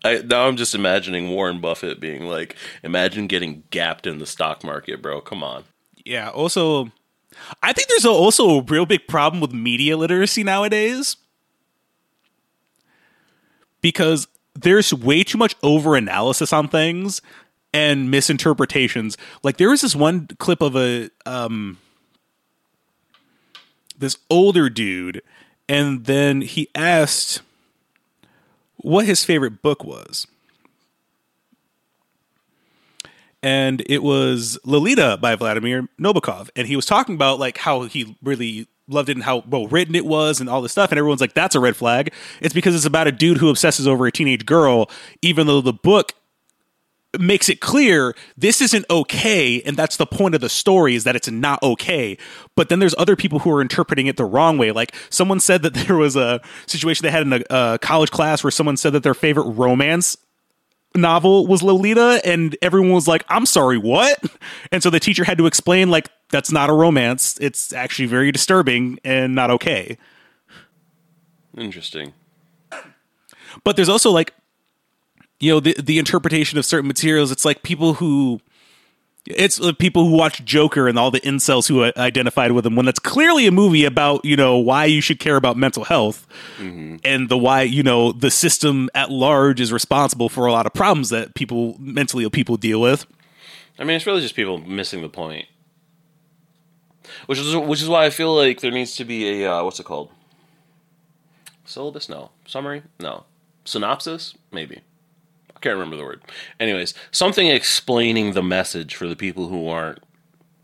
I, 0.04 0.22
now 0.24 0.46
I'm 0.46 0.56
just 0.56 0.74
imagining 0.74 1.30
Warren 1.30 1.60
Buffett 1.60 2.00
being 2.00 2.26
like, 2.26 2.56
imagine 2.82 3.26
getting 3.26 3.64
gapped 3.70 4.06
in 4.06 4.18
the 4.18 4.26
stock 4.26 4.62
market, 4.64 5.00
bro. 5.02 5.20
Come 5.20 5.42
on. 5.42 5.64
Yeah. 6.04 6.28
Also, 6.30 6.90
I 7.62 7.72
think 7.72 7.88
there's 7.88 8.04
also 8.04 8.60
a 8.60 8.62
real 8.62 8.86
big 8.86 9.06
problem 9.06 9.40
with 9.40 9.52
media 9.52 9.96
literacy 9.96 10.44
nowadays 10.44 11.16
because 13.80 14.28
there's 14.54 14.92
way 14.92 15.22
too 15.22 15.38
much 15.38 15.54
over 15.62 15.96
analysis 15.96 16.52
on 16.52 16.68
things 16.68 17.22
and 17.72 18.10
misinterpretations. 18.10 19.16
Like 19.42 19.56
there 19.56 19.70
was 19.70 19.80
this 19.80 19.94
one 19.94 20.28
clip 20.38 20.60
of 20.60 20.76
a 20.76 21.10
um 21.26 21.78
this 23.98 24.16
older 24.30 24.68
dude 24.70 25.22
and 25.68 26.06
then 26.06 26.40
he 26.40 26.68
asked 26.74 27.42
what 28.76 29.04
his 29.04 29.24
favorite 29.24 29.62
book 29.62 29.84
was. 29.84 30.26
And 33.42 33.82
it 33.86 34.02
was 34.02 34.58
Lolita 34.64 35.18
by 35.20 35.34
Vladimir 35.36 35.88
Nabokov 35.98 36.50
and 36.56 36.66
he 36.66 36.76
was 36.76 36.86
talking 36.86 37.14
about 37.14 37.38
like 37.38 37.58
how 37.58 37.82
he 37.82 38.16
really 38.22 38.66
loved 38.90 39.09
it 39.09 39.16
and 39.16 39.24
how 39.24 39.44
well 39.48 39.66
written 39.66 39.94
it 39.94 40.05
was 40.05 40.40
and 40.40 40.48
all 40.48 40.62
this 40.62 40.72
stuff. 40.72 40.90
And 40.90 40.98
everyone's 40.98 41.20
like, 41.20 41.35
that's 41.35 41.55
a 41.55 41.61
red 41.61 41.76
flag. 41.76 42.12
It's 42.40 42.55
because 42.55 42.74
it's 42.74 42.85
about 42.85 43.07
a 43.07 43.12
dude 43.12 43.38
who 43.38 43.48
obsesses 43.48 43.87
over 43.87 44.07
a 44.07 44.12
teenage 44.12 44.46
girl, 44.46 44.90
even 45.22 45.46
though 45.46 45.61
the 45.61 45.72
book 45.72 46.12
makes 47.18 47.48
it 47.48 47.61
clear 47.61 48.14
this 48.37 48.61
isn't 48.61 48.85
okay 48.88 49.61
and 49.62 49.76
that's 49.76 49.96
the 49.96 50.07
point 50.07 50.35
of 50.35 50.40
the 50.40 50.48
story 50.48 50.94
is 50.94 51.03
that 51.03 51.16
it's 51.16 51.29
not 51.29 51.61
okay 51.61 52.16
but 52.55 52.68
then 52.68 52.79
there's 52.79 52.94
other 52.98 53.16
people 53.16 53.40
who 53.40 53.50
are 53.50 53.61
interpreting 53.61 54.07
it 54.07 54.16
the 54.16 54.24
wrong 54.24 54.59
way 54.59 54.70
like 54.70 54.94
someone 55.11 55.40
said 55.40 55.62
that 55.62 55.74
there 55.88 55.96
was 55.96 56.14
a 56.14 56.40
situation 56.66 57.03
they 57.03 57.11
had 57.11 57.22
in 57.22 57.33
a, 57.33 57.42
a 57.50 57.79
college 57.81 58.12
class 58.12 58.44
where 58.44 58.50
someone 58.53 58.76
said 58.76 58.92
that 58.92 59.03
their 59.03 59.14
favorite 59.14 59.50
romance 59.50 60.16
novel 60.94 61.46
was 61.46 61.62
Lolita, 61.62 62.20
and 62.24 62.57
everyone 62.62 62.92
was 62.92 63.07
like, 63.09 63.24
I'm 63.29 63.46
sorry, 63.46 63.79
what? 63.79 64.18
And 64.72 64.83
so 64.83 64.90
the 64.90 65.00
teacher 65.00 65.24
had 65.24 65.38
to 65.38 65.46
explain, 65.46 65.90
like, 65.90 66.11
that's 66.31 66.53
not 66.53 66.70
a 66.70 66.72
romance. 66.72 67.38
It's 67.40 67.72
actually 67.72 68.07
very 68.07 68.33
disturbing 68.33 68.98
and 69.05 69.35
not 69.35 69.50
okay. 69.50 69.98
Interesting. 71.57 72.12
But 73.64 73.76
there's 73.76 73.88
also 73.88 74.11
like, 74.11 74.35
you 75.40 75.50
know, 75.50 75.61
the 75.61 75.74
the 75.74 75.98
interpretation 75.98 76.59
of 76.59 76.64
certain 76.64 76.87
materials. 76.87 77.33
It's 77.33 77.44
like 77.44 77.62
people 77.62 77.94
who 77.94 78.40
it's 79.26 79.56
the 79.56 79.74
people 79.74 80.09
who 80.09 80.16
watch 80.16 80.44
Joker 80.44 80.88
and 80.88 80.98
all 80.98 81.11
the 81.11 81.20
incels 81.20 81.68
who 81.68 81.85
identified 82.00 82.52
with 82.52 82.64
him 82.64 82.76
when 82.76 82.87
that's 82.87 82.98
clearly 82.98 83.46
a 83.46 83.50
movie 83.50 83.85
about, 83.85 84.24
you 84.24 84.37
know, 84.37 84.56
why 84.56 84.87
you 84.87 85.00
should 85.00 85.20
care 85.20 85.37
about 85.37 85.56
mental 85.56 85.85
health 85.85 86.26
mm-hmm. 86.59 86.96
and 87.04 87.28
the 87.28 87.37
why, 87.37 87.62
you 87.62 87.83
know, 87.83 88.12
the 88.12 88.30
system 88.30 88.88
at 88.94 89.11
large 89.11 89.61
is 89.61 89.72
responsible 89.72 90.28
for 90.28 90.46
a 90.46 90.52
lot 90.52 90.66
of 90.66 90.72
problems 90.72 91.11
that 91.11 91.35
people 91.35 91.76
mentally 91.78 92.24
ill 92.24 92.30
people 92.30 92.56
deal 92.56 92.80
with. 92.80 93.06
I 93.78 93.85
mean, 93.85 93.96
it's 93.96 94.06
really 94.06 94.20
just 94.20 94.35
people 94.35 94.59
missing 94.59 95.02
the 95.02 95.09
point. 95.09 95.46
Which 97.26 97.38
is 97.38 97.56
which 97.56 97.83
is 97.83 97.88
why 97.88 98.06
I 98.06 98.11
feel 98.11 98.35
like 98.35 98.61
there 98.61 98.70
needs 98.70 98.94
to 98.96 99.04
be 99.04 99.42
a 99.42 99.52
uh, 99.52 99.64
what's 99.64 99.80
it 99.80 99.85
called? 99.85 100.11
Syllabus? 101.64 102.09
No. 102.09 102.30
Summary? 102.46 102.83
No. 103.00 103.24
Synopsis? 103.64 104.35
Maybe 104.52 104.80
can't 105.61 105.75
remember 105.75 105.96
the 105.96 106.05
word. 106.05 106.23
Anyways, 106.59 106.94
something 107.11 107.46
explaining 107.46 108.33
the 108.33 108.42
message 108.42 108.94
for 108.94 109.07
the 109.07 109.16
people 109.16 109.49
who 109.49 109.68
aren't 109.68 110.01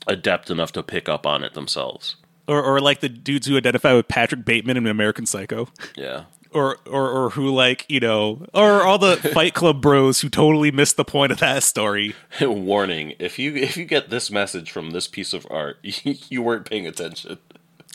adept 0.07 0.51
enough 0.51 0.73
to 0.73 0.83
pick 0.83 1.09
up 1.09 1.27
on 1.27 1.43
it 1.43 1.55
themselves. 1.55 2.17
Or, 2.49 2.63
or 2.63 2.81
like 2.81 3.01
the 3.01 3.09
dudes 3.09 3.47
who 3.47 3.57
identify 3.57 3.93
with 3.93 4.09
Patrick 4.09 4.45
Bateman 4.45 4.77
in 4.77 4.87
American 4.87 5.27
Psycho. 5.27 5.69
Yeah. 5.97 6.25
Or, 6.53 6.79
or, 6.87 7.11
or 7.11 7.31
who 7.31 7.53
like 7.53 7.85
you 7.89 8.01
know, 8.01 8.47
or 8.55 8.83
all 8.83 8.99
the 8.99 9.17
Fight 9.35 9.53
Club 9.53 9.83
bros 9.83 10.21
who 10.21 10.29
totally 10.29 10.71
missed 10.71 10.97
the 10.97 11.05
point 11.05 11.33
of 11.33 11.39
that 11.41 11.63
story. 11.65 12.15
Warning: 12.41 13.15
if 13.19 13.39
you 13.39 13.55
if 13.57 13.77
you 13.77 13.85
get 13.85 14.09
this 14.09 14.31
message 14.31 14.71
from 14.71 14.93
this 14.93 15.07
piece 15.07 15.35
of 15.35 15.47
art, 15.51 15.79
you 15.83 16.41
weren't 16.41 16.65
paying 16.65 16.87
attention. 16.87 17.39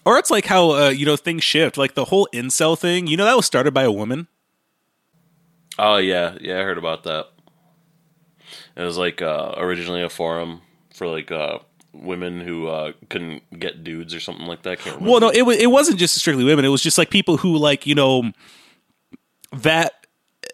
Or 0.05 0.17
it's 0.19 0.29
like 0.29 0.45
how 0.45 0.71
uh, 0.71 0.89
you 0.89 1.07
know 1.07 1.15
things 1.15 1.43
shift, 1.43 1.75
like 1.77 1.95
the 1.95 2.05
whole 2.05 2.27
incel 2.33 2.77
thing. 2.77 3.07
You 3.07 3.17
know 3.17 3.25
that 3.25 3.37
was 3.37 3.47
started 3.47 3.73
by 3.73 3.83
a 3.83 3.91
woman. 3.91 4.27
Oh 5.79 5.97
yeah, 5.97 6.37
yeah, 6.41 6.59
I 6.59 6.63
heard 6.63 6.77
about 6.77 7.03
that. 7.03 7.27
It 8.75 8.83
was 8.83 8.97
like 8.97 9.21
uh, 9.21 9.53
originally 9.57 10.01
a 10.03 10.09
forum 10.09 10.61
for 10.93 11.07
like 11.07 11.31
uh, 11.31 11.59
women 11.93 12.41
who 12.41 12.67
uh, 12.67 12.93
couldn't 13.09 13.59
get 13.59 13.83
dudes 13.83 14.13
or 14.13 14.19
something 14.19 14.45
like 14.45 14.63
that. 14.63 14.79
Well, 15.01 15.19
no, 15.19 15.29
it 15.29 15.43
was 15.43 15.57
it 15.57 15.71
wasn't 15.71 15.99
just 15.99 16.15
strictly 16.15 16.43
women. 16.43 16.65
It 16.65 16.69
was 16.69 16.81
just 16.81 16.97
like 16.97 17.09
people 17.09 17.37
who 17.37 17.57
like 17.57 17.85
you 17.85 17.95
know 17.95 18.31
that 19.53 19.93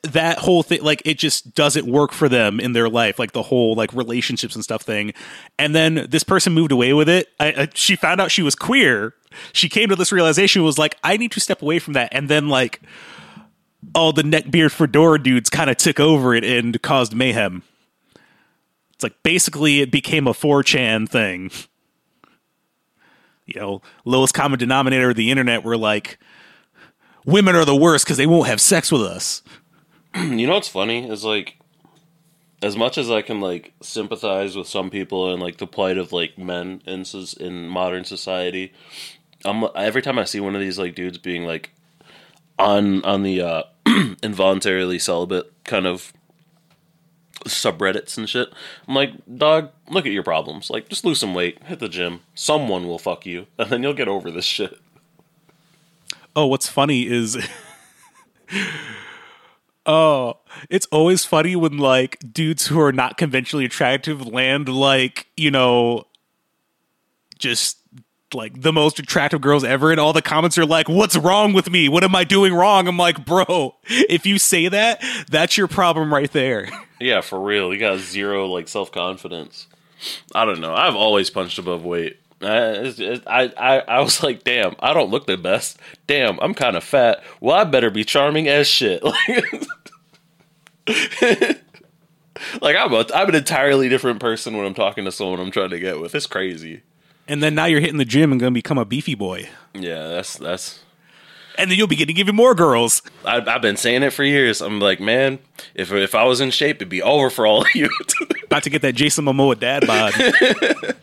that 0.03 0.37
whole 0.37 0.63
thing 0.63 0.81
like 0.83 1.01
it 1.05 1.17
just 1.17 1.53
doesn't 1.55 1.85
work 1.85 2.11
for 2.11 2.29
them 2.29 2.59
in 2.59 2.73
their 2.73 2.89
life 2.89 3.17
like 3.17 3.31
the 3.31 3.41
whole 3.41 3.73
like 3.75 3.91
relationships 3.93 4.53
and 4.55 4.63
stuff 4.63 4.81
thing 4.81 5.13
and 5.57 5.75
then 5.75 6.05
this 6.09 6.23
person 6.23 6.53
moved 6.53 6.71
away 6.71 6.93
with 6.93 7.09
it 7.09 7.29
I, 7.39 7.47
I, 7.47 7.67
she 7.73 7.95
found 7.95 8.21
out 8.21 8.31
she 8.31 8.41
was 8.41 8.55
queer 8.55 9.13
she 9.53 9.69
came 9.69 9.89
to 9.89 9.95
this 9.95 10.11
realization 10.11 10.63
was 10.63 10.77
like 10.77 10.97
i 11.03 11.17
need 11.17 11.31
to 11.33 11.39
step 11.39 11.61
away 11.61 11.79
from 11.79 11.93
that 11.93 12.09
and 12.11 12.29
then 12.29 12.47
like 12.47 12.81
all 13.93 14.13
the 14.13 14.23
neckbeard 14.23 14.71
fedora 14.71 15.21
dudes 15.21 15.49
kind 15.49 15.69
of 15.69 15.77
took 15.77 15.99
over 15.99 16.33
it 16.33 16.43
and 16.43 16.81
caused 16.81 17.15
mayhem. 17.15 17.63
It's 18.93 19.03
like 19.03 19.21
basically 19.23 19.81
it 19.81 19.91
became 19.91 20.27
a 20.27 20.33
4chan 20.33 21.07
thing. 21.07 21.51
You 23.45 23.61
know, 23.61 23.81
lowest 24.05 24.33
common 24.33 24.59
denominator 24.59 25.11
of 25.11 25.15
the 25.15 25.31
internet 25.31 25.63
were 25.63 25.77
like, 25.77 26.17
women 27.25 27.55
are 27.55 27.65
the 27.65 27.75
worst 27.75 28.05
because 28.05 28.17
they 28.17 28.25
won't 28.25 28.47
have 28.47 28.59
sex 28.59 28.91
with 28.91 29.03
us. 29.03 29.41
You 30.15 30.47
know 30.47 30.55
what's 30.55 30.67
funny 30.67 31.07
is 31.07 31.23
like, 31.23 31.59
as 32.63 32.75
much 32.75 32.97
as 32.97 33.11
I 33.11 33.21
can 33.21 33.39
like 33.39 33.73
sympathize 33.81 34.55
with 34.55 34.67
some 34.67 34.89
people 34.89 35.31
and 35.31 35.39
like 35.41 35.57
the 35.57 35.67
plight 35.67 35.99
of 35.99 36.11
like 36.11 36.39
men 36.39 36.81
in 36.87 37.05
in 37.39 37.67
modern 37.67 38.03
society, 38.03 38.73
I'm 39.45 39.65
every 39.75 40.01
time 40.01 40.17
I 40.17 40.23
see 40.23 40.39
one 40.39 40.55
of 40.55 40.61
these 40.61 40.79
like 40.79 40.95
dudes 40.95 41.19
being 41.19 41.45
like 41.45 41.69
on 42.59 43.03
on 43.03 43.23
the 43.23 43.41
uh, 43.41 43.63
involuntarily 44.23 44.99
celibate 44.99 45.51
kind 45.63 45.85
of 45.85 46.13
subreddits 47.45 48.17
and 48.17 48.27
shit. 48.27 48.49
I'm 48.87 48.95
like, 48.95 49.11
dog, 49.37 49.71
look 49.89 50.05
at 50.05 50.11
your 50.11 50.23
problems. 50.23 50.69
Like, 50.69 50.89
just 50.89 51.05
lose 51.05 51.19
some 51.19 51.33
weight, 51.33 51.61
hit 51.63 51.79
the 51.79 51.89
gym. 51.89 52.21
Someone 52.35 52.87
will 52.87 52.99
fuck 52.99 53.25
you, 53.25 53.47
and 53.57 53.69
then 53.69 53.83
you'll 53.83 53.93
get 53.93 54.07
over 54.07 54.31
this 54.31 54.45
shit. 54.45 54.79
Oh, 56.35 56.47
what's 56.47 56.67
funny 56.67 57.07
is 57.07 57.37
Oh, 59.87 60.39
it's 60.69 60.85
always 60.87 61.23
funny 61.23 61.55
when 61.55 61.77
like 61.77 62.17
dudes 62.33 62.67
who 62.67 62.79
are 62.81 62.91
not 62.91 63.17
conventionally 63.17 63.63
attractive 63.63 64.27
land 64.27 64.67
like, 64.67 65.27
you 65.37 65.49
know, 65.49 66.03
just 67.39 67.77
like 68.33 68.61
the 68.61 68.73
most 68.73 68.99
attractive 68.99 69.39
girls 69.41 69.63
ever 69.63 69.89
and 69.91 69.99
all 69.99 70.11
the 70.13 70.21
comments 70.21 70.57
are 70.57 70.65
like 70.65 70.89
what's 70.89 71.15
wrong 71.15 71.53
with 71.53 71.69
me 71.69 71.87
what 71.87 72.03
am 72.03 72.13
i 72.15 72.23
doing 72.25 72.53
wrong 72.53 72.87
i'm 72.87 72.97
like 72.97 73.23
bro 73.25 73.73
if 73.87 74.25
you 74.25 74.37
say 74.37 74.67
that 74.67 75.01
that's 75.29 75.55
your 75.57 75.67
problem 75.67 76.13
right 76.13 76.31
there 76.33 76.67
Yeah, 76.99 77.21
for 77.21 77.39
real. 77.39 77.71
You 77.71 77.79
got 77.79 77.99
zero 77.99 78.47
like 78.47 78.67
self 78.67 78.91
confidence. 78.91 79.67
I 80.33 80.45
don't 80.45 80.59
know. 80.59 80.73
I've 80.73 80.95
always 80.95 81.29
punched 81.29 81.59
above 81.59 81.85
weight. 81.85 82.17
Uh, 82.41 82.73
it's- 82.85 83.21
I, 83.27 83.53
I 83.55 83.79
I 83.81 83.99
was 84.01 84.23
like, 84.23 84.43
damn, 84.43 84.75
I 84.79 84.93
don't 84.95 85.11
look 85.11 85.27
the 85.27 85.37
best. 85.37 85.77
Damn, 86.07 86.39
I'm 86.39 86.55
kind 86.55 86.75
of 86.75 86.83
fat. 86.83 87.23
Well, 87.39 87.55
I 87.55 87.65
better 87.65 87.91
be 87.91 88.03
charming 88.03 88.47
as 88.47 88.67
shit. 88.67 89.03
Like, 90.87 91.61
like 92.61 92.75
I'm 92.75 92.93
a, 92.93 93.05
I'm 93.13 93.29
an 93.29 93.35
entirely 93.35 93.89
different 93.89 94.19
person 94.19 94.57
when 94.57 94.65
I'm 94.65 94.73
talking 94.73 95.05
to 95.05 95.11
someone 95.11 95.39
I'm 95.39 95.51
trying 95.51 95.69
to 95.71 95.79
get 95.79 95.99
with. 95.99 96.15
It's 96.15 96.25
crazy. 96.27 96.81
And 97.27 97.41
then 97.43 97.55
now 97.55 97.65
you're 97.65 97.79
hitting 97.81 97.97
the 97.97 98.05
gym 98.05 98.31
and 98.31 98.39
gonna 98.39 98.51
become 98.51 98.77
a 98.77 98.85
beefy 98.85 99.15
boy 99.15 99.47
Yeah, 99.73 100.07
that's 100.07 100.37
that's. 100.37 100.79
and 101.57 101.69
then 101.71 101.77
you'll 101.77 101.87
be 101.87 101.95
getting 101.95 102.17
even 102.17 102.35
more 102.35 102.53
girls 102.55 103.01
I, 103.25 103.37
I've 103.45 103.61
been 103.61 103.77
saying 103.77 104.03
it 104.03 104.11
for 104.13 104.23
years. 104.23 104.61
I'm 104.61 104.79
like, 104.79 104.99
man, 104.99 105.39
if 105.75 105.91
if 105.91 106.15
I 106.15 106.23
was 106.23 106.39
in 106.41 106.51
shape, 106.51 106.77
it'd 106.77 106.89
be 106.89 107.01
over 107.01 107.29
for 107.29 107.45
all 107.47 107.61
of 107.61 107.75
you. 107.75 107.89
about 108.45 108.63
to 108.63 108.69
get 108.69 108.81
that 108.81 108.95
jason 108.95 109.25
momoa 109.25 109.59
dad 109.59 109.85
bod 109.85 110.13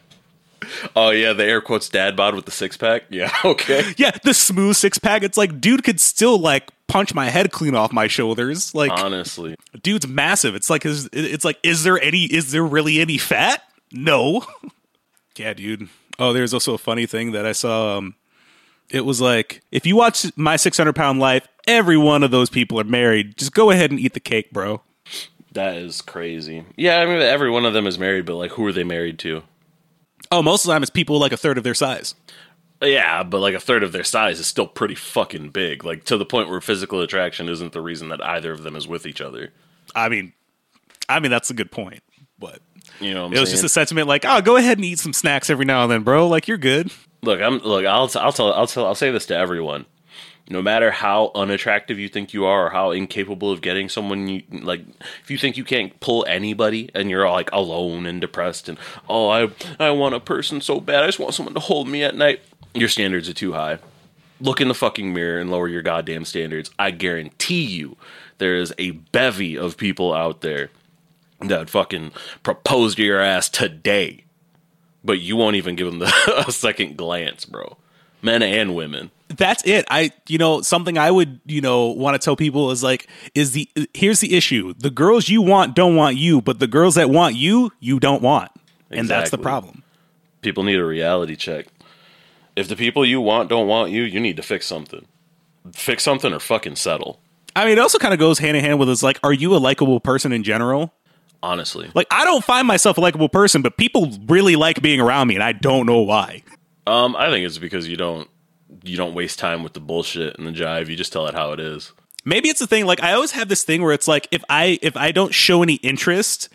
oh 0.96 1.10
yeah, 1.10 1.32
the 1.32 1.44
air 1.44 1.60
quotes 1.60 1.88
dad 1.88 2.16
bod 2.16 2.34
with 2.34 2.46
the 2.46 2.50
six 2.50 2.76
pack. 2.76 3.04
Yeah, 3.10 3.30
okay. 3.44 3.92
yeah 3.96 4.12
the 4.22 4.34
smooth 4.34 4.76
six-pack 4.76 5.22
it's 5.22 5.36
like 5.36 5.60
dude 5.60 5.84
could 5.84 6.00
still 6.00 6.38
like 6.38 6.70
punch 6.86 7.14
my 7.14 7.26
head 7.30 7.50
clean 7.52 7.74
off 7.74 7.92
my 7.92 8.06
shoulders 8.06 8.74
like 8.74 8.90
Honestly, 8.92 9.56
dude's 9.82 10.06
massive. 10.06 10.54
It's 10.54 10.70
like 10.70 10.84
is 10.86 11.08
it's 11.12 11.44
like 11.44 11.58
is 11.62 11.82
there 11.84 12.00
any 12.00 12.24
is 12.24 12.50
there 12.52 12.64
really 12.64 13.00
any 13.00 13.18
fat? 13.18 13.62
No. 13.92 14.44
yeah, 15.36 15.54
dude. 15.54 15.88
Oh, 16.18 16.32
there's 16.32 16.54
also 16.54 16.74
a 16.74 16.78
funny 16.78 17.06
thing 17.06 17.32
that 17.32 17.44
I 17.44 17.52
saw. 17.52 17.98
Um, 17.98 18.14
it 18.90 19.04
was 19.04 19.20
like 19.20 19.62
if 19.72 19.86
you 19.86 19.96
watch 19.96 20.26
my 20.36 20.56
600 20.56 20.92
pound 20.94 21.18
life, 21.18 21.46
every 21.66 21.96
one 21.96 22.22
of 22.22 22.30
those 22.30 22.50
people 22.50 22.78
are 22.80 22.84
married. 22.84 23.36
Just 23.36 23.52
go 23.52 23.70
ahead 23.70 23.90
and 23.90 23.98
eat 23.98 24.14
the 24.14 24.20
cake, 24.20 24.52
bro. 24.52 24.82
That 25.52 25.76
is 25.76 26.02
crazy. 26.02 26.64
Yeah, 26.76 26.98
I 26.98 27.06
mean 27.06 27.20
every 27.20 27.50
one 27.50 27.64
of 27.64 27.72
them 27.72 27.86
is 27.86 27.98
married, 27.98 28.26
but 28.26 28.36
like 28.36 28.52
who 28.52 28.66
are 28.66 28.72
they 28.72 28.84
married 28.84 29.18
to? 29.20 29.42
Oh, 30.30 30.42
most 30.42 30.64
of 30.64 30.68
the 30.68 30.74
time 30.74 30.82
it's 30.82 30.90
people 30.90 31.18
like 31.18 31.32
a 31.32 31.36
third 31.36 31.58
of 31.58 31.64
their 31.64 31.74
size. 31.74 32.14
Yeah, 32.82 33.22
but 33.22 33.40
like 33.40 33.54
a 33.54 33.60
third 33.60 33.82
of 33.82 33.92
their 33.92 34.04
size 34.04 34.38
is 34.38 34.46
still 34.46 34.66
pretty 34.66 34.94
fucking 34.94 35.50
big. 35.50 35.84
Like 35.84 36.04
to 36.04 36.16
the 36.16 36.26
point 36.26 36.48
where 36.48 36.60
physical 36.60 37.00
attraction 37.00 37.48
isn't 37.48 37.72
the 37.72 37.80
reason 37.80 38.08
that 38.08 38.22
either 38.22 38.52
of 38.52 38.62
them 38.62 38.76
is 38.76 38.86
with 38.86 39.06
each 39.06 39.20
other. 39.20 39.52
I 39.94 40.08
mean, 40.08 40.32
I 41.08 41.20
mean 41.20 41.30
that's 41.30 41.50
a 41.50 41.54
good 41.54 41.70
point, 41.70 42.02
You 43.00 43.14
know 43.14 43.26
it 43.26 43.30
was 43.30 43.38
saying? 43.40 43.50
just 43.50 43.64
a 43.64 43.68
sentiment 43.68 44.08
like, 44.08 44.24
oh, 44.26 44.40
go 44.40 44.56
ahead 44.56 44.78
and 44.78 44.84
eat 44.84 44.98
some 44.98 45.12
snacks 45.12 45.50
every 45.50 45.64
now 45.64 45.82
and 45.82 45.90
then, 45.90 46.02
bro. 46.02 46.28
Like 46.28 46.48
you're 46.48 46.58
good. 46.58 46.90
look, 47.22 47.40
I'm 47.40 47.58
look, 47.58 47.84
I'll 47.86 48.10
I'll 48.16 48.32
tell 48.32 48.52
I'll 48.52 48.66
tell 48.66 48.86
I'll 48.86 48.94
say 48.94 49.10
this 49.10 49.26
to 49.26 49.36
everyone. 49.36 49.86
No 50.50 50.60
matter 50.60 50.90
how 50.90 51.32
unattractive 51.34 51.98
you 51.98 52.10
think 52.10 52.34
you 52.34 52.44
are 52.44 52.66
or 52.66 52.70
how 52.70 52.90
incapable 52.90 53.50
of 53.50 53.62
getting 53.62 53.88
someone 53.88 54.28
you 54.28 54.42
like 54.50 54.82
if 55.22 55.30
you 55.30 55.38
think 55.38 55.56
you 55.56 55.64
can't 55.64 55.98
pull 56.00 56.26
anybody 56.28 56.90
and 56.94 57.08
you're 57.08 57.28
like 57.30 57.50
alone 57.50 58.04
and 58.04 58.20
depressed 58.20 58.68
and 58.68 58.76
oh 59.08 59.30
I 59.30 59.48
I 59.80 59.90
want 59.92 60.14
a 60.14 60.20
person 60.20 60.60
so 60.60 60.80
bad 60.80 61.02
I 61.02 61.06
just 61.06 61.18
want 61.18 61.32
someone 61.32 61.54
to 61.54 61.60
hold 61.60 61.88
me 61.88 62.04
at 62.04 62.14
night. 62.14 62.42
Your 62.74 62.90
standards 62.90 63.26
are 63.28 63.34
too 63.34 63.54
high. 63.54 63.78
Look 64.38 64.60
in 64.60 64.68
the 64.68 64.74
fucking 64.74 65.14
mirror 65.14 65.40
and 65.40 65.50
lower 65.50 65.66
your 65.66 65.80
goddamn 65.80 66.26
standards. 66.26 66.70
I 66.78 66.90
guarantee 66.90 67.64
you 67.64 67.96
there 68.36 68.54
is 68.56 68.74
a 68.76 68.90
bevy 68.90 69.56
of 69.56 69.78
people 69.78 70.12
out 70.12 70.42
there 70.42 70.70
that 71.48 71.70
fucking 71.70 72.12
propose 72.42 72.94
to 72.96 73.02
your 73.02 73.20
ass 73.20 73.48
today 73.48 74.24
but 75.04 75.20
you 75.20 75.36
won't 75.36 75.56
even 75.56 75.76
give 75.76 75.86
them 75.86 75.98
the, 75.98 76.44
a 76.48 76.50
second 76.50 76.96
glance, 76.96 77.44
bro. 77.44 77.76
Men 78.22 78.42
and 78.42 78.74
women. 78.74 79.10
that's 79.28 79.62
it 79.66 79.84
i 79.90 80.10
you 80.28 80.38
know 80.38 80.60
something 80.62 80.96
i 80.96 81.10
would 81.10 81.40
you 81.46 81.60
know 81.60 81.86
want 81.88 82.14
to 82.14 82.24
tell 82.24 82.36
people 82.36 82.70
is 82.70 82.82
like 82.82 83.08
is 83.34 83.52
the 83.52 83.68
here's 83.92 84.20
the 84.20 84.34
issue 84.34 84.72
the 84.78 84.90
girls 84.90 85.28
you 85.28 85.42
want 85.42 85.74
don't 85.74 85.96
want 85.96 86.16
you 86.16 86.40
but 86.40 86.58
the 86.58 86.66
girls 86.66 86.94
that 86.94 87.10
want 87.10 87.34
you 87.34 87.70
you 87.80 87.98
don't 87.98 88.22
want 88.22 88.50
and 88.90 89.08
that's 89.08 89.30
the 89.30 89.38
problem 89.38 89.82
People 90.42 90.62
need 90.62 90.78
a 90.78 90.84
reality 90.84 91.36
check. 91.36 91.66
If 92.54 92.68
the 92.68 92.76
people 92.76 93.04
you 93.06 93.18
want 93.18 93.48
don't 93.48 93.66
want 93.66 93.90
you, 93.92 94.02
you 94.02 94.20
need 94.20 94.36
to 94.36 94.42
fix 94.42 94.66
something. 94.66 95.06
Fix 95.72 96.02
something 96.02 96.34
or 96.34 96.38
fucking 96.38 96.76
settle. 96.76 97.18
i 97.56 97.64
mean 97.64 97.72
it 97.72 97.78
also 97.78 97.98
kind 97.98 98.12
of 98.12 98.20
goes 98.20 98.38
hand 98.38 98.54
in 98.56 98.62
hand 98.62 98.78
with 98.78 98.90
is 98.90 99.02
like 99.02 99.18
are 99.22 99.32
you 99.32 99.54
a 99.54 99.58
likable 99.58 100.00
person 100.00 100.32
in 100.32 100.42
general 100.42 100.92
Honestly. 101.44 101.90
like 101.94 102.06
i 102.10 102.24
don't 102.24 102.42
find 102.42 102.66
myself 102.66 102.96
a 102.98 103.00
likable 103.00 103.28
person 103.28 103.60
but 103.62 103.76
people 103.76 104.10
really 104.26 104.56
like 104.56 104.80
being 104.82 105.00
around 105.00 105.28
me 105.28 105.34
and 105.34 105.44
i 105.44 105.52
don't 105.52 105.84
know 105.86 106.00
why 106.00 106.42
Um, 106.86 107.14
I 107.16 107.30
think 107.30 107.46
it's 107.46 107.58
because 107.58 107.86
you 107.88 107.96
don't 107.96 108.28
you 108.82 108.96
don't 108.96 109.14
waste 109.14 109.38
time 109.38 109.62
with 109.62 109.72
the 109.74 109.80
bullshit 109.80 110.36
and 110.38 110.46
the 110.46 110.50
jive. 110.52 110.88
You 110.88 110.96
just 110.96 111.12
tell 111.12 111.26
it 111.26 111.34
how 111.34 111.52
it 111.52 111.60
is. 111.60 111.92
maybe 112.24 112.48
it's 112.48 112.60
the 112.60 112.66
thing 112.66 112.86
like 112.86 113.02
i 113.02 113.12
always 113.12 113.30
have 113.32 113.48
this 113.48 113.62
thing 113.62 113.82
where 113.82 113.92
it's 113.92 114.08
like 114.08 114.26
if 114.30 114.42
i 114.48 114.78
if 114.82 114.96
i 114.96 115.12
don't 115.12 115.32
show 115.34 115.62
any 115.62 115.74
interest 115.76 116.48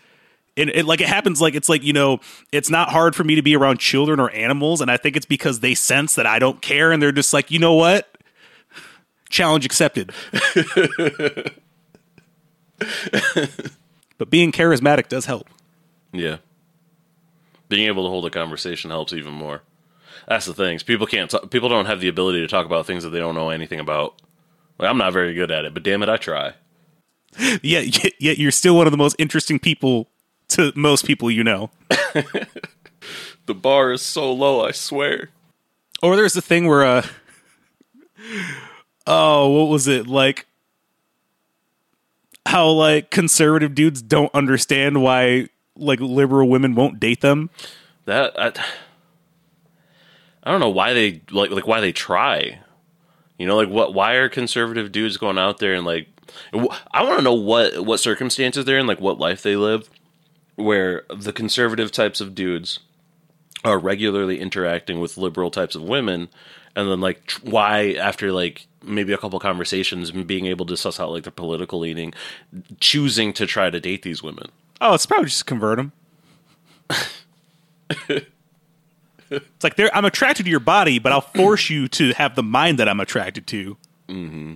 and 0.56 0.68
it 0.70 0.84
like 0.84 1.00
it 1.00 1.06
happens 1.08 1.40
like 1.40 1.54
it's 1.54 1.68
like 1.68 1.82
you 1.84 1.92
know 1.92 2.18
it's 2.52 2.68
not 2.68 2.88
hard 2.90 3.14
for 3.16 3.22
me 3.24 3.36
to 3.36 3.42
be 3.42 3.54
around 3.56 3.78
children 3.78 4.18
or 4.20 4.28
animals 4.30 4.80
and 4.80 4.90
i 4.90 4.96
think 4.96 5.16
it's 5.16 5.26
because 5.26 5.60
they 5.60 5.74
sense 5.74 6.16
that 6.16 6.26
i 6.26 6.38
don't 6.40 6.60
care 6.60 6.90
and 6.92 7.00
they're 7.00 7.12
just 7.12 7.32
like 7.32 7.50
you 7.52 7.58
know 7.60 7.74
what 7.74 8.18
challenge 9.30 9.64
accepted 9.64 10.12
but 14.20 14.28
being 14.28 14.52
charismatic 14.52 15.08
does 15.08 15.24
help 15.24 15.48
Yeah. 16.12 16.36
Being 17.70 17.86
able 17.86 18.04
to 18.04 18.10
hold 18.10 18.26
a 18.26 18.30
conversation 18.30 18.90
helps 18.90 19.12
even 19.14 19.32
more. 19.32 19.62
That's 20.28 20.44
the 20.44 20.52
thing. 20.52 20.78
People 20.80 21.06
can't. 21.06 21.30
T- 21.30 21.38
people 21.50 21.68
don't 21.68 21.86
have 21.86 22.00
the 22.00 22.08
ability 22.08 22.40
to 22.40 22.48
talk 22.48 22.66
about 22.66 22.84
things 22.84 23.02
that 23.04 23.10
they 23.10 23.18
don't 23.20 23.34
know 23.34 23.48
anything 23.50 23.80
about. 23.80 24.20
Like, 24.78 24.90
I'm 24.90 24.98
not 24.98 25.12
very 25.12 25.32
good 25.34 25.50
at 25.50 25.64
it, 25.64 25.72
but 25.72 25.82
damn 25.82 26.02
it, 26.02 26.08
I 26.08 26.16
try. 26.16 26.54
Yeah, 27.62 27.78
yet 27.80 28.12
yet 28.18 28.38
you're 28.38 28.50
still 28.50 28.76
one 28.76 28.86
of 28.86 28.90
the 28.90 28.96
most 28.98 29.16
interesting 29.18 29.58
people 29.60 30.08
to 30.48 30.72
most 30.74 31.04
people 31.06 31.30
you 31.30 31.44
know 31.44 31.70
The 33.46 33.54
bar 33.54 33.92
is 33.92 34.02
so 34.02 34.32
low, 34.32 34.64
I 34.64 34.72
swear. 34.72 35.30
Or 36.02 36.16
there's 36.16 36.34
the 36.34 36.42
thing 36.42 36.66
where, 36.66 36.84
uh, 36.84 37.06
oh, 39.06 39.48
what 39.48 39.68
was 39.68 39.86
it 39.88 40.06
like? 40.06 40.46
How 42.46 42.68
like 42.68 43.10
conservative 43.10 43.74
dudes 43.74 44.02
don't 44.02 44.34
understand 44.34 45.02
why 45.02 45.48
like 45.76 46.00
liberal 46.00 46.48
women 46.48 46.74
won't 46.74 47.00
date 47.00 47.20
them. 47.20 47.50
That 48.06 48.38
I, 48.38 48.52
I 50.42 50.50
don't 50.50 50.60
know 50.60 50.70
why 50.70 50.92
they 50.92 51.22
like 51.30 51.50
like 51.50 51.66
why 51.66 51.80
they 51.80 51.92
try. 51.92 52.60
You 53.38 53.46
know, 53.46 53.56
like 53.56 53.68
what? 53.68 53.94
Why 53.94 54.14
are 54.14 54.28
conservative 54.28 54.92
dudes 54.92 55.16
going 55.16 55.38
out 55.38 55.58
there 55.58 55.74
and 55.74 55.86
like? 55.86 56.08
I 56.52 57.02
want 57.02 57.18
to 57.18 57.22
know 57.22 57.34
what 57.34 57.84
what 57.84 57.98
circumstances 58.00 58.64
they're 58.64 58.78
in, 58.78 58.86
like 58.86 59.00
what 59.00 59.18
life 59.18 59.42
they 59.42 59.56
live, 59.56 59.90
where 60.56 61.04
the 61.14 61.32
conservative 61.32 61.90
types 61.90 62.20
of 62.20 62.34
dudes 62.34 62.80
are 63.64 63.78
regularly 63.78 64.40
interacting 64.40 65.00
with 65.00 65.16
liberal 65.16 65.50
types 65.50 65.74
of 65.74 65.82
women, 65.82 66.28
and 66.76 66.88
then 66.88 67.00
like 67.00 67.32
why 67.42 67.92
after 67.94 68.32
like 68.32 68.66
maybe 68.82 69.12
a 69.12 69.18
couple 69.18 69.38
conversations 69.38 70.10
and 70.10 70.26
being 70.26 70.46
able 70.46 70.66
to 70.66 70.76
suss 70.76 70.98
out 71.00 71.10
like 71.10 71.24
their 71.24 71.32
political 71.32 71.78
leaning, 71.78 72.14
choosing 72.80 73.32
to 73.34 73.46
try 73.46 73.70
to 73.70 73.80
date 73.80 74.02
these 74.02 74.22
women. 74.22 74.46
Oh, 74.80 74.94
it's 74.94 75.06
probably 75.06 75.26
just 75.26 75.46
convert 75.46 75.76
them. 75.76 75.92
it's 78.08 79.62
like 79.62 79.76
they're, 79.76 79.94
I'm 79.94 80.04
attracted 80.04 80.44
to 80.44 80.50
your 80.50 80.60
body, 80.60 80.98
but 80.98 81.12
I'll 81.12 81.20
force 81.20 81.70
you 81.70 81.88
to 81.88 82.12
have 82.14 82.34
the 82.34 82.42
mind 82.42 82.78
that 82.78 82.88
I'm 82.88 83.00
attracted 83.00 83.46
to. 83.48 83.76
Mm-hmm. 84.08 84.54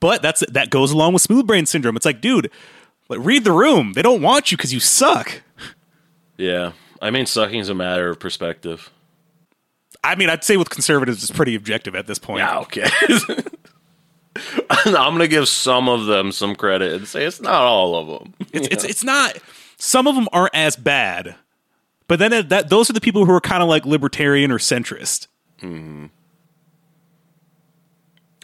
But 0.00 0.20
that's 0.20 0.42
that 0.50 0.68
goes 0.68 0.92
along 0.92 1.14
with 1.14 1.22
smooth 1.22 1.46
brain 1.46 1.64
syndrome. 1.64 1.96
It's 1.96 2.04
like, 2.04 2.20
dude, 2.20 2.50
like, 3.08 3.20
read 3.22 3.44
the 3.44 3.52
room. 3.52 3.94
They 3.94 4.02
don't 4.02 4.20
want 4.20 4.50
you 4.50 4.58
because 4.58 4.72
you 4.72 4.80
suck. 4.80 5.42
Yeah, 6.36 6.72
I 7.00 7.10
mean, 7.10 7.26
sucking 7.26 7.60
is 7.60 7.68
a 7.68 7.74
matter 7.74 8.10
of 8.10 8.18
perspective. 8.20 8.90
I 10.04 10.14
mean, 10.16 10.28
I'd 10.28 10.44
say 10.44 10.56
with 10.56 10.70
conservatives, 10.70 11.22
it's 11.22 11.32
pretty 11.32 11.54
objective 11.54 11.94
at 11.94 12.06
this 12.06 12.18
point. 12.18 12.40
Yeah, 12.40 12.58
okay. 12.60 12.86
I'm 14.86 15.14
gonna 15.14 15.28
give 15.28 15.48
some 15.48 15.88
of 15.88 16.06
them 16.06 16.30
some 16.30 16.54
credit 16.54 16.92
and 16.92 17.08
say 17.08 17.24
it's 17.24 17.40
not 17.40 17.62
all 17.62 17.96
of 17.96 18.20
them. 18.20 18.34
It's, 18.52 18.68
it's 18.68 18.84
it's 18.84 19.04
not. 19.04 19.38
Some 19.78 20.06
of 20.06 20.14
them 20.14 20.28
aren't 20.32 20.54
as 20.54 20.76
bad, 20.76 21.36
but 22.06 22.18
then 22.18 22.32
it, 22.32 22.48
that 22.50 22.68
those 22.68 22.90
are 22.90 22.92
the 22.92 23.00
people 23.00 23.24
who 23.24 23.32
are 23.32 23.40
kind 23.40 23.62
of 23.62 23.68
like 23.68 23.86
libertarian 23.86 24.50
or 24.50 24.58
centrist. 24.58 25.28
Hmm. 25.60 26.06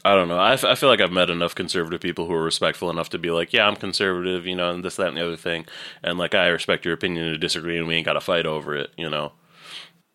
I 0.02 0.14
don't 0.14 0.28
know. 0.28 0.38
I, 0.38 0.54
f- 0.54 0.64
I 0.64 0.76
feel 0.76 0.88
like 0.88 1.00
I've 1.00 1.12
met 1.12 1.28
enough 1.28 1.54
conservative 1.54 2.00
people 2.00 2.26
who 2.26 2.32
are 2.32 2.42
respectful 2.42 2.88
enough 2.88 3.10
to 3.10 3.18
be 3.18 3.30
like, 3.30 3.52
yeah, 3.52 3.66
I'm 3.66 3.76
conservative, 3.76 4.46
you 4.46 4.56
know, 4.56 4.72
and 4.72 4.82
this, 4.82 4.96
that, 4.96 5.08
and 5.08 5.16
the 5.16 5.26
other 5.26 5.36
thing. 5.36 5.66
And 6.02 6.18
like, 6.18 6.34
I 6.34 6.46
respect 6.48 6.86
your 6.86 6.94
opinion 6.94 7.26
to 7.26 7.36
disagree, 7.36 7.76
and 7.76 7.86
we 7.86 7.96
ain't 7.96 8.06
got 8.06 8.14
to 8.14 8.20
fight 8.22 8.46
over 8.46 8.74
it, 8.74 8.90
you 8.96 9.10
know. 9.10 9.32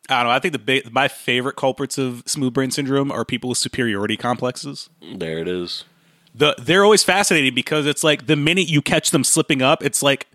I 0.10 0.22
don't 0.22 0.30
know. 0.30 0.36
I 0.36 0.40
think 0.40 0.52
the 0.52 0.60
ba- 0.60 0.90
my 0.92 1.08
favorite 1.08 1.56
culprits 1.56 1.98
of 1.98 2.24
smooth 2.26 2.54
brain 2.54 2.72
syndrome 2.72 3.12
are 3.12 3.26
people 3.26 3.50
with 3.50 3.58
superiority 3.58 4.18
complexes. 4.18 4.90
There 5.02 5.40
it 5.40 5.48
is. 5.48 5.84
The 6.34 6.56
they're 6.60 6.84
always 6.84 7.04
fascinating 7.04 7.56
because 7.56 7.86
it's 7.86 8.04
like 8.04 8.28
the 8.28 8.36
minute 8.36 8.68
you 8.70 8.82
catch 8.82 9.12
them 9.12 9.24
slipping 9.24 9.62
up, 9.62 9.84
it's 9.84 10.04
like 10.04 10.28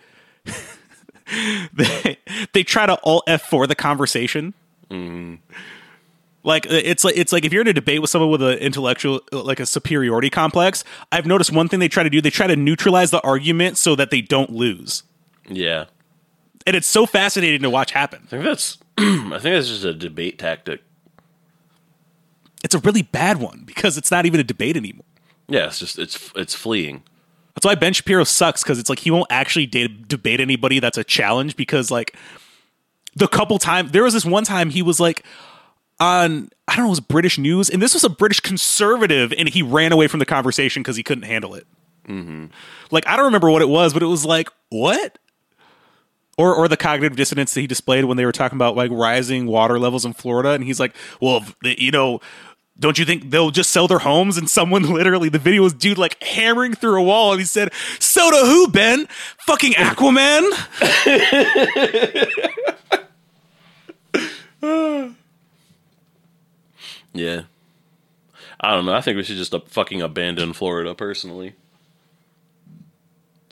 they 1.72 2.18
they 2.52 2.62
try 2.62 2.86
to 2.86 2.94
all 3.02 3.22
F 3.26 3.42
for 3.42 3.66
the 3.66 3.74
conversation. 3.74 4.54
Like 6.42 6.66
it's 6.66 7.04
like 7.04 7.16
it's 7.16 7.32
like 7.32 7.44
if 7.44 7.52
you're 7.52 7.60
in 7.60 7.68
a 7.68 7.72
debate 7.74 8.00
with 8.00 8.08
someone 8.10 8.30
with 8.30 8.42
an 8.42 8.58
intellectual 8.58 9.20
like 9.30 9.60
a 9.60 9.66
superiority 9.66 10.30
complex, 10.30 10.84
I've 11.12 11.26
noticed 11.26 11.52
one 11.52 11.68
thing 11.68 11.80
they 11.80 11.88
try 11.88 12.02
to 12.02 12.10
do, 12.10 12.20
they 12.20 12.30
try 12.30 12.46
to 12.46 12.56
neutralize 12.56 13.10
the 13.10 13.20
argument 13.20 13.76
so 13.76 13.94
that 13.96 14.10
they 14.10 14.22
don't 14.22 14.50
lose. 14.50 15.02
Yeah. 15.48 15.84
And 16.66 16.74
it's 16.74 16.86
so 16.86 17.04
fascinating 17.04 17.62
to 17.62 17.70
watch 17.70 17.92
happen. 17.92 18.22
I 18.24 18.28
think 18.28 18.44
that's, 18.44 18.78
I 18.99 19.38
think 19.38 19.43
that's 19.43 19.68
just 19.68 19.84
a 19.84 19.95
debate 19.95 20.38
tactic. 20.38 20.82
It's 22.62 22.74
a 22.74 22.78
really 22.80 23.03
bad 23.03 23.38
one 23.38 23.62
because 23.64 23.97
it's 23.97 24.11
not 24.11 24.26
even 24.26 24.41
a 24.41 24.45
debate 24.45 24.76
anymore. 24.76 25.07
Yeah, 25.49 25.66
it's 25.66 25.78
just, 25.78 25.99
it's, 25.99 26.30
it's 26.36 26.55
fleeing. 26.55 27.03
That's 27.55 27.66
why 27.66 27.74
Ben 27.74 27.93
Shapiro 27.93 28.24
sucks 28.24 28.62
because 28.62 28.78
it's 28.78 28.88
like 28.88 29.01
he 29.01 29.11
won't 29.11 29.26
actually 29.30 29.66
de- 29.66 29.88
debate 29.88 30.41
anybody 30.41 30.78
that's 30.78 30.99
a 30.99 31.05
challenge 31.05 31.57
because 31.57 31.91
like 31.91 32.16
the 33.14 33.28
couple 33.28 33.59
times 33.59 33.91
there 33.93 34.05
was 34.05 34.14
this 34.14 34.24
one 34.24 34.45
time 34.45 34.70
he 34.70 34.82
was 34.82 35.01
like 35.01 35.24
on 35.99 36.49
I 36.68 36.76
don't 36.76 36.84
know 36.84 36.88
it 36.88 36.91
was 36.91 37.01
British 37.01 37.38
news 37.38 37.68
and 37.68 37.82
this 37.82 37.93
was 37.93 38.05
a 38.05 38.09
British 38.09 38.41
conservative 38.41 39.34
and 39.36 39.49
he 39.49 39.62
ran 39.62 39.93
away 39.93 40.07
from 40.07 40.20
the 40.20 40.26
conversation 40.26 40.82
because 40.82 40.97
he 40.97 41.03
couldn't 41.03 41.24
handle 41.24 41.55
it. 41.55 41.66
Mm-hmm. 42.07 42.47
Like 42.91 43.07
I 43.07 43.16
don't 43.16 43.26
remember 43.26 43.51
what 43.51 43.62
it 43.62 43.68
was, 43.68 43.93
but 43.93 44.03
it 44.03 44.07
was 44.07 44.24
like 44.24 44.49
what. 44.70 45.18
Or, 46.41 46.55
or 46.55 46.68
the 46.68 46.76
cognitive 46.76 47.16
dissonance 47.16 47.53
that 47.53 47.61
he 47.61 47.66
displayed 47.66 48.07
when 48.07 48.16
they 48.16 48.24
were 48.24 48.32
talking 48.32 48.57
about 48.57 48.76
like 48.76 48.91
rising 48.91 49.47
water 49.47 49.78
levels 49.78 50.05
in 50.07 50.14
Florida, 50.14 50.51
and 50.51 50.64
he's 50.64 50.80
like, 50.80 50.95
"Well, 51.20 51.45
you 51.62 51.91
know, 51.91 52.20
don't 52.78 52.99
you 52.99 53.05
think 53.05 53.30
they'll 53.30 53.51
just 53.51 53.70
sell 53.70 53.86
their 53.86 53.99
homes? 53.99 54.38
And 54.38 54.49
someone 54.49 54.82
literally, 54.95 55.28
the 55.28 55.38
video 55.38 55.62
was 55.62 55.74
dude 55.74 55.99
like 55.99 56.22
hammering 56.22 56.74
through 56.74 56.99
a 57.01 57.05
wall, 57.05 57.32
and 57.32 57.41
he 57.41 57.47
said, 57.47 57.74
"So 57.99 58.30
to 58.30 58.36
who, 58.47 58.68
Ben? 58.68 59.07
Fucking 59.38 59.72
Aquaman." 59.74 60.49
Yeah. 67.12 67.43
I 68.61 68.74
don't 68.74 68.86
know. 68.86 68.93
I 68.93 69.01
think 69.01 69.16
we 69.16 69.22
should 69.24 69.36
just 69.36 69.55
fucking 69.68 70.03
abandon 70.03 70.53
Florida 70.53 70.95
personally. 70.95 71.55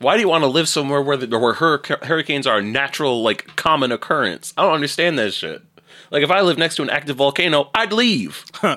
Why 0.01 0.15
do 0.15 0.21
you 0.21 0.29
want 0.29 0.45
to 0.45 0.49
live 0.49 0.69
somewhere 0.69 1.03
where 1.03 1.17
the, 1.17 1.39
where 1.39 1.55
hurric- 1.55 2.05
hurricanes 2.05 2.47
are 2.47 2.59
a 2.59 2.63
natural, 2.63 3.23
like, 3.23 3.57
common 3.57 3.91
occurrence? 3.91 4.53
I 4.57 4.63
don't 4.63 4.75
understand 4.75 5.19
that 5.19 5.35
shit. 5.35 5.63
Like, 6.11 6.23
if 6.23 6.31
I 6.31 6.41
lived 6.41 6.59
next 6.59 6.77
to 6.77 6.83
an 6.83 6.91
active 6.91 7.17
volcano, 7.17 7.71
I'd 7.75 7.93
leave. 7.93 8.45
Why- 8.63 8.77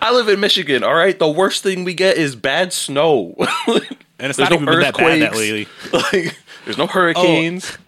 I 0.00 0.12
live 0.12 0.28
in 0.28 0.40
Michigan, 0.40 0.82
all 0.82 0.94
right? 0.94 1.18
The 1.18 1.28
worst 1.28 1.62
thing 1.62 1.84
we 1.84 1.94
get 1.94 2.16
is 2.16 2.34
bad 2.36 2.72
snow. 2.72 3.34
And 4.18 4.30
it's 4.30 4.38
There's 4.38 4.38
not 4.38 4.50
no 4.50 4.56
even 4.56 4.66
been 4.66 4.80
that 4.80 4.96
bad 4.96 5.22
that 5.22 5.34
lately. 5.34 5.66
like, 5.92 6.38
there's 6.64 6.78
no 6.78 6.86
hurricanes. 6.86 7.72
Oh, 7.72 7.80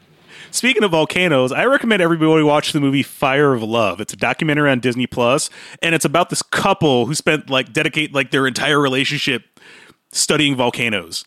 Speaking 0.56 0.84
of 0.84 0.90
volcanoes, 0.90 1.52
I 1.52 1.66
recommend 1.66 2.00
everybody 2.00 2.42
watch 2.42 2.72
the 2.72 2.80
movie 2.80 3.02
Fire 3.02 3.52
of 3.52 3.62
Love. 3.62 4.00
It's 4.00 4.14
a 4.14 4.16
documentary 4.16 4.70
on 4.70 4.80
Disney 4.80 5.06
Plus, 5.06 5.50
and 5.82 5.94
it's 5.94 6.06
about 6.06 6.30
this 6.30 6.40
couple 6.40 7.04
who 7.04 7.14
spent 7.14 7.50
like 7.50 7.74
dedicate 7.74 8.14
like 8.14 8.30
their 8.30 8.46
entire 8.46 8.80
relationship 8.80 9.60
studying 10.12 10.56
volcanoes. 10.56 11.26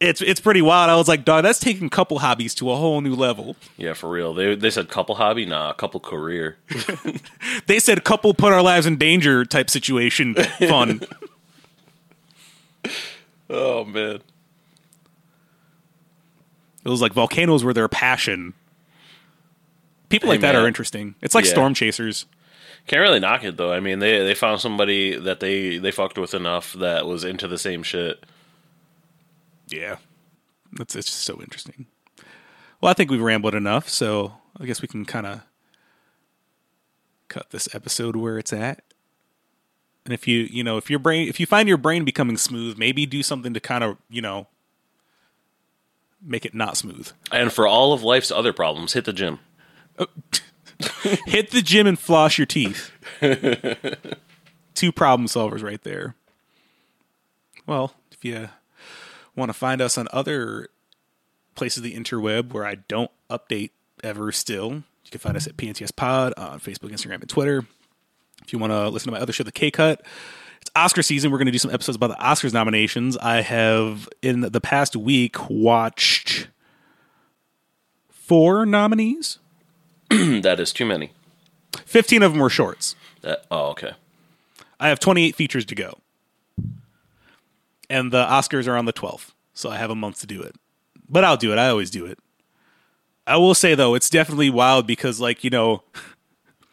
It's 0.00 0.20
it's 0.20 0.40
pretty 0.40 0.62
wild. 0.62 0.90
I 0.90 0.96
was 0.96 1.06
like, 1.06 1.24
dog, 1.24 1.44
that's 1.44 1.60
taking 1.60 1.88
couple 1.88 2.18
hobbies 2.18 2.56
to 2.56 2.72
a 2.72 2.74
whole 2.74 3.00
new 3.00 3.14
level. 3.14 3.54
Yeah, 3.76 3.92
for 3.92 4.10
real. 4.10 4.34
They 4.34 4.56
they 4.56 4.70
said 4.70 4.88
couple 4.88 5.14
hobby, 5.14 5.46
nah, 5.46 5.72
couple 5.72 6.00
career. 6.00 6.56
They 7.66 7.78
said 7.78 8.02
couple 8.02 8.34
put 8.34 8.52
our 8.52 8.62
lives 8.62 8.84
in 8.84 8.96
danger 8.96 9.44
type 9.44 9.70
situation 9.70 10.34
fun. 10.34 11.02
oh 13.48 13.84
man. 13.84 14.22
It 16.84 16.88
was 16.88 17.00
like 17.00 17.12
volcanoes 17.12 17.64
were 17.64 17.72
their 17.74 17.88
passion. 17.88 18.54
People 20.08 20.28
Hey, 20.28 20.34
like 20.34 20.40
that 20.42 20.54
man. 20.54 20.62
are 20.64 20.68
interesting. 20.68 21.14
It's 21.22 21.34
like 21.34 21.44
Yeah. 21.44 21.52
storm 21.52 21.74
chasers. 21.74 22.26
Can't 22.86 23.00
really 23.00 23.20
knock 23.20 23.42
it 23.44 23.56
though. 23.56 23.72
I 23.72 23.80
mean, 23.80 23.98
they 24.00 24.18
they 24.24 24.34
found 24.34 24.60
somebody 24.60 25.16
that 25.16 25.40
they 25.40 25.78
they 25.78 25.90
fucked 25.90 26.18
with 26.18 26.34
enough 26.34 26.74
that 26.74 27.06
was 27.06 27.24
into 27.24 27.48
the 27.48 27.58
same 27.58 27.82
shit. 27.82 28.22
Yeah. 29.68 29.96
That's 30.72 30.94
it's 30.94 31.06
just 31.06 31.22
so 31.22 31.40
interesting. 31.40 31.86
Well, 32.80 32.90
I 32.90 32.94
think 32.94 33.10
we've 33.10 33.20
rambled 33.20 33.54
enough, 33.54 33.88
so 33.88 34.34
I 34.60 34.66
guess 34.66 34.82
we 34.82 34.88
can 34.88 35.04
kind 35.06 35.26
of 35.26 35.40
cut 37.28 37.50
this 37.50 37.74
episode 37.74 38.16
where 38.16 38.38
it's 38.38 38.52
at. 38.52 38.82
And 40.04 40.12
if 40.12 40.28
you, 40.28 40.40
you 40.50 40.62
know, 40.62 40.76
if 40.76 40.90
your 40.90 40.98
brain 40.98 41.28
if 41.28 41.40
you 41.40 41.46
find 41.46 41.66
your 41.68 41.78
brain 41.78 42.04
becoming 42.04 42.36
smooth, 42.36 42.76
maybe 42.76 43.06
do 43.06 43.22
something 43.22 43.54
to 43.54 43.60
kind 43.60 43.82
of, 43.82 43.96
you 44.10 44.20
know, 44.20 44.46
make 46.24 46.44
it 46.44 46.54
not 46.54 46.76
smooth. 46.76 47.10
And 47.30 47.52
for 47.52 47.66
all 47.66 47.92
of 47.92 48.02
life's 48.02 48.30
other 48.30 48.52
problems, 48.52 48.92
hit 48.94 49.04
the 49.04 49.12
gym. 49.12 49.38
Hit 51.26 51.50
the 51.50 51.62
gym 51.62 51.86
and 51.86 51.98
floss 51.98 52.36
your 52.36 52.46
teeth. 52.46 52.90
Two 54.74 54.90
problem 54.90 55.28
solvers 55.28 55.62
right 55.62 55.80
there. 55.82 56.16
Well, 57.66 57.94
if 58.10 58.24
you 58.24 58.48
want 59.36 59.50
to 59.50 59.54
find 59.54 59.80
us 59.80 59.96
on 59.96 60.08
other 60.12 60.68
places 61.54 61.78
of 61.78 61.84
the 61.84 61.94
interweb 61.94 62.52
where 62.52 62.66
I 62.66 62.74
don't 62.74 63.10
update 63.30 63.70
ever 64.02 64.32
still, 64.32 64.72
you 64.72 65.10
can 65.10 65.20
find 65.20 65.36
us 65.36 65.46
at 65.46 65.56
PNTS 65.56 65.94
Pod 65.94 66.34
on 66.36 66.58
Facebook, 66.58 66.90
Instagram, 66.90 67.20
and 67.20 67.28
Twitter. 67.28 67.64
If 68.42 68.52
you 68.52 68.58
want 68.58 68.72
to 68.72 68.88
listen 68.88 69.06
to 69.06 69.12
my 69.12 69.20
other 69.20 69.32
show, 69.32 69.44
The 69.44 69.52
K 69.52 69.70
Cut, 69.70 70.04
it's 70.64 70.70
Oscar 70.74 71.02
season. 71.02 71.30
We're 71.30 71.36
going 71.36 71.44
to 71.46 71.52
do 71.52 71.58
some 71.58 71.70
episodes 71.70 71.96
about 71.96 72.08
the 72.08 72.24
Oscars 72.24 72.54
nominations. 72.54 73.18
I 73.18 73.42
have, 73.42 74.08
in 74.22 74.40
the 74.40 74.62
past 74.62 74.96
week, 74.96 75.50
watched 75.50 76.48
four 78.08 78.64
nominees. 78.64 79.38
that 80.08 80.58
is 80.58 80.72
too 80.72 80.86
many. 80.86 81.12
15 81.84 82.22
of 82.22 82.32
them 82.32 82.40
were 82.40 82.48
shorts. 82.48 82.96
That, 83.20 83.44
oh, 83.50 83.66
okay. 83.72 83.92
I 84.80 84.88
have 84.88 84.98
28 85.00 85.34
features 85.34 85.66
to 85.66 85.74
go. 85.74 85.98
And 87.90 88.10
the 88.10 88.24
Oscars 88.24 88.66
are 88.66 88.76
on 88.78 88.86
the 88.86 88.92
12th, 88.94 89.32
so 89.52 89.68
I 89.68 89.76
have 89.76 89.90
a 89.90 89.94
month 89.94 90.20
to 90.20 90.26
do 90.26 90.40
it. 90.40 90.56
But 91.10 91.24
I'll 91.24 91.36
do 91.36 91.52
it. 91.52 91.58
I 91.58 91.68
always 91.68 91.90
do 91.90 92.06
it. 92.06 92.18
I 93.26 93.36
will 93.36 93.54
say 93.54 93.74
though, 93.74 93.94
it's 93.94 94.08
definitely 94.08 94.48
wild 94.48 94.86
because 94.86 95.20
like, 95.20 95.44
you 95.44 95.50
know, 95.50 95.82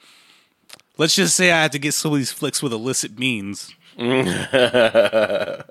let's 0.97 1.15
just 1.15 1.35
say 1.35 1.51
I 1.51 1.61
had 1.61 1.73
to 1.73 1.79
get 1.79 1.93
some 1.93 2.13
of 2.13 2.17
these 2.17 2.31
flicks 2.31 2.63
with 2.63 2.71
illicit 2.71 3.19
means. 3.19 3.75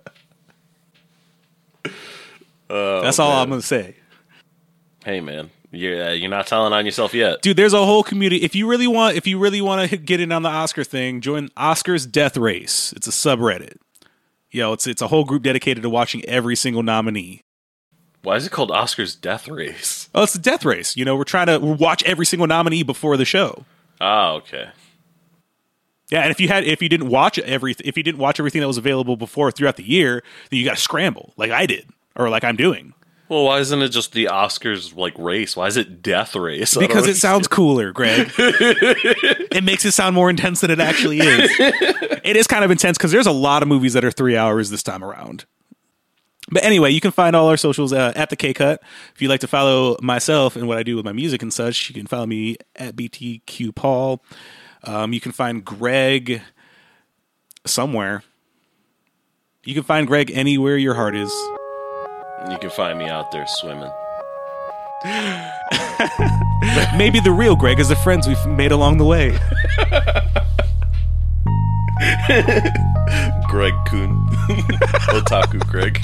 That's 2.68 3.18
all 3.18 3.32
I'm 3.32 3.48
going 3.48 3.60
to 3.60 3.66
say. 3.66 3.96
Hey 5.04 5.20
man, 5.20 5.50
you're 5.72 6.04
uh, 6.04 6.12
you're 6.12 6.30
not 6.30 6.46
telling 6.46 6.72
on 6.72 6.84
yourself 6.84 7.14
yet. 7.14 7.42
Dude, 7.42 7.56
there's 7.56 7.72
a 7.72 7.84
whole 7.84 8.02
community. 8.04 8.44
If 8.44 8.54
you 8.54 8.68
really 8.68 8.86
want 8.86 9.16
if 9.16 9.26
you 9.26 9.38
really 9.38 9.60
want 9.60 9.90
to 9.90 9.96
get 9.96 10.20
in 10.20 10.30
on 10.30 10.42
the 10.42 10.48
Oscar 10.48 10.84
thing, 10.84 11.20
join 11.20 11.48
Oscars 11.50 12.10
Death 12.10 12.36
Race. 12.36 12.92
It's 12.92 13.08
a 13.08 13.10
subreddit. 13.10 13.78
Yo, 14.50 14.72
it's 14.74 14.86
it's 14.86 15.02
a 15.02 15.08
whole 15.08 15.24
group 15.24 15.42
dedicated 15.42 15.82
to 15.82 15.90
watching 15.90 16.24
every 16.26 16.54
single 16.54 16.82
nominee. 16.82 17.42
Why 18.22 18.36
is 18.36 18.46
it 18.46 18.52
called 18.52 18.70
Oscar's 18.70 19.14
Death 19.16 19.48
Race? 19.48 20.08
Oh, 20.14 20.24
it's 20.24 20.34
the 20.34 20.38
death 20.38 20.64
race. 20.64 20.96
You 20.96 21.04
know, 21.06 21.16
we're 21.16 21.24
trying 21.24 21.46
to 21.46 21.58
watch 21.58 22.02
every 22.04 22.26
single 22.26 22.46
nominee 22.46 22.82
before 22.82 23.16
the 23.16 23.24
show. 23.24 23.64
Ah, 24.00 24.32
okay. 24.32 24.68
Yeah, 26.10 26.22
and 26.22 26.30
if 26.30 26.40
you 26.40 26.48
had 26.48 26.64
if 26.64 26.82
you 26.82 26.88
didn't 26.88 27.08
watch 27.08 27.38
every 27.38 27.74
if 27.84 27.96
you 27.96 28.02
didn't 28.02 28.18
watch 28.18 28.40
everything 28.40 28.60
that 28.60 28.66
was 28.66 28.78
available 28.78 29.16
before 29.16 29.50
throughout 29.50 29.76
the 29.76 29.88
year, 29.88 30.22
then 30.50 30.58
you 30.58 30.64
got 30.64 30.76
to 30.76 30.82
scramble 30.82 31.32
like 31.36 31.50
I 31.50 31.66
did 31.66 31.88
or 32.16 32.28
like 32.28 32.42
I'm 32.42 32.56
doing 32.56 32.94
Well, 33.28 33.44
why 33.44 33.60
isn't 33.60 33.80
it 33.80 33.90
just 33.90 34.12
the 34.12 34.24
Oscars 34.24 34.96
like 34.96 35.16
race? 35.18 35.56
Why 35.56 35.68
is 35.68 35.76
it 35.76 36.02
Death 36.02 36.34
Race? 36.34 36.76
I 36.76 36.80
because 36.80 37.06
it 37.06 37.16
sounds 37.16 37.46
cooler, 37.46 37.92
Greg. 37.92 38.32
it 38.38 39.62
makes 39.62 39.84
it 39.84 39.92
sound 39.92 40.16
more 40.16 40.28
intense 40.28 40.60
than 40.62 40.70
it 40.70 40.80
actually 40.80 41.20
is. 41.20 41.50
it 42.24 42.36
is 42.36 42.48
kind 42.48 42.64
of 42.64 42.72
intense 42.72 42.98
because 42.98 43.12
there's 43.12 43.28
a 43.28 43.32
lot 43.32 43.62
of 43.62 43.68
movies 43.68 43.92
that 43.92 44.04
are 44.04 44.10
three 44.10 44.36
hours 44.36 44.70
this 44.70 44.82
time 44.82 45.04
around. 45.04 45.44
But 46.50 46.64
anyway, 46.64 46.90
you 46.90 47.00
can 47.00 47.12
find 47.12 47.36
all 47.36 47.48
our 47.48 47.56
socials 47.56 47.92
uh, 47.92 48.12
at 48.16 48.30
the 48.30 48.36
K 48.36 48.52
Cut. 48.52 48.82
If 49.14 49.22
you'd 49.22 49.28
like 49.28 49.40
to 49.40 49.46
follow 49.46 49.96
myself 50.02 50.56
and 50.56 50.66
what 50.66 50.78
I 50.78 50.82
do 50.82 50.96
with 50.96 51.04
my 51.04 51.12
music 51.12 51.42
and 51.42 51.52
such, 51.52 51.88
you 51.88 51.94
can 51.94 52.08
follow 52.08 52.26
me 52.26 52.56
at 52.74 52.96
BTQ 52.96 53.74
Paul. 53.76 54.24
Um, 54.84 55.12
you 55.12 55.20
can 55.20 55.32
find 55.32 55.64
Greg 55.64 56.42
somewhere. 57.66 58.22
You 59.64 59.74
can 59.74 59.82
find 59.82 60.06
Greg 60.06 60.30
anywhere 60.32 60.76
your 60.76 60.94
heart 60.94 61.14
is. 61.14 61.30
You 62.50 62.56
can 62.58 62.70
find 62.70 62.98
me 62.98 63.06
out 63.06 63.30
there 63.30 63.46
swimming. 63.46 63.90
Maybe 66.96 67.20
the 67.20 67.32
real 67.32 67.56
Greg 67.56 67.78
is 67.78 67.88
the 67.88 67.96
friends 67.96 68.26
we've 68.26 68.46
made 68.46 68.72
along 68.72 68.96
the 68.98 69.04
way. 69.04 69.30
Greg 73.48 73.74
Kuhn. 73.86 74.26
Otaku 75.10 75.60
Greg. 75.68 76.00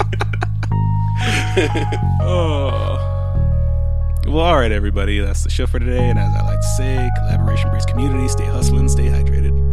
Oh. 2.21 3.06
Well, 4.27 4.43
all 4.43 4.57
right, 4.57 4.73
everybody. 4.73 5.19
That's 5.19 5.43
the 5.43 5.49
show 5.49 5.67
for 5.67 5.79
today. 5.79 6.09
And 6.09 6.19
as 6.19 6.35
I 6.35 6.43
like 6.43 6.59
to 6.59 6.67
say, 6.77 7.09
collaboration 7.17 7.69
breeds 7.69 7.85
community. 7.85 8.27
Stay 8.27 8.45
hustling, 8.45 8.89
stay 8.89 9.05
hydrated. 9.05 9.66